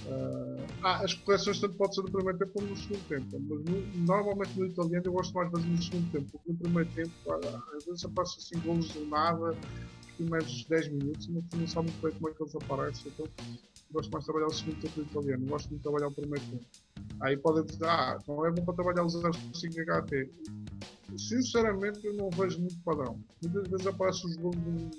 Uh, 0.06 0.66
ah, 0.84 1.04
as 1.04 1.14
correções 1.14 1.60
tanto 1.60 1.76
pode 1.76 1.94
ser 1.94 2.02
no 2.02 2.12
primeiro 2.12 2.40
tempo 2.40 2.52
como 2.54 2.68
no 2.68 2.76
segundo 2.76 3.08
tempo, 3.08 3.28
mas 3.32 3.64
no, 3.66 4.06
normalmente 4.06 4.60
no 4.60 4.66
italiano 4.66 5.06
eu 5.06 5.14
gosto 5.14 5.34
mais 5.34 5.50
de 5.50 5.56
fazer 5.58 5.70
no 5.70 5.82
segundo 5.82 6.12
tempo, 6.12 6.26
porque 6.32 6.52
no 6.52 6.58
primeiro 6.58 6.90
tempo 6.92 7.12
às 7.76 7.86
vezes 7.86 8.06
aparece 8.06 8.38
assim 8.40 8.60
golos 8.66 8.92
do 8.94 9.06
nada, 9.06 9.52
os 9.52 10.12
primeiros 10.18 10.66
10 10.66 10.90
minutos, 10.90 11.28
e 11.28 11.32
não, 11.32 11.68
sabe 11.68 11.92
muito 11.92 12.02
bem 12.02 12.14
como 12.14 12.30
é 12.30 12.34
que 12.34 12.44
eles 12.44 12.56
aparecem, 12.56 13.12
então 13.12 13.28
gosto 13.92 14.12
mais 14.12 14.24
de 14.24 14.32
trabalhar 14.32 14.48
o 14.48 14.54
segundo 14.54 14.80
tempo 14.82 14.96
do 14.96 15.02
italiano, 15.04 15.46
gosto 15.46 15.70
de 15.70 15.80
trabalhar 15.82 16.08
o 16.08 16.14
primeiro 16.14 16.46
tempo. 16.48 16.66
Aí 17.22 17.38
podem 17.38 17.64
dizer, 17.64 17.86
ah, 17.86 18.20
não 18.28 18.46
é 18.46 18.52
bom 18.52 18.66
para 18.66 18.74
trabalhar 18.74 19.06
os 19.06 19.14
05 19.14 19.76
HT 19.86 20.30
sinceramente 21.18 22.06
eu 22.06 22.14
não 22.14 22.30
vejo 22.30 22.60
muito 22.60 22.80
padrão. 22.84 23.20
Muitas 23.42 23.68
vezes 23.68 23.88
aparece 23.88 24.26
os 24.26 24.36
gols 24.38 24.56
do 24.56 24.92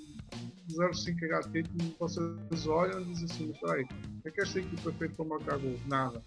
05 0.69 1.19
HT 1.19 1.59
e 1.59 1.95
vocês 1.99 2.67
olham 2.67 3.01
e 3.01 3.05
dizem 3.05 3.25
assim, 3.25 3.53
peraí, 3.61 3.83
o 3.83 4.21
que 4.21 4.27
é 4.27 4.31
que 4.31 4.41
esta 4.41 4.59
equipa 4.59 4.91
fez 4.93 5.11
para 5.13 5.25
marcar 5.25 5.57
gol? 5.57 5.79
Nada. 5.87 6.21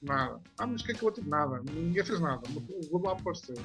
Nada. 0.00 0.40
Ah, 0.58 0.66
mas 0.66 0.82
o 0.82 0.84
que 0.84 0.92
é 0.92 0.94
que 0.94 1.00
eu 1.00 1.10
vou 1.10 1.12
ter? 1.12 1.26
Nada. 1.26 1.62
Ninguém 1.72 2.04
fez 2.04 2.20
nada. 2.20 2.42
O 2.48 2.88
gol 2.88 3.02
lá 3.02 3.12
apareceu. 3.12 3.56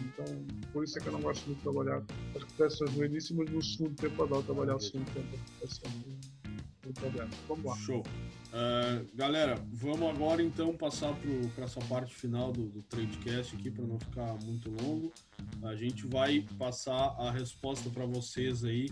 Então, 0.00 0.24
por 0.72 0.84
isso 0.84 0.98
é 0.98 1.02
que 1.02 1.08
eu 1.08 1.12
não 1.12 1.20
gosto 1.20 1.46
muito 1.46 1.58
de 1.58 1.64
trabalhar 1.64 2.02
as 2.36 2.44
peças 2.52 2.94
no 2.94 3.04
início, 3.04 3.36
mas 3.36 3.50
no 3.50 3.62
segundo 3.62 3.94
tempo 3.94 4.22
adoro 4.22 4.42
trabalhar 4.42 4.76
o 4.76 4.80
segundo 4.80 5.10
tempo. 5.12 5.38
É 5.62 5.66
sempre 5.66 6.18
um 6.86 6.92
problema. 6.92 7.30
Vamos 7.46 7.64
lá. 7.64 7.76
Show. 7.76 8.02
Uh, 8.48 9.06
galera, 9.14 9.62
vamos 9.70 10.08
agora 10.08 10.42
então 10.42 10.74
passar 10.74 11.14
para 11.54 11.64
essa 11.64 11.80
parte 11.80 12.14
final 12.14 12.50
do, 12.50 12.64
do 12.66 12.82
Tradecast 12.82 13.54
aqui 13.54 13.70
para 13.70 13.84
não 13.84 13.98
ficar 14.00 14.34
muito 14.42 14.70
longo. 14.82 15.12
A 15.62 15.74
gente 15.74 16.06
vai 16.06 16.46
passar 16.58 17.14
a 17.18 17.30
resposta 17.30 17.90
para 17.90 18.06
vocês 18.06 18.64
aí 18.64 18.88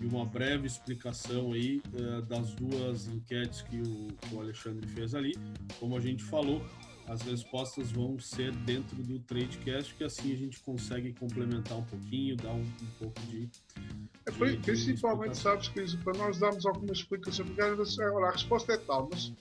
e 0.00 0.04
uma 0.04 0.24
breve 0.24 0.66
explicação 0.66 1.52
aí 1.52 1.80
uh, 1.94 2.22
das 2.22 2.52
duas 2.54 3.06
enquetes 3.06 3.62
que 3.62 3.76
o, 3.76 4.08
que 4.20 4.34
o 4.34 4.40
Alexandre 4.40 4.86
fez 4.88 5.14
ali. 5.14 5.36
Como 5.78 5.96
a 5.96 6.00
gente 6.00 6.24
falou, 6.24 6.60
as 7.08 7.22
respostas 7.22 7.90
vão 7.90 8.18
ser 8.18 8.52
dentro 8.52 8.96
do 8.96 9.18
Tradecast, 9.20 9.94
que 9.94 10.04
assim 10.04 10.32
a 10.32 10.36
gente 10.36 10.60
consegue 10.60 11.12
complementar 11.14 11.78
um 11.78 11.84
pouquinho, 11.84 12.36
dar 12.36 12.52
um, 12.52 12.60
um 12.60 12.86
pouco 12.98 13.20
de 13.22 13.48
é, 14.26 14.56
principalmente, 14.56 15.38
sabes 15.38 15.68
que 15.68 15.96
para 15.98 16.18
nós 16.18 16.38
darmos 16.38 16.66
alguma 16.66 16.92
explicação, 16.92 17.46
porque 17.46 17.62
olha, 17.62 18.26
a 18.26 18.30
resposta 18.30 18.74
é 18.74 18.76
tal, 18.76 19.08
mas 19.10 19.32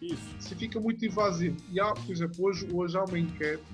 isso. 0.00 0.22
se 0.38 0.54
fica 0.54 0.78
muito 0.78 1.04
invasivo. 1.04 1.56
E 1.72 1.80
há, 1.80 1.92
por 1.92 2.12
exemplo, 2.12 2.44
hoje, 2.44 2.68
hoje 2.72 2.96
há 2.96 3.02
uma 3.02 3.18
enquete 3.18 3.64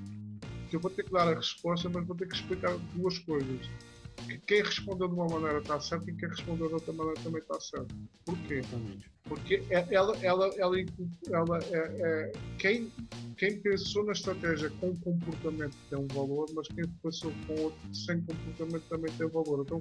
que 0.71 0.77
eu 0.77 0.81
vou 0.81 0.91
ter 0.91 1.03
que 1.03 1.13
dar 1.13 1.29
a 1.29 1.35
resposta, 1.35 1.91
mas 1.91 2.07
vou 2.07 2.17
ter 2.17 2.27
que 2.27 2.35
explicar 2.35 2.75
duas 2.95 3.19
coisas. 3.19 3.69
Quem 4.47 4.63
respondeu 4.63 5.09
de 5.09 5.15
uma 5.15 5.27
maneira 5.27 5.59
está 5.59 5.81
certo 5.81 6.09
e 6.11 6.15
quem 6.15 6.29
respondeu 6.29 6.69
de 6.69 6.75
outra 6.75 6.93
maneira 6.93 7.21
também 7.21 7.41
está 7.41 7.61
certo. 7.61 7.95
Porquê? 8.25 8.55
Exatamente. 8.55 9.11
Porque 9.25 9.63
é, 9.71 9.87
ela, 9.91 10.17
ela, 10.23 10.51
ela, 10.57 10.77
ela 11.31 11.59
é, 11.71 11.77
é, 11.77 12.33
quem, 12.59 12.91
quem 13.37 13.61
pensou 13.61 14.05
na 14.05 14.13
estratégia 14.13 14.71
com 14.81 14.97
comportamento 14.97 15.77
tem 15.89 15.99
um 15.99 16.09
valor, 16.09 16.49
mas 16.55 16.67
quem 16.69 16.85
pensou 17.03 17.33
com 17.47 17.63
outro 17.63 17.95
sem 17.95 18.21
comportamento 18.23 18.83
também 18.89 19.13
tem 19.13 19.29
valor. 19.29 19.63
Então 19.63 19.81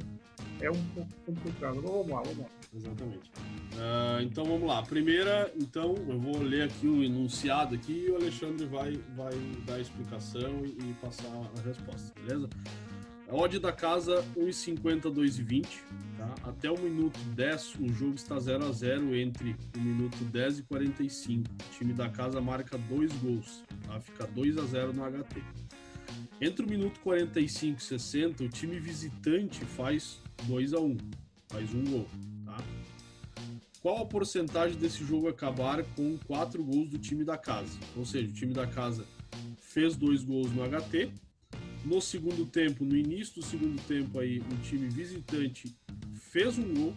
é 0.61 0.69
um 0.69 0.85
pouco 0.93 1.09
complicado. 1.25 1.77
Então, 1.79 1.91
vamos 1.91 2.09
lá, 2.09 2.21
vamos 2.21 2.37
lá. 2.39 2.45
Exatamente. 2.75 3.31
Uh, 3.73 4.21
então 4.21 4.45
vamos 4.45 4.67
lá. 4.67 4.83
Primeira, 4.83 5.51
então, 5.59 5.95
eu 6.07 6.19
vou 6.19 6.41
ler 6.41 6.63
aqui 6.63 6.87
o 6.87 7.03
enunciado 7.03 7.75
aqui 7.75 8.05
e 8.05 8.11
o 8.11 8.15
Alexandre 8.17 8.65
vai, 8.65 8.93
vai 9.15 9.33
dar 9.65 9.75
a 9.75 9.79
explicação 9.79 10.63
e, 10.65 10.69
e 10.69 10.93
passar 11.01 11.27
a 11.27 11.61
resposta, 11.61 12.13
beleza? 12.21 12.49
Odd 13.31 13.59
da 13.59 13.71
casa 13.71 14.23
1,50 14.35 15.03
2,20. 15.03 15.67
Tá? 16.17 16.35
Até 16.49 16.69
o 16.69 16.79
minuto 16.79 17.19
10, 17.35 17.75
o 17.75 17.89
jogo 17.93 18.15
está 18.15 18.39
0 18.39 18.65
a 18.65 18.71
0 18.71 19.15
entre 19.15 19.55
o 19.77 19.79
minuto 19.79 20.17
10 20.25 20.59
e 20.59 20.63
45. 20.63 21.49
O 21.49 21.77
time 21.77 21.93
da 21.93 22.09
casa 22.09 22.41
marca 22.41 22.77
dois 22.77 23.13
gols. 23.13 23.63
Tá? 23.85 23.99
Fica 23.99 24.25
2 24.25 24.57
a 24.57 24.65
0 24.65 24.93
no 24.93 25.03
HT. 25.03 25.43
Entre 26.41 26.65
o 26.65 26.69
minuto 26.69 26.99
45 27.01 27.79
e 27.79 27.83
60, 27.83 28.43
o 28.43 28.49
time 28.49 28.79
visitante 28.79 29.63
faz 29.63 30.19
2 30.43 30.73
a 30.73 30.79
1 30.79 30.97
faz 31.49 31.73
um 31.73 31.83
gol. 31.83 32.07
Tá? 32.45 32.57
Qual 33.81 34.01
a 34.01 34.05
porcentagem 34.05 34.77
desse 34.77 35.03
jogo 35.05 35.27
acabar 35.27 35.83
com 35.95 36.17
quatro 36.27 36.63
gols 36.63 36.89
do 36.89 36.97
time 36.97 37.23
da 37.23 37.37
casa? 37.37 37.77
Ou 37.95 38.05
seja, 38.05 38.27
o 38.27 38.33
time 38.33 38.53
da 38.53 38.67
casa 38.67 39.05
fez 39.57 39.95
dois 39.95 40.23
gols 40.23 40.51
no 40.51 40.63
HT. 40.63 41.11
No 41.89 41.99
segundo 41.99 42.45
tempo, 42.45 42.85
no 42.85 42.95
início 42.95 43.41
do 43.41 43.41
segundo 43.41 43.81
tempo, 43.87 44.19
aí, 44.19 44.37
o 44.41 44.57
time 44.61 44.87
visitante 44.87 45.75
fez 46.13 46.55
um 46.59 46.71
gol. 46.71 46.93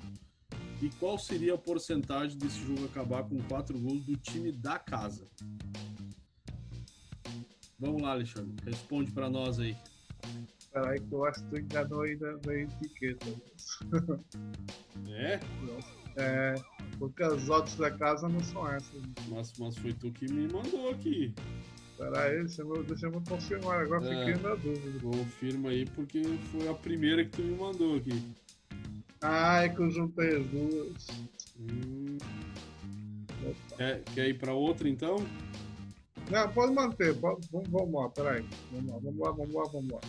E 0.82 0.90
qual 1.00 1.16
seria 1.16 1.54
a 1.54 1.58
porcentagem 1.58 2.36
desse 2.36 2.58
jogo 2.58 2.84
acabar 2.84 3.22
com 3.24 3.40
quatro 3.44 3.78
gols 3.78 4.04
do 4.04 4.14
time 4.18 4.52
da 4.52 4.78
casa? 4.78 5.26
Vamos 7.78 8.02
lá, 8.02 8.10
Alexandre. 8.10 8.54
Responde 8.66 9.10
para 9.12 9.30
nós 9.30 9.58
aí. 9.58 9.74
Peraí 10.70 11.00
que 11.00 11.14
eu 11.14 11.24
acho 11.24 11.42
que 11.42 11.48
tu 11.48 11.58
enganou 11.58 12.02
aí 12.02 12.14
na, 12.16 12.32
na 12.44 12.54
etiqueta. 12.54 13.26
É? 15.08 15.40
É, 16.16 16.54
porque 16.98 17.22
as 17.22 17.48
odds 17.48 17.76
da 17.76 17.90
casa 17.90 18.28
não 18.28 18.40
são 18.40 18.70
essas. 18.70 19.02
Mas, 19.30 19.54
mas 19.58 19.78
foi 19.78 19.94
tu 19.94 20.12
que 20.12 20.30
me 20.30 20.52
mandou 20.52 20.90
aqui. 20.90 21.34
Peraí, 22.02 22.40
deixa 22.40 22.62
eu, 22.62 22.82
deixa 22.82 23.06
eu 23.06 23.12
confirmar, 23.28 23.82
agora 23.82 24.04
É. 24.04 24.08
fiquei 24.26 24.42
na 24.42 24.56
dúvida. 24.56 24.98
Confirma 25.00 25.68
aí, 25.70 25.84
porque 25.86 26.20
foi 26.50 26.68
a 26.68 26.74
primeira 26.74 27.24
que 27.24 27.30
tu 27.30 27.42
me 27.42 27.56
mandou 27.56 27.96
aqui. 27.96 28.34
Ah, 29.20 29.62
é 29.62 29.68
que 29.68 29.78
eu 29.80 29.88
juntei 29.88 30.36
as 30.36 30.46
duas. 30.48 31.06
Hum. 31.60 32.18
Quer, 33.76 34.02
quer 34.14 34.28
ir 34.28 34.38
para 34.38 34.52
outra 34.52 34.88
então? 34.88 35.16
Não, 36.28 36.52
pode 36.52 36.74
manter, 36.74 37.16
pode, 37.20 37.46
vamos, 37.52 37.68
vamos 37.68 37.94
lá, 37.94 38.08
peraí. 38.10 38.44
Vamos 38.72 38.90
lá, 38.90 38.98
vamos 38.98 39.20
lá, 39.20 39.30
vamos 39.30 39.54
lá, 39.54 39.64
vamos 39.72 39.92
lá. 39.92 40.00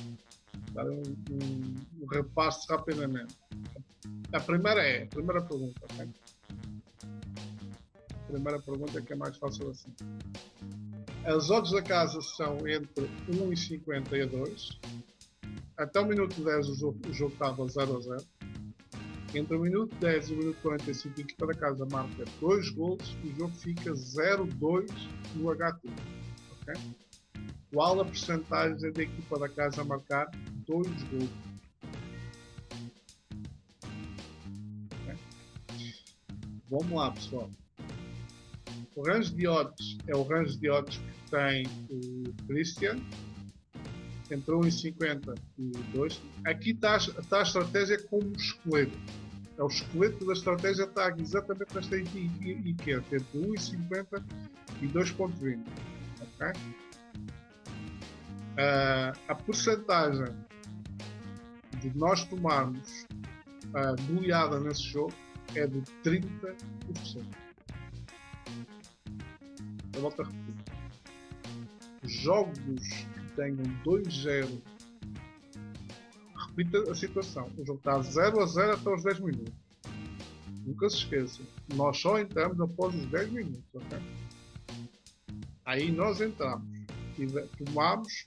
Dar 0.71 0.85
um, 0.85 1.03
um, 1.29 1.75
um 2.01 2.05
repasso 2.07 2.67
rapidamente. 2.71 3.35
A 4.31 4.39
primeira 4.39 4.81
é, 4.83 5.03
a 5.03 5.07
primeira 5.07 5.41
pergunta, 5.43 5.79
ok? 5.91 6.09
A 8.09 8.31
primeira 8.31 8.59
pergunta 8.59 8.97
é 8.97 9.01
que 9.03 9.13
é 9.13 9.15
mais 9.15 9.37
fácil 9.37 9.69
assim. 9.69 9.93
As 11.25 11.49
odds 11.49 11.71
da 11.71 11.81
casa 11.81 12.21
são 12.21 12.67
entre 12.67 13.05
1,50 13.29 14.11
e 14.11 14.25
2. 14.25 14.79
Até 15.77 16.01
o 16.01 16.05
minuto 16.05 16.43
10 16.43 16.69
o 16.69 16.75
jogo, 16.75 16.99
o 17.07 17.13
jogo 17.13 17.31
estava 17.31 17.65
0 17.65 17.97
a 17.97 18.01
0. 18.01 18.25
Entre 19.33 19.55
o 19.55 19.59
minuto 19.61 19.95
10 19.95 20.29
e 20.29 20.33
o 20.33 20.37
minuto 20.37 20.61
45, 20.61 21.15
a 21.17 21.21
equipa 21.21 21.47
da 21.47 21.53
casa 21.53 21.87
marca 21.89 22.25
2 22.41 22.69
gols 22.71 23.17
e 23.23 23.29
o 23.29 23.35
jogo 23.37 23.55
fica 23.55 23.91
0-2 23.91 24.91
no 25.35 25.49
HT. 25.55 25.87
ok? 26.61 26.73
Qual 27.71 28.01
a 28.01 28.05
porcentagem 28.05 28.91
da 28.91 29.01
equipa 29.01 29.39
da 29.39 29.47
casa 29.47 29.83
marcar 29.85 30.29
2 30.67 30.87
gols? 31.03 31.29
Ok? 34.91 35.15
Vamos 36.69 36.91
lá, 36.91 37.11
pessoal. 37.11 37.49
O 38.95 39.01
range 39.01 39.33
de 39.33 39.47
odds 39.47 39.97
é 40.07 40.15
o 40.15 40.23
range 40.23 40.57
de 40.57 40.69
odds 40.69 40.97
que 40.97 41.31
tem 41.31 41.65
o 41.89 42.33
Christian, 42.47 42.97
entre 44.29 44.53
1,50 44.53 45.35
e 45.57 45.71
2. 45.95 46.21
Aqui 46.45 46.71
está, 46.71 46.97
está 46.97 47.39
a 47.39 47.43
estratégia 47.43 48.01
como 48.03 48.31
esqueleto. 48.35 48.97
É 49.57 49.63
o 49.63 49.67
esqueleto 49.67 50.25
da 50.25 50.33
estratégia 50.33 50.83
está 50.83 51.13
exatamente 51.17 51.75
nesta 51.75 51.97
etiqueta, 51.97 53.15
entre 53.15 53.39
1,50 53.39 54.23
e 54.81 54.87
2,20. 54.87 55.59
ok? 56.21 56.61
Ah, 58.57 59.13
a 59.27 59.35
porcentagem 59.35 60.35
de 61.81 61.97
nós 61.97 62.23
tomarmos 62.25 63.05
a 63.73 63.95
goleada 64.07 64.59
nesse 64.59 64.83
jogo 64.83 65.13
é 65.55 65.65
de 65.65 65.81
30%. 66.03 67.43
Eu 70.03 70.09
volto 70.09 70.21
a 70.21 70.25
repetir. 70.25 70.73
Jogos 72.03 72.57
que 72.57 73.35
tenham 73.37 73.63
2-0 73.85 74.61
repita 76.47 76.91
a 76.91 76.95
situação. 76.95 77.49
O 77.57 77.65
jogo 77.65 77.79
está 77.79 78.01
0 78.01 78.41
a 78.41 78.45
0 78.45 78.73
até 78.73 78.93
os 78.93 79.03
10 79.03 79.19
minutos. 79.21 79.53
Nunca 80.65 80.89
se 80.89 80.97
esqueçam. 80.97 81.45
Nós 81.75 81.97
só 81.97 82.19
entramos 82.19 82.59
após 82.59 82.93
os 82.93 83.05
10 83.05 83.31
minutos, 83.31 83.63
ok? 83.73 83.97
Aí 85.65 85.89
nós 85.89 86.19
entramos 86.19 86.67
tomámos. 87.57 88.25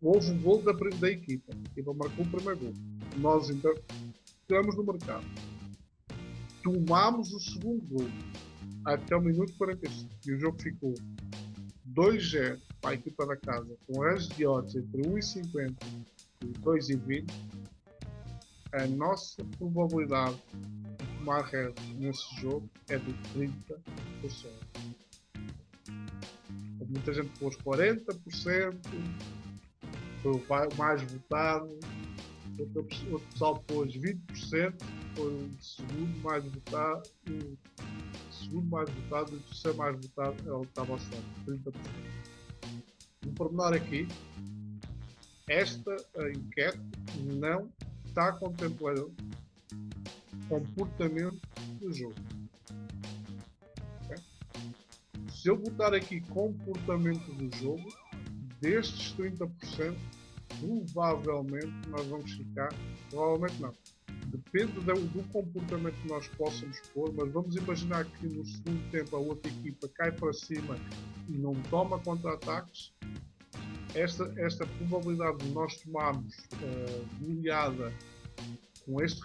Houve 0.00 0.30
um 0.30 0.40
gol 0.40 0.62
da, 0.62 0.72
da 0.72 1.10
equipa. 1.10 1.52
A 1.52 1.70
equipa 1.72 1.92
marcou 1.92 2.24
o 2.24 2.30
primeiro 2.30 2.60
gol. 2.60 2.74
Nós 3.16 3.50
entramos 3.50 4.76
no 4.76 4.84
mercado. 4.84 5.26
Tomámos 6.62 7.32
o 7.32 7.40
segundo 7.40 7.84
gol 7.86 8.08
até 8.84 9.16
o 9.16 9.20
minuto 9.20 9.52
45. 9.56 10.10
E 10.26 10.32
o 10.32 10.38
jogo 10.38 10.60
ficou 10.60 10.94
2-0 11.94 12.60
para 12.80 12.90
a 12.90 12.94
equipa 12.94 13.26
da 13.26 13.36
casa, 13.36 13.76
com 13.86 14.02
as 14.02 14.28
de 14.28 14.46
odds 14.46 14.74
entre 14.74 15.02
1,50 15.02 15.74
e 16.42 16.46
2,20. 16.46 17.30
A 18.72 18.86
nossa 18.86 19.44
probabilidade 19.58 20.36
de 20.36 21.18
tomar 21.18 21.42
red 21.46 21.74
nesse 21.98 22.34
jogo 22.40 22.70
é 22.88 22.96
de 22.98 23.12
30%. 23.34 23.60
Houve 26.78 26.92
muita 26.92 27.12
gente 27.12 27.38
pôs 27.38 27.56
40%, 27.56 28.76
foi 30.22 30.32
o 30.32 30.76
mais 30.78 31.02
votado. 31.02 31.78
Outro 32.58 32.86
outro 33.10 33.28
pessoal 33.32 33.64
pôs 33.66 33.92
20%, 33.96 34.74
foi 35.16 35.32
o 35.32 35.50
segundo 35.60 36.22
mais 36.22 36.44
votado. 36.44 37.02
O 37.28 38.09
segundo 38.40 38.68
mais 38.68 38.90
votado 38.90 39.32
e 39.32 39.36
o 39.36 39.40
terceiro 39.40 39.78
mais 39.78 39.96
votado 39.96 40.48
é 40.48 40.52
o 40.52 40.60
que 40.60 40.66
estava 40.66 40.98
certo, 40.98 41.24
30%. 41.46 41.74
Um 43.26 43.34
pormenor 43.34 43.74
aqui, 43.74 44.08
esta 45.48 45.96
enquete 46.34 46.80
não 47.38 47.70
está 48.06 48.32
contemplando 48.32 49.12
comportamento 50.48 51.40
do 51.80 51.92
jogo. 51.92 52.14
Se 55.40 55.48
eu 55.48 55.56
botar 55.56 55.94
aqui 55.94 56.20
comportamento 56.20 57.32
do 57.32 57.56
jogo, 57.56 57.88
destes 58.60 59.14
30%, 59.16 59.96
provavelmente 60.92 61.88
nós 61.88 62.06
vamos 62.06 62.30
ficar. 62.32 62.68
Provavelmente 63.08 63.62
não. 63.62 63.72
Depende 64.30 64.72
do, 64.72 64.94
do 64.94 65.22
comportamento 65.28 65.94
que 66.02 66.08
nós 66.08 66.28
possamos 66.28 66.78
pôr, 66.94 67.12
mas 67.12 67.32
vamos 67.32 67.56
imaginar 67.56 68.04
que 68.04 68.28
no 68.28 68.44
segundo 68.44 68.90
tempo 68.90 69.16
a 69.16 69.18
outra 69.18 69.50
equipa 69.50 69.88
cai 69.88 70.12
para 70.12 70.32
cima 70.32 70.76
e 71.28 71.32
não 71.32 71.54
toma 71.68 71.98
contra-ataques. 71.98 72.92
Esta, 73.94 74.32
esta 74.36 74.64
probabilidade 74.66 75.38
de 75.38 75.50
nós 75.50 75.76
tomarmos 75.78 76.36
uh, 76.36 77.24
goleada 77.24 77.92
com 78.86 79.02
este, 79.02 79.20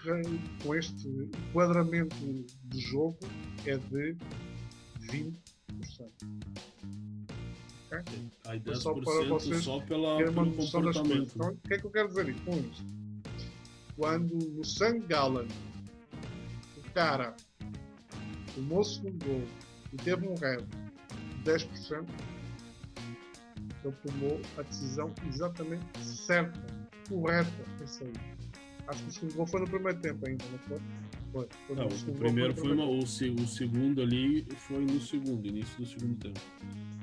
com 0.64 0.74
este 0.74 1.08
enquadramento 1.08 2.16
de 2.64 2.80
jogo 2.80 3.20
é 3.66 3.78
de 3.78 4.18
20%. 5.02 5.36
Aí 8.46 8.60
Foi 8.60 8.74
10% 8.74 8.76
só 8.76 8.94
só, 8.94 8.94
para 8.94 9.28
vocês 9.28 9.66
pela, 9.88 10.18
ter 10.18 10.30
uma 10.30 10.44
pelo 10.44 10.56
comportamento. 10.56 11.32
Então, 11.36 11.50
o 11.52 11.58
que 11.58 11.74
é 11.74 11.78
que 11.78 11.86
eu 11.86 11.92
quero 11.92 12.08
dizer 12.08 12.36
com 12.44 12.58
isto? 12.58 13.05
Quando 13.96 14.36
no 14.36 14.64
St. 14.64 15.00
Gallen 15.08 15.48
o 16.78 16.92
cara 16.94 17.36
o 18.58 18.62
segundo 18.62 19.26
gol 19.26 19.44
e 19.94 19.98
teve 19.98 20.28
um 20.28 20.36
red 20.36 20.64
de 20.64 21.52
10%, 21.52 22.06
ele 23.84 23.92
tomou 23.94 24.42
a 24.58 24.62
decisão 24.64 25.14
exatamente 25.28 25.86
certa, 26.04 26.60
correta, 27.08 27.52
aí. 28.04 28.14
Acho 28.88 29.04
que 29.04 29.10
o 29.10 29.14
segundo 29.14 29.36
gol 29.36 29.48
foi 29.48 29.60
no 29.62 29.68
primeiro 29.68 30.00
tempo 30.00 30.28
ainda, 30.28 30.46
não 30.52 30.60
foi? 30.60 30.80
Foi. 31.36 31.48
foi 31.68 31.76
Não, 31.76 31.88
o 31.88 32.16
primeiro 32.18 32.56
foi 32.56 32.72
uma, 32.72 32.86
o, 32.86 33.00
o 33.00 33.06
segundo 33.06 34.02
ali 34.02 34.48
foi 34.56 34.80
no 34.86 35.02
segundo, 35.02 35.46
início 35.46 35.78
do 35.78 35.86
segundo 35.86 36.16
tempo. 36.18 36.40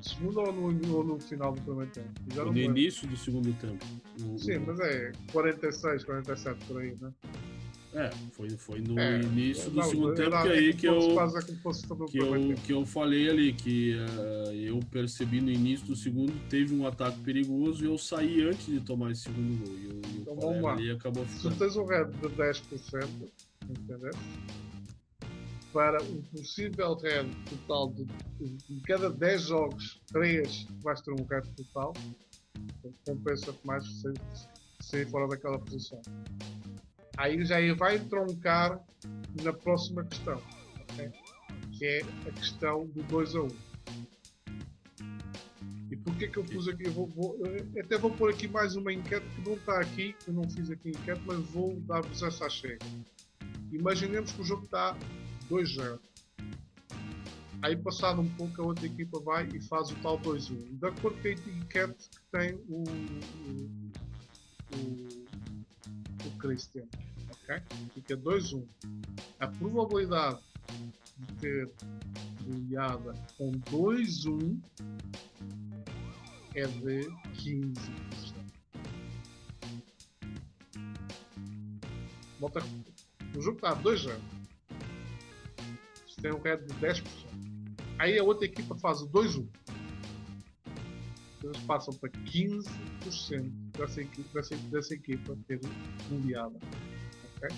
Segundo 0.01 0.41
ou 0.41 0.53
no, 0.73 0.97
ou 0.97 1.05
no 1.05 1.21
final 1.21 1.53
do 1.53 1.61
primeiro 1.61 1.91
tempo? 1.91 2.09
Já 2.35 2.43
no 2.47 2.57
início 2.57 3.07
do 3.07 3.17
segundo 3.19 3.53
tempo. 3.61 3.85
O- 4.25 4.39
Sim, 4.39 4.59
mas 4.67 4.81
é 4.81 5.13
46, 5.33 6.05
47 6.05 6.65
por 6.65 6.81
aí, 6.81 6.97
né? 6.99 7.13
É, 7.93 8.09
foi, 8.33 8.49
foi 8.57 8.81
no 8.81 8.99
É, 8.99 9.21
início 9.23 9.69
do 9.71 9.77
não, 9.77 9.83
segundo 9.83 10.15
tempo 10.15 10.31
que 10.31 10.49
aí 10.49 10.73
que 10.73 10.89
eu, 10.89 10.99
que 12.11 12.19
eu, 12.19 12.57
que 12.65 12.73
eu 12.73 12.87
falei 12.87 13.29
ali, 13.29 13.53
que 13.53 13.93
eh, 13.93 14.55
eu 14.65 14.81
percebi 14.91 15.43
no 15.43 15.51
início 15.51 15.87
do 15.89 15.95
segundo, 15.95 16.33
teve 16.49 16.75
um 16.75 16.87
ataque 16.87 17.21
perigoso 17.21 17.85
e 17.85 17.87
eu 17.87 17.99
saí 17.99 18.41
antes 18.49 18.65
de 18.65 18.81
tomar 18.81 19.11
esse 19.13 19.25
segundo 19.25 19.59
gol. 19.59 19.77
E, 19.77 19.87
o- 19.89 19.91
e 19.91 20.21
Então 20.23 20.33
o 20.33 20.37
vamos 20.37 20.41
colega 20.41 20.63
lá. 20.69 20.73
ali 20.73 20.91
acabou 20.91 21.27
Se 21.27 21.33
tu 21.35 21.37
ficando. 21.51 21.59
tens 21.59 21.77
um 21.77 21.85
red 21.85 22.07
de 22.07 22.29
10%, 22.31 23.09
entendeu? 23.69 24.13
para 25.73 26.03
um 26.03 26.23
possível 26.23 26.95
red 26.95 27.25
total 27.49 27.93
de, 27.93 28.05
de 28.69 28.81
cada 28.83 29.11
10 29.11 29.43
jogos, 29.43 30.01
3 30.13 30.67
vais 30.83 31.01
ter 31.01 31.13
um 31.13 31.25
red 31.25 31.43
total, 31.57 31.95
compensa-te 33.07 33.67
mais 33.67 33.85
sair, 34.01 34.21
sair 34.81 35.09
fora 35.09 35.27
daquela 35.29 35.59
posição. 35.59 36.01
Aí 37.17 37.45
já 37.45 37.57
vai 37.75 37.99
troncar 37.99 38.81
na 39.43 39.53
próxima 39.53 40.05
questão, 40.05 40.41
okay? 40.93 41.11
que 41.79 41.87
é 41.87 42.01
a 42.29 42.33
questão 42.33 42.87
do 42.87 43.03
2 43.05 43.37
a 43.37 43.43
1. 43.43 43.49
E 45.91 45.97
porquê 45.97 46.29
que 46.29 46.39
eu 46.39 46.45
pus 46.45 46.69
aqui? 46.69 46.87
Eu 46.87 46.93
vou, 46.93 47.07
vou, 47.07 47.37
eu 47.47 47.83
até 47.83 47.99
vou 47.99 48.11
pôr 48.11 48.31
aqui 48.31 48.49
mais 48.49 48.77
uma 48.77 48.93
enquete 48.93 49.27
que 49.35 49.49
não 49.49 49.57
está 49.57 49.81
aqui, 49.81 50.15
eu 50.27 50.33
não 50.33 50.49
fiz 50.49 50.71
aqui 50.71 50.91
enquete, 50.91 51.21
mas 51.27 51.39
vou 51.51 51.79
dar-vos 51.81 52.23
essa 52.23 52.49
chega. 52.49 52.79
Imaginemos 53.73 54.33
que 54.33 54.43
o 54.43 54.45
jogo 54.45 54.65
está 54.65 54.97
2-0. 55.49 55.99
Aí, 57.63 57.77
passado 57.77 58.21
um 58.21 58.29
pouco, 58.31 58.61
a 58.61 58.67
outra 58.67 58.87
equipa 58.87 59.21
vai 59.21 59.49
e 59.55 59.61
faz 59.61 59.91
o 59.91 59.95
tal 60.03 60.19
2-1. 60.21 60.79
De 60.79 60.87
acordo 60.87 61.21
com 61.23 61.29
a 61.29 61.31
etiquete 61.31 62.11
que 62.11 62.21
tem 62.33 62.55
o, 62.69 62.83
o, 62.83 63.93
o, 64.75 66.27
o 66.27 66.39
Christian. 66.39 66.85
Okay? 67.31 67.63
Fica 67.95 68.17
2-1. 68.17 68.67
A 69.39 69.47
probabilidade 69.47 70.43
de 71.19 71.35
ter 71.35 71.73
goleada 72.45 73.15
com 73.39 73.53
2-1 73.53 74.61
é 76.55 76.67
de 76.67 77.09
15%. 77.37 78.43
Volta. 82.41 82.61
O 83.37 83.41
jogo 83.41 83.57
está 83.57 83.75
2-0 83.77 84.19
tem 86.23 86.33
um 86.33 86.39
crédito 86.39 86.73
de 86.73 86.81
10%. 86.81 87.05
Aí 87.99 88.19
a 88.19 88.23
outra 88.23 88.47
equipa 88.47 88.77
faz 88.79 89.03
o 89.03 89.09
2-1. 89.09 89.47
Eles 91.43 91.59
passam 91.67 91.93
para 91.95 92.09
15% 92.09 93.51
dessa 93.77 94.01
equipa, 94.01 94.29
dessa, 94.33 94.57
dessa 94.57 94.95
equipa 94.95 95.37
ter 95.49 95.61
goleada. 96.09 96.57
Okay? 97.37 97.57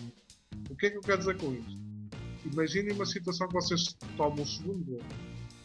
O 0.70 0.77
que 0.77 0.87
é 0.87 0.91
que 0.91 0.97
eu 0.97 1.03
quero 1.03 1.18
dizer 1.18 1.37
com 1.37 1.53
isto? 1.53 1.79
Imaginem 2.51 2.95
uma 2.95 3.07
situação 3.07 3.47
que 3.47 3.55
vocês 3.55 3.95
tomam 4.16 4.43
o 4.43 4.47
segundo 4.47 4.85
gol. 4.85 5.03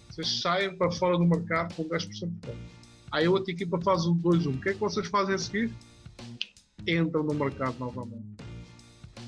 Vocês 0.09 0.41
saem 0.41 0.77
para 0.77 0.91
fora 0.91 1.17
do 1.17 1.25
mercado 1.25 1.73
com 1.75 1.85
10% 1.85 2.09
de 2.09 2.35
ponto. 2.41 2.57
Aí 3.11 3.25
a 3.25 3.31
outra 3.31 3.51
equipa 3.53 3.79
faz 3.81 4.05
o 4.05 4.13
2-1. 4.15 4.55
O 4.55 4.61
que 4.61 4.69
é 4.69 4.73
que 4.73 4.79
vocês 4.79 5.07
fazem 5.07 5.35
a 5.35 5.37
seguir? 5.37 5.73
Entram 6.85 7.23
no 7.23 7.33
mercado 7.33 7.79
novamente. 7.79 8.28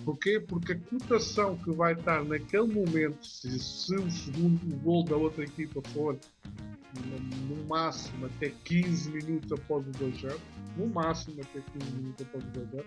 Porquê? 0.03 0.39
Porque 0.39 0.73
a 0.73 0.79
cotação 0.79 1.57
que 1.57 1.71
vai 1.71 1.93
estar 1.93 2.23
naquele 2.23 2.73
momento, 2.73 3.25
se, 3.25 3.59
se 3.59 3.95
o 3.95 4.09
segundo 4.09 4.75
gol 4.77 5.03
da 5.03 5.15
outra 5.15 5.43
equipa 5.43 5.81
for 5.89 6.17
no 7.47 7.63
máximo 7.65 8.25
até 8.25 8.49
15 8.65 9.11
minutos 9.11 9.51
após 9.51 9.85
o 9.87 9.91
2-0, 9.91 10.37
no 10.77 10.87
máximo 10.87 11.41
até 11.41 11.61
15 11.79 11.91
minutos 11.95 12.25
após 12.25 12.43
o 12.43 12.47
2-0, 12.47 12.85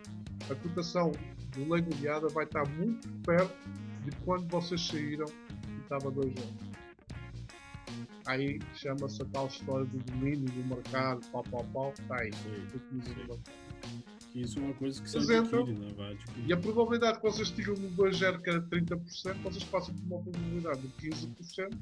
a 0.50 0.54
cotação 0.54 1.12
do 1.56 1.72
lei 1.72 1.82
goleada 1.82 2.28
vai 2.28 2.44
estar 2.44 2.68
muito 2.70 3.08
perto 3.24 3.54
de 4.02 4.10
quando 4.24 4.46
vocês 4.48 4.86
saíram 4.86 5.26
e 5.68 5.80
estava 5.82 6.10
2-0. 6.10 6.34
Aí 8.26 8.58
chama-se 8.74 9.22
a 9.22 9.26
tal 9.26 9.46
história 9.46 9.84
do 9.86 9.98
domínio 9.98 10.50
do 10.50 10.64
mercado, 10.74 11.20
pau, 11.30 11.44
pau, 11.50 11.64
pau, 11.72 11.92
está 11.96 12.16
aí. 12.16 12.32
Sim, 12.32 12.66
isso 14.34 14.58
é 14.58 14.62
uma 14.62 14.74
coisa 14.74 15.00
que 15.00 15.08
se 15.08 15.16
adquire, 15.16 15.72
né? 15.72 15.92
Vai 15.96 16.12
adquirir. 16.12 16.48
E 16.48 16.52
a 16.52 16.56
probabilidade 16.56 17.18
que 17.18 17.22
vocês 17.22 17.50
tinham 17.50 17.74
um 17.74 17.94
2-0 17.94 18.42
que 18.42 18.50
era 18.50 18.60
30%, 18.62 19.42
vocês 19.42 19.64
passam 19.64 19.94
por 19.94 20.04
uma 20.06 20.22
probabilidade 20.22 20.80
de 20.80 21.10
15%, 21.10 21.78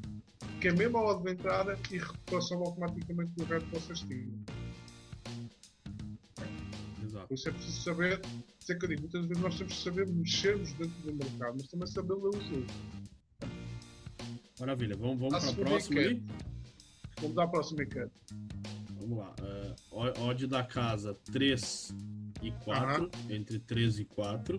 que 0.61 0.69
é 0.69 0.73
mesmo 0.73 0.99
a 0.99 1.03
hora 1.03 1.23
de 1.23 1.33
entrada 1.33 1.79
e 1.91 1.99
recuperação 1.99 2.59
automaticamente 2.59 3.33
do 3.37 3.45
resto 3.45 3.67
que 3.71 3.75
vocês 3.75 4.01
tinham. 4.01 4.39
Exato. 7.03 7.27
Por 7.27 7.35
isso 7.35 7.49
é 7.49 7.53
preciso 7.53 7.81
saber, 7.81 8.21
isso 8.61 8.73
é 8.73 8.75
que 8.75 8.85
eu 8.85 8.89
digo, 8.91 9.01
muitas 9.01 9.25
vezes 9.27 9.43
nós 9.43 9.57
temos 9.57 9.73
que 9.73 9.83
saber 9.83 10.07
mexermos 10.07 10.73
dentro 10.75 11.03
do 11.03 11.15
mercado, 11.15 11.57
mas 11.59 11.69
também 11.69 11.87
saber 11.87 12.15
ler 12.15 12.29
o 12.29 12.41
jogo. 12.41 12.67
Maravilha, 14.61 14.97
vamos, 14.97 15.19
vamos 15.19 15.39
para 15.39 15.51
a 15.51 15.67
próxima 15.67 16.01
aí? 16.01 16.23
Vamos 17.19 17.35
dar 17.35 17.45
a 17.45 17.49
próxima 17.49 17.83
enquete. 17.83 18.13
Vamos 19.01 19.19
lá. 19.19 19.35
Uh, 19.41 20.29
odd 20.29 20.47
da 20.47 20.63
casa 20.63 21.15
3 21.33 21.95
e 22.43 22.51
4, 22.65 23.05
uhum. 23.05 23.11
entre 23.31 23.59
3 23.59 24.01
e 24.01 24.05
4. 24.05 24.59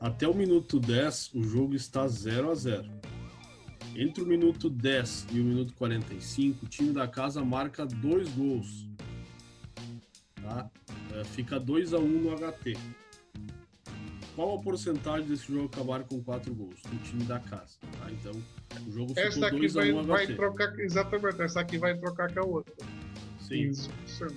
Até 0.00 0.28
o 0.28 0.34
minuto 0.34 0.78
10, 0.78 1.32
o 1.34 1.42
jogo 1.42 1.74
está 1.74 2.06
0 2.06 2.50
a 2.50 2.54
0 2.54 2.90
Entre 3.96 4.22
o 4.22 4.26
minuto 4.26 4.68
10 4.68 5.28
e 5.32 5.40
o 5.40 5.44
minuto 5.44 5.72
45, 5.74 6.66
o 6.66 6.68
time 6.68 6.92
da 6.92 7.08
casa 7.08 7.42
marca 7.44 7.86
dois 7.86 8.28
gols. 8.30 8.86
Tá? 10.42 10.70
É, 11.14 11.24
fica 11.24 11.58
2 11.58 11.94
a 11.94 11.98
1 11.98 12.06
no 12.06 12.36
HT. 12.36 12.76
Qual 14.34 14.58
a 14.58 14.60
porcentagem 14.60 15.28
desse 15.28 15.46
jogo 15.46 15.66
acabar 15.66 16.02
com 16.04 16.22
4 16.22 16.52
gols? 16.52 16.82
Do 16.82 16.98
time 16.98 17.24
da 17.24 17.38
casa. 17.38 17.78
Tá? 17.98 18.10
Então, 18.10 18.32
o 18.86 18.90
jogo 18.90 19.14
ficou 19.14 19.50
2 19.50 19.76
a 19.76 19.80
1 19.80 20.02
no 20.02 20.04
vai 20.04 20.26
HT. 20.26 20.34
Trocar, 20.34 20.78
exatamente, 20.80 21.40
essa 21.40 21.60
aqui 21.60 21.78
vai 21.78 21.96
trocar 21.96 22.34
com 22.34 22.40
a 22.40 22.44
outra. 22.44 22.74
Sim. 23.40 23.70
15%. 23.70 24.34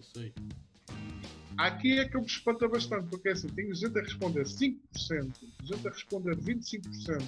Isso 0.00 0.18
aí. 0.18 0.32
Aqui 1.56 1.98
é 1.98 2.08
que 2.08 2.16
eu 2.16 2.20
me 2.20 2.26
espanta 2.26 2.66
bastante, 2.66 3.08
porque 3.08 3.28
assim, 3.28 3.48
tenho 3.48 3.74
gente 3.74 3.96
a 3.98 4.02
responder 4.02 4.44
5%, 4.44 4.76
gente 5.62 5.86
a 5.86 5.90
responder 5.90 6.36
25% 6.36 7.22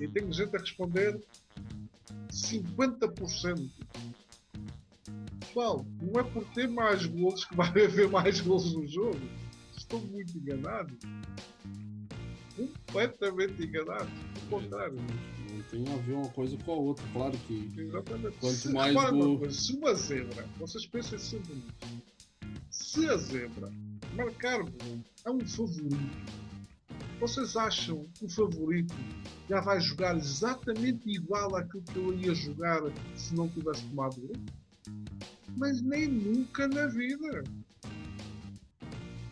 e 0.00 0.08
tenho 0.08 0.32
gente 0.32 0.54
a 0.54 0.58
responder 0.58 1.18
50%. 2.30 3.70
Pessoal, 5.40 5.86
não 6.02 6.20
é 6.20 6.24
por 6.24 6.44
ter 6.52 6.68
mais 6.68 7.06
gols 7.06 7.44
que 7.44 7.56
vai 7.56 7.68
haver 7.84 8.08
mais 8.08 8.40
gols 8.40 8.74
no 8.74 8.86
jogo. 8.86 9.20
Estou 9.76 10.00
muito 10.00 10.36
enganado. 10.36 10.94
Completamente 12.56 13.64
enganado. 13.64 14.10
Pelo 14.34 14.62
contrário. 14.62 14.96
Não 15.50 15.62
tem 15.62 15.92
a 15.92 15.96
ver 15.96 16.12
uma 16.12 16.28
coisa 16.28 16.56
com 16.58 16.72
a 16.72 16.76
outra. 16.76 17.04
Claro 17.12 17.38
que 17.46 17.72
Exatamente. 17.76 18.36
quanto 18.38 18.54
se, 18.54 18.72
mais 18.72 18.94
gol... 19.10 19.50
Se 19.50 19.72
uma 19.76 19.94
zebra, 19.94 20.46
vocês 20.58 20.86
pensem 20.86 21.18
sempre 21.18 21.54
nisso 21.54 22.09
se 22.90 23.08
a 23.08 23.16
zebra 23.16 23.70
marcar 24.16 24.64
gol 24.64 25.00
é 25.24 25.30
um 25.30 25.46
favorito, 25.46 25.96
vocês 27.20 27.56
acham 27.56 28.04
que 28.14 28.24
o 28.24 28.28
favorito 28.28 28.92
já 29.48 29.60
vai 29.60 29.80
jogar 29.80 30.16
exatamente 30.16 31.08
igual 31.08 31.54
àquilo 31.54 31.84
que 31.84 31.98
ele 32.00 32.26
ia 32.26 32.34
jogar 32.34 32.80
se 33.14 33.32
não 33.32 33.48
tivesse 33.48 33.84
tomado 33.84 34.20
gol? 34.20 34.36
Mas 35.56 35.80
nem 35.80 36.08
nunca 36.08 36.66
na 36.66 36.86
vida. 36.88 37.44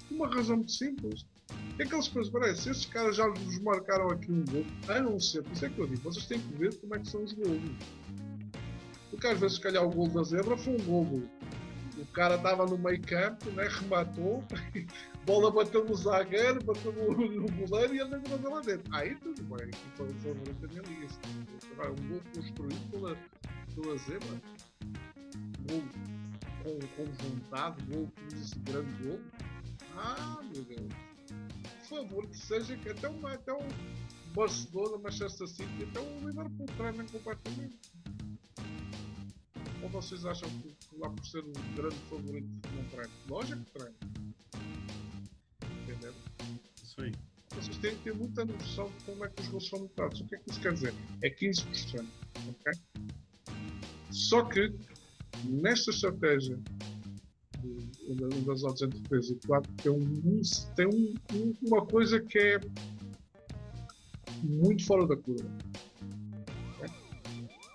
Uma 0.09 0.33
razão 0.33 0.59
muito 0.59 0.71
simples. 0.71 1.27
É 1.81 1.85
que 1.85 1.93
eles 1.93 2.07
se 2.61 2.71
esses 2.71 2.87
caras 2.87 3.17
já 3.17 3.27
vos 3.27 3.59
marcaram 3.59 4.09
aqui 4.11 4.31
um 4.31 4.45
gol, 4.45 4.65
a 4.87 5.01
não 5.01 5.19
ser, 5.19 5.43
por 5.43 5.53
isso 5.53 5.67
é 5.67 5.69
que 5.69 5.79
eu 5.81 5.87
digo, 5.89 6.03
vocês 6.03 6.27
têm 6.27 6.39
que 6.39 6.55
ver 6.55 6.77
como 6.77 6.95
é 6.95 7.01
que 7.01 7.11
são 7.11 7.25
os 7.25 7.33
gols. 7.33 7.61
Porque 9.11 9.27
às 9.27 9.41
vezes, 9.41 9.57
se 9.57 9.63
calhar, 9.63 9.85
o 9.85 9.91
gol 9.91 10.09
da 10.09 10.23
zebra 10.23 10.57
foi 10.57 10.75
um 10.75 10.85
gol 10.85 11.29
cara 12.19 12.35
estava 12.35 12.67
no 12.67 12.77
meio 12.77 13.01
campo, 13.03 13.49
né, 13.53 13.69
rematou, 13.69 14.43
bola 15.25 15.53
bateu 15.53 15.85
no 15.85 15.95
zagueiro, 15.95 16.61
bateu 16.65 16.93
no, 16.93 17.13
no 17.13 17.49
goleiro 17.53 17.95
e 17.95 18.01
ele 18.01 18.17
entrou 18.17 18.55
lá 18.55 18.61
dentro. 18.61 18.93
Aí 18.93 19.15
tudo 19.15 19.41
bem, 19.45 19.69
aqui 19.69 19.89
foi 19.95 20.09
o 20.09 20.15
favorito 20.15 20.61
da 20.61 20.67
minha 20.67 20.83
liga. 20.83 21.07
Um 21.79 22.09
gol 22.09 22.21
construído 22.35 22.91
pela, 22.91 23.17
pela 23.73 23.97
zebra, 23.99 24.43
gol 25.71 25.83
com, 26.65 26.79
com 26.97 27.05
vontade, 27.05 27.85
gol 27.85 28.11
com 28.17 28.37
esse 28.37 28.59
grande 28.59 28.93
gol. 29.05 29.21
Ah, 29.97 30.41
meu 30.43 30.65
Deus. 30.65 30.93
Por 31.89 31.99
favor, 31.99 32.27
que 32.27 32.37
seja 32.37 32.77
que 32.79 32.89
até 32.89 33.09
um, 33.09 33.27
até 33.29 33.53
um 33.53 33.69
Barcelona, 34.35 34.99
Manchester 34.99 35.47
City, 35.47 35.85
até 35.85 36.01
um 36.01 36.27
Liverpool 36.27 36.67
tremem 36.77 37.07
completamente. 37.07 37.79
Ou 39.83 39.89
vocês 39.89 40.25
acham 40.27 40.49
que, 40.61 40.75
lá 40.99 41.09
por 41.09 41.25
ser 41.25 41.39
o 41.39 41.53
grande 41.77 41.97
favorito 42.11 42.49
não 42.75 42.85
treina? 42.85 43.11
Lógico 43.29 43.65
que 43.65 43.73
treina. 43.73 43.97
Entenderam? 45.83 46.15
Isso 46.83 47.01
aí. 47.01 47.13
Vocês 47.55 47.79
têm 47.79 47.97
que 47.97 48.05
ter 48.05 48.15
muita 48.15 48.45
noção 48.45 48.91
de 48.91 49.05
como 49.05 49.25
é 49.25 49.29
que 49.29 49.43
os 49.43 49.49
gols 49.49 49.69
são 49.69 49.79
lutados. 49.81 50.21
O 50.21 50.27
que 50.27 50.35
é 50.37 50.39
que 50.39 50.51
isso 50.51 50.61
quer 50.61 50.73
dizer? 50.73 50.95
É 51.23 51.31
15%. 51.31 52.07
Ok? 52.49 52.73
Só 54.11 54.45
que 54.45 54.75
nesta 55.45 55.91
estratégia 55.91 56.59
das 58.47 58.63
odds 58.63 58.83
entre 58.83 59.01
3 59.01 59.31
e 59.31 59.35
4 59.47 59.73
tem, 59.75 59.93
um, 59.93 60.43
tem 60.77 60.87
um, 60.87 61.55
uma 61.67 61.85
coisa 61.85 62.21
que 62.21 62.39
é 62.39 62.61
muito 64.43 64.85
fora 64.87 65.07
da 65.07 65.17
curva 65.17 65.49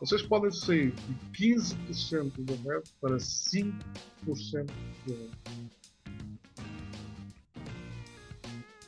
vocês 0.04 0.22
podem 0.22 0.51
sair 0.51 0.91
de 0.91 1.56
15% 1.62 2.34
do 2.39 2.56
rap 2.68 2.84
para 2.99 3.16
5% 3.16 3.74
do 4.26 5.14
rap. 5.14 5.30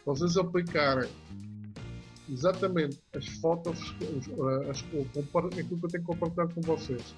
Vocês 0.05 0.36
aplicarem 0.36 1.09
exatamente 2.30 2.99
as 3.16 3.26
fotos, 3.39 3.80
as, 4.70 4.84
as, 4.84 4.84
aquilo 4.84 5.80
que 5.80 5.86
eu 5.86 5.89
tenho 5.89 5.89
que 5.89 5.99
compartilhar 6.01 6.53
com 6.53 6.59
vocês. 6.59 7.16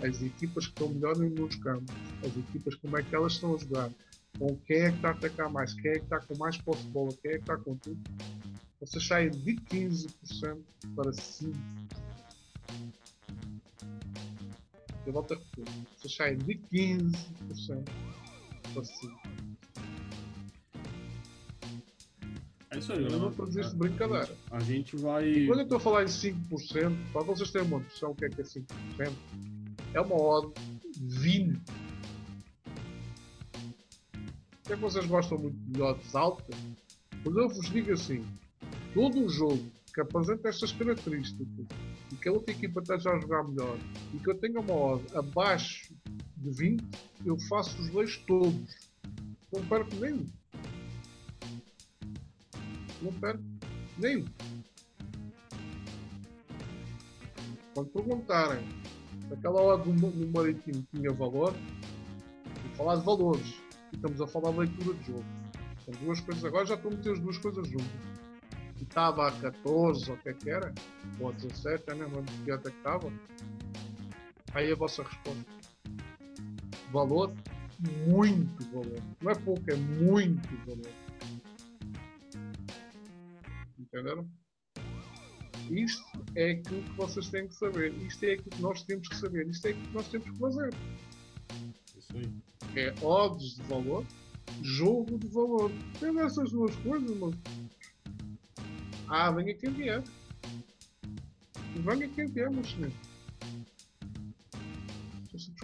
As 0.00 0.22
equipas 0.22 0.68
que 0.68 0.74
estão 0.74 0.90
melhor 0.90 1.16
nos 1.16 1.56
campos, 1.56 1.96
as 2.20 2.36
equipas 2.36 2.76
como 2.76 2.96
é 2.96 3.02
que 3.02 3.12
elas 3.12 3.32
estão 3.32 3.56
a 3.56 3.58
jogar, 3.58 3.90
com 4.38 4.56
quem 4.58 4.82
é 4.82 4.90
que 4.90 4.96
está 4.98 5.08
a 5.08 5.12
atacar 5.14 5.50
mais, 5.50 5.74
quem 5.74 5.90
é 5.90 5.94
que 5.94 6.04
está 6.04 6.20
com 6.20 6.38
mais 6.38 6.56
posse 6.58 6.84
de 6.84 6.90
bola, 6.90 7.10
quem 7.20 7.32
é 7.32 7.34
que 7.34 7.40
está 7.40 7.56
com 7.56 7.74
tudo. 7.74 8.00
Vocês 8.80 9.04
saem 9.04 9.30
de 9.30 9.56
15% 9.56 10.58
para 10.94 11.10
5%. 11.10 11.56
Eu 15.06 15.20
repetir. 15.20 15.64
Vocês 15.96 16.14
saem 16.14 16.38
de 16.38 16.54
15% 16.72 17.84
para 18.72 18.82
5%. 18.82 19.52
É 22.70 22.78
isso 22.78 22.92
aí, 22.92 23.04
Eu 23.04 23.18
não 23.18 23.28
estou 23.28 23.46
de 23.46 23.76
brincadeira. 23.76 24.34
A 24.50 24.60
gente 24.60 24.96
vai. 24.96 25.28
E 25.28 25.46
quando 25.46 25.58
eu 25.58 25.64
estou 25.64 25.76
a 25.76 25.80
falar 25.80 26.04
em 26.04 26.06
5%, 26.06 27.12
para 27.12 27.22
vocês 27.22 27.50
terem 27.50 27.68
uma 27.68 27.80
noção 27.80 28.12
o 28.12 28.14
que 28.14 28.24
é 28.24 28.28
que 28.30 28.40
é 28.40 28.44
5%, 28.44 28.64
é 29.92 30.00
uma 30.00 30.14
odd 30.14 30.52
20. 30.98 31.60
que 34.64 34.72
é 34.72 34.76
que 34.76 34.82
vocês 34.82 35.04
gostam 35.04 35.38
muito 35.38 35.56
de 35.56 35.82
odds 35.82 36.14
altas? 36.14 36.56
Mas 37.24 37.36
eu 37.36 37.48
vos 37.48 37.70
digo 37.70 37.92
assim: 37.92 38.24
todo 38.94 39.18
um 39.18 39.28
jogo 39.28 39.62
que 39.92 40.00
apresenta 40.00 40.48
estas 40.48 40.72
características 40.72 41.46
que 42.22 42.28
a 42.28 42.32
outra 42.32 42.54
equipa 42.54 42.80
esteja 42.80 43.10
a 43.10 43.20
jogar 43.20 43.42
melhor 43.42 43.76
e 44.14 44.18
que 44.18 44.30
eu 44.30 44.38
tenha 44.38 44.60
uma 44.60 44.72
odd 44.72 45.04
abaixo 45.16 45.92
de 46.36 46.50
20, 46.50 46.84
eu 47.26 47.36
faço 47.48 47.80
os 47.82 47.90
dois 47.90 48.16
todos. 48.18 48.90
Não 49.52 49.64
perco 49.66 49.94
nenhum. 49.96 50.26
Não 53.02 53.12
perco 53.14 53.42
nenhum. 53.98 54.24
Quando 57.74 57.88
perguntarem 57.88 58.64
aquela 59.32 59.60
odd 59.60 59.90
do, 59.90 60.10
do 60.10 60.32
Marítimo 60.32 60.86
tinha 60.94 61.12
valor, 61.12 61.52
vou 61.52 62.76
falar 62.76 62.96
de 62.96 63.04
valores. 63.04 63.54
E 63.92 63.96
estamos 63.96 64.20
a 64.20 64.26
falar 64.28 64.52
de 64.52 64.58
leitura 64.60 64.96
de 64.98 65.06
jogo. 65.06 65.24
São 65.84 65.94
duas 66.04 66.20
coisas. 66.20 66.44
Agora 66.44 66.66
já 66.66 66.76
estou 66.76 66.92
a 66.92 66.94
meter 66.94 67.12
as 67.12 67.18
duas 67.18 67.38
coisas 67.38 67.66
juntas 67.66 68.11
que 68.82 68.90
estava 68.90 69.28
a 69.28 69.32
14 69.32 70.10
ou 70.10 70.16
o 70.16 70.20
que 70.20 70.28
é 70.28 70.34
que 70.34 70.50
era, 70.50 70.74
ou 71.20 71.30
a 71.30 71.32
17, 71.32 71.84
eu 71.86 71.94
nem 71.96 72.04
lembro 72.04 72.32
que 72.44 72.50
até 72.50 72.70
que 72.70 72.76
estava. 72.76 73.12
Aí 74.54 74.72
a 74.72 74.74
vossa 74.74 75.02
resposta. 75.02 75.44
Valor, 76.92 77.32
muito 78.06 78.70
valor. 78.70 79.02
Não 79.20 79.30
é 79.30 79.34
pouco, 79.36 79.62
é 79.70 79.76
muito 79.76 80.56
valor. 80.66 80.92
Entenderam? 83.78 84.28
Isto 85.70 86.24
é 86.34 86.50
aquilo 86.50 86.82
que 86.82 86.96
vocês 86.96 87.28
têm 87.30 87.46
que 87.46 87.54
saber. 87.54 87.94
Isto 87.94 88.24
é 88.24 88.32
aquilo 88.32 88.50
que 88.50 88.62
nós 88.62 88.82
temos 88.82 89.08
que 89.08 89.16
saber. 89.16 89.48
Isto 89.48 89.66
é 89.66 89.70
aquilo 89.70 89.86
que 89.86 89.94
nós 89.94 90.08
temos 90.08 90.30
que 90.30 90.38
fazer. 90.38 90.74
Isso 91.96 92.16
aí. 92.16 92.32
É 92.74 92.94
odds 93.04 93.56
de 93.56 93.62
valor, 93.62 94.04
jogo 94.62 95.18
de 95.18 95.28
valor. 95.28 95.70
Tem 96.00 96.18
essas 96.20 96.50
duas 96.50 96.74
coisas, 96.76 97.16
mas 97.16 97.34
ah, 99.12 99.34
quem 99.60 99.70
vier. 99.70 100.02
Venha 101.76 102.08
quem 102.08 102.26
vier, 102.28 102.50
meu 102.50 102.64
senhor. 102.64 102.90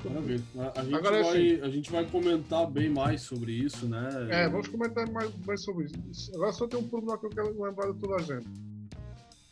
Maravilha. 0.04 0.42
A, 0.56 0.80
a, 0.80 0.84
gente 0.84 0.94
Agora, 0.94 1.22
vai, 1.22 1.30
assim, 1.30 1.60
a 1.62 1.68
gente 1.70 1.90
vai 1.90 2.04
comentar 2.06 2.70
bem 2.70 2.90
mais 2.90 3.22
sobre 3.22 3.52
isso, 3.52 3.88
né? 3.88 4.08
É, 4.30 4.48
vamos 4.48 4.68
comentar 4.68 5.10
mais, 5.10 5.34
mais 5.46 5.62
sobre 5.64 5.86
isso. 6.10 6.30
Agora 6.34 6.52
só 6.52 6.66
tem 6.66 6.78
um 6.78 6.88
problema 6.88 7.18
que 7.18 7.26
eu 7.26 7.30
quero 7.30 7.62
lembrar 7.62 7.90
de 7.92 7.98
toda 7.98 8.16
a 8.16 8.22
gente. 8.22 8.48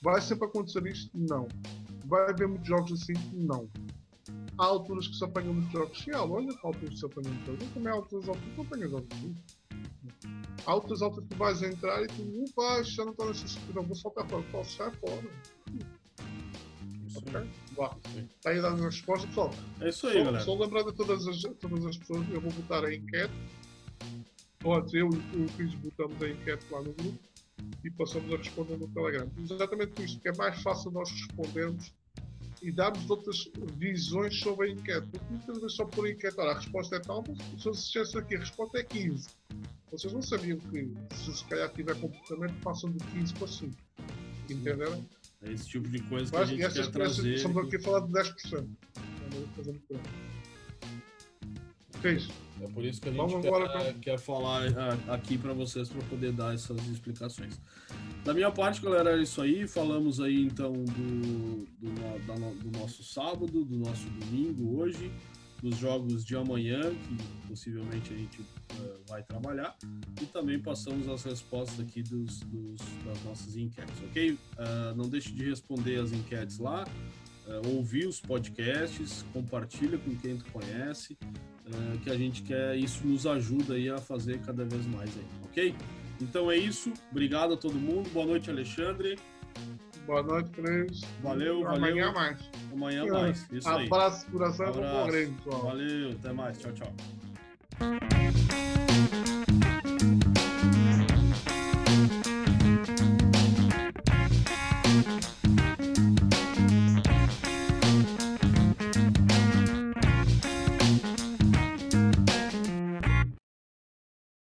Vai 0.02 0.20
sempre 0.20 0.46
acontecer 0.46 0.86
isto? 0.86 1.10
Não. 1.14 1.48
Vai 2.04 2.30
haver 2.30 2.48
muitos 2.48 2.68
jogos 2.68 2.92
assim? 2.92 3.14
Não. 3.32 3.68
Há 4.58 4.64
alturas 4.66 5.08
que 5.08 5.16
se 5.16 5.24
apanham 5.24 5.54
muitos 5.54 5.72
jogos. 5.72 5.98
Sim, 5.98 6.10
há 6.12 6.18
há 6.18 6.66
alturas 6.66 6.90
que 6.90 6.98
se 6.98 7.06
apanham 7.06 7.32
muitos 7.32 7.46
jogos. 7.46 7.74
Também 7.74 7.92
há 7.92 7.96
alturas 7.96 8.28
alturas 8.28 8.54
que 8.54 8.60
apanham 8.60 8.90
jogos 8.90 9.08
outras 10.74 11.02
alturas 11.02 11.28
que 11.28 11.34
tu 11.34 11.38
vais 11.38 11.62
entrar 11.62 12.02
e 12.02 12.06
tu, 12.08 12.22
upa, 12.22 12.82
já 12.82 13.04
não 13.04 13.12
está 13.12 13.24
nessa 13.26 13.46
situação, 13.48 13.82
vou 13.82 13.94
soltar 13.96 14.28
fora. 14.28 14.42
Posso 14.50 14.76
sair 14.76 14.92
fora. 14.96 15.22
Isso 17.06 17.18
Ok? 17.18 17.36
aí. 17.40 17.50
Vá. 17.76 17.96
Isso 18.06 18.18
aí. 18.18 18.24
Está 18.36 18.50
aí 18.50 18.60
dando 18.60 18.82
a 18.82 18.86
resposta, 18.86 19.26
pessoal. 19.28 19.50
É 19.80 19.88
isso 19.88 20.06
aí, 20.06 20.14
Só, 20.18 20.24
galera. 20.24 20.44
só 20.44 20.54
lembrar 20.54 20.82
de 20.82 20.92
todas 20.94 21.26
as, 21.26 21.42
todas 21.60 21.86
as 21.86 21.96
pessoas, 21.96 22.26
eu 22.30 22.40
vou 22.40 22.52
botar 22.52 22.84
a 22.84 22.94
enquete. 22.94 23.32
Pode, 24.58 24.96
eu 24.98 25.08
e 25.34 25.42
o 25.44 25.46
Cris 25.56 25.74
botamos 25.74 26.20
a 26.22 26.28
enquete 26.28 26.66
lá 26.70 26.82
no 26.82 26.92
grupo 26.92 27.18
e 27.84 27.90
passamos 27.90 28.32
a 28.32 28.36
responder 28.36 28.76
no 28.78 28.88
Telegram. 28.88 29.30
Exatamente 29.38 29.92
por 29.92 30.04
isto, 30.04 30.20
que 30.20 30.28
é 30.28 30.36
mais 30.36 30.60
fácil 30.62 30.90
nós 30.90 31.10
respondermos 31.10 31.92
e 32.62 32.72
darmos 32.72 33.08
outras 33.08 33.48
visões 33.76 34.40
sobre 34.40 34.68
a 34.68 34.72
enquete. 34.72 35.06
Porque 35.08 35.26
muitas 35.30 35.56
vezes 35.58 35.76
só 35.76 35.84
por 35.84 36.06
a 36.06 36.10
enquete, 36.10 36.34
olha, 36.38 36.50
a 36.52 36.54
resposta 36.54 36.96
é 36.96 37.00
tal, 37.00 37.22
mas 37.28 37.62
se 37.62 37.70
dissessem 37.70 38.20
aqui, 38.20 38.34
a 38.36 38.40
resposta 38.40 38.78
é 38.78 38.82
15. 38.82 39.28
Vocês 39.96 40.12
não 40.12 40.20
sabiam 40.20 40.58
que 40.58 40.92
se 41.14 41.32
se 41.34 41.44
calhar 41.46 41.72
tiver 41.72 41.94
comportamento, 41.98 42.54
passam 42.62 42.90
de 42.92 42.98
15 43.06 43.32
para 43.34 43.46
5. 43.48 43.74
Entenderam? 44.50 45.02
É 45.42 45.52
esse 45.52 45.68
tipo 45.68 45.88
de 45.88 46.00
coisa 46.02 46.30
que 46.30 46.36
a 46.36 46.40
Mas 46.40 46.48
gente 46.50 46.60
quer 46.72 46.90
trazer. 46.90 47.34
estamos 47.34 47.56
aqui 47.66 47.76
a 47.76 47.80
falar 47.80 48.00
de 48.00 48.12
10%. 48.12 48.52
Não 48.60 49.30
vou 49.30 49.46
fazer 49.56 49.70
muito 49.72 49.86
bem. 49.88 50.00
Fez. 52.00 52.28
É 52.60 52.68
por 52.68 52.84
isso 52.84 53.00
que 53.00 53.08
a 53.08 53.12
gente 53.12 53.18
Vamos 53.20 53.40
quer, 53.42 53.48
agora 53.48 53.68
pra- 53.70 53.92
quer 53.94 54.18
falar 54.18 54.62
ah, 54.76 55.14
aqui 55.14 55.36
para 55.38 55.52
vocês 55.54 55.88
para 55.88 56.02
poder 56.04 56.32
dar 56.32 56.54
essas 56.54 56.78
explicações. 56.88 57.58
Da 58.24 58.34
minha 58.34 58.50
parte, 58.50 58.80
galera, 58.82 59.18
é 59.18 59.22
isso 59.22 59.40
aí. 59.40 59.66
Falamos 59.66 60.20
aí 60.20 60.44
então 60.44 60.72
do, 60.72 61.66
do, 61.78 62.26
da 62.26 62.34
do 62.34 62.78
nosso 62.78 63.02
sábado, 63.02 63.64
do 63.64 63.76
nosso 63.78 64.08
domingo 64.10 64.78
hoje, 64.78 65.10
dos 65.62 65.76
jogos 65.76 66.24
de 66.24 66.36
amanhã, 66.36 66.80
que 66.80 67.48
possivelmente 67.48 68.12
a 68.12 68.16
gente 68.16 68.40
eh, 68.70 68.94
vai 69.08 69.22
trabalhar, 69.22 69.76
e 70.20 70.26
também 70.26 70.58
passamos 70.60 71.08
as 71.08 71.24
respostas 71.24 71.80
aqui 71.80 72.02
dos, 72.02 72.40
dos- 72.40 72.80
das 73.04 73.22
nossas 73.24 73.56
enquetes, 73.56 74.00
ok? 74.08 74.38
Ah, 74.58 74.94
não 74.96 75.08
deixe 75.08 75.30
de 75.32 75.44
responder 75.48 75.98
as 76.00 76.12
enquetes 76.12 76.58
lá, 76.58 76.84
ah, 77.48 77.68
ouvir 77.68 78.06
os 78.06 78.20
podcasts, 78.20 79.24
compartilha 79.32 79.98
com 79.98 80.14
quem 80.16 80.36
tu 80.36 80.44
conhece 80.52 81.16
que 82.04 82.10
a 82.10 82.16
gente 82.16 82.42
quer, 82.42 82.76
isso 82.76 83.04
nos 83.04 83.26
ajuda 83.26 83.74
aí 83.74 83.88
a 83.90 83.98
fazer 83.98 84.38
cada 84.42 84.64
vez 84.64 84.86
mais 84.86 85.10
aí, 85.16 85.26
ok? 85.46 85.74
Então 86.20 86.48
é 86.48 86.56
isso, 86.56 86.92
obrigado 87.10 87.54
a 87.54 87.56
todo 87.56 87.74
mundo, 87.74 88.08
boa 88.10 88.24
noite 88.24 88.48
Alexandre, 88.48 89.18
Boa 90.06 90.22
noite, 90.22 90.50
Cris. 90.50 91.00
Valeu, 91.20 91.62
valeu. 91.62 91.76
Amanhã 91.76 92.12
mais. 92.12 92.38
Amanhã 92.72 93.06
mais. 93.06 93.46
Isso 93.50 93.68
Abraço, 93.68 93.78
aí. 93.78 93.86
Abraço, 93.86 94.26
coração. 94.30 94.66
Abraço. 94.68 95.06
Grande. 95.10 95.36
Valeu, 95.44 96.10
até 96.12 96.32
mais. 96.32 96.58
Tchau, 96.58 96.72
tchau. 96.72 98.06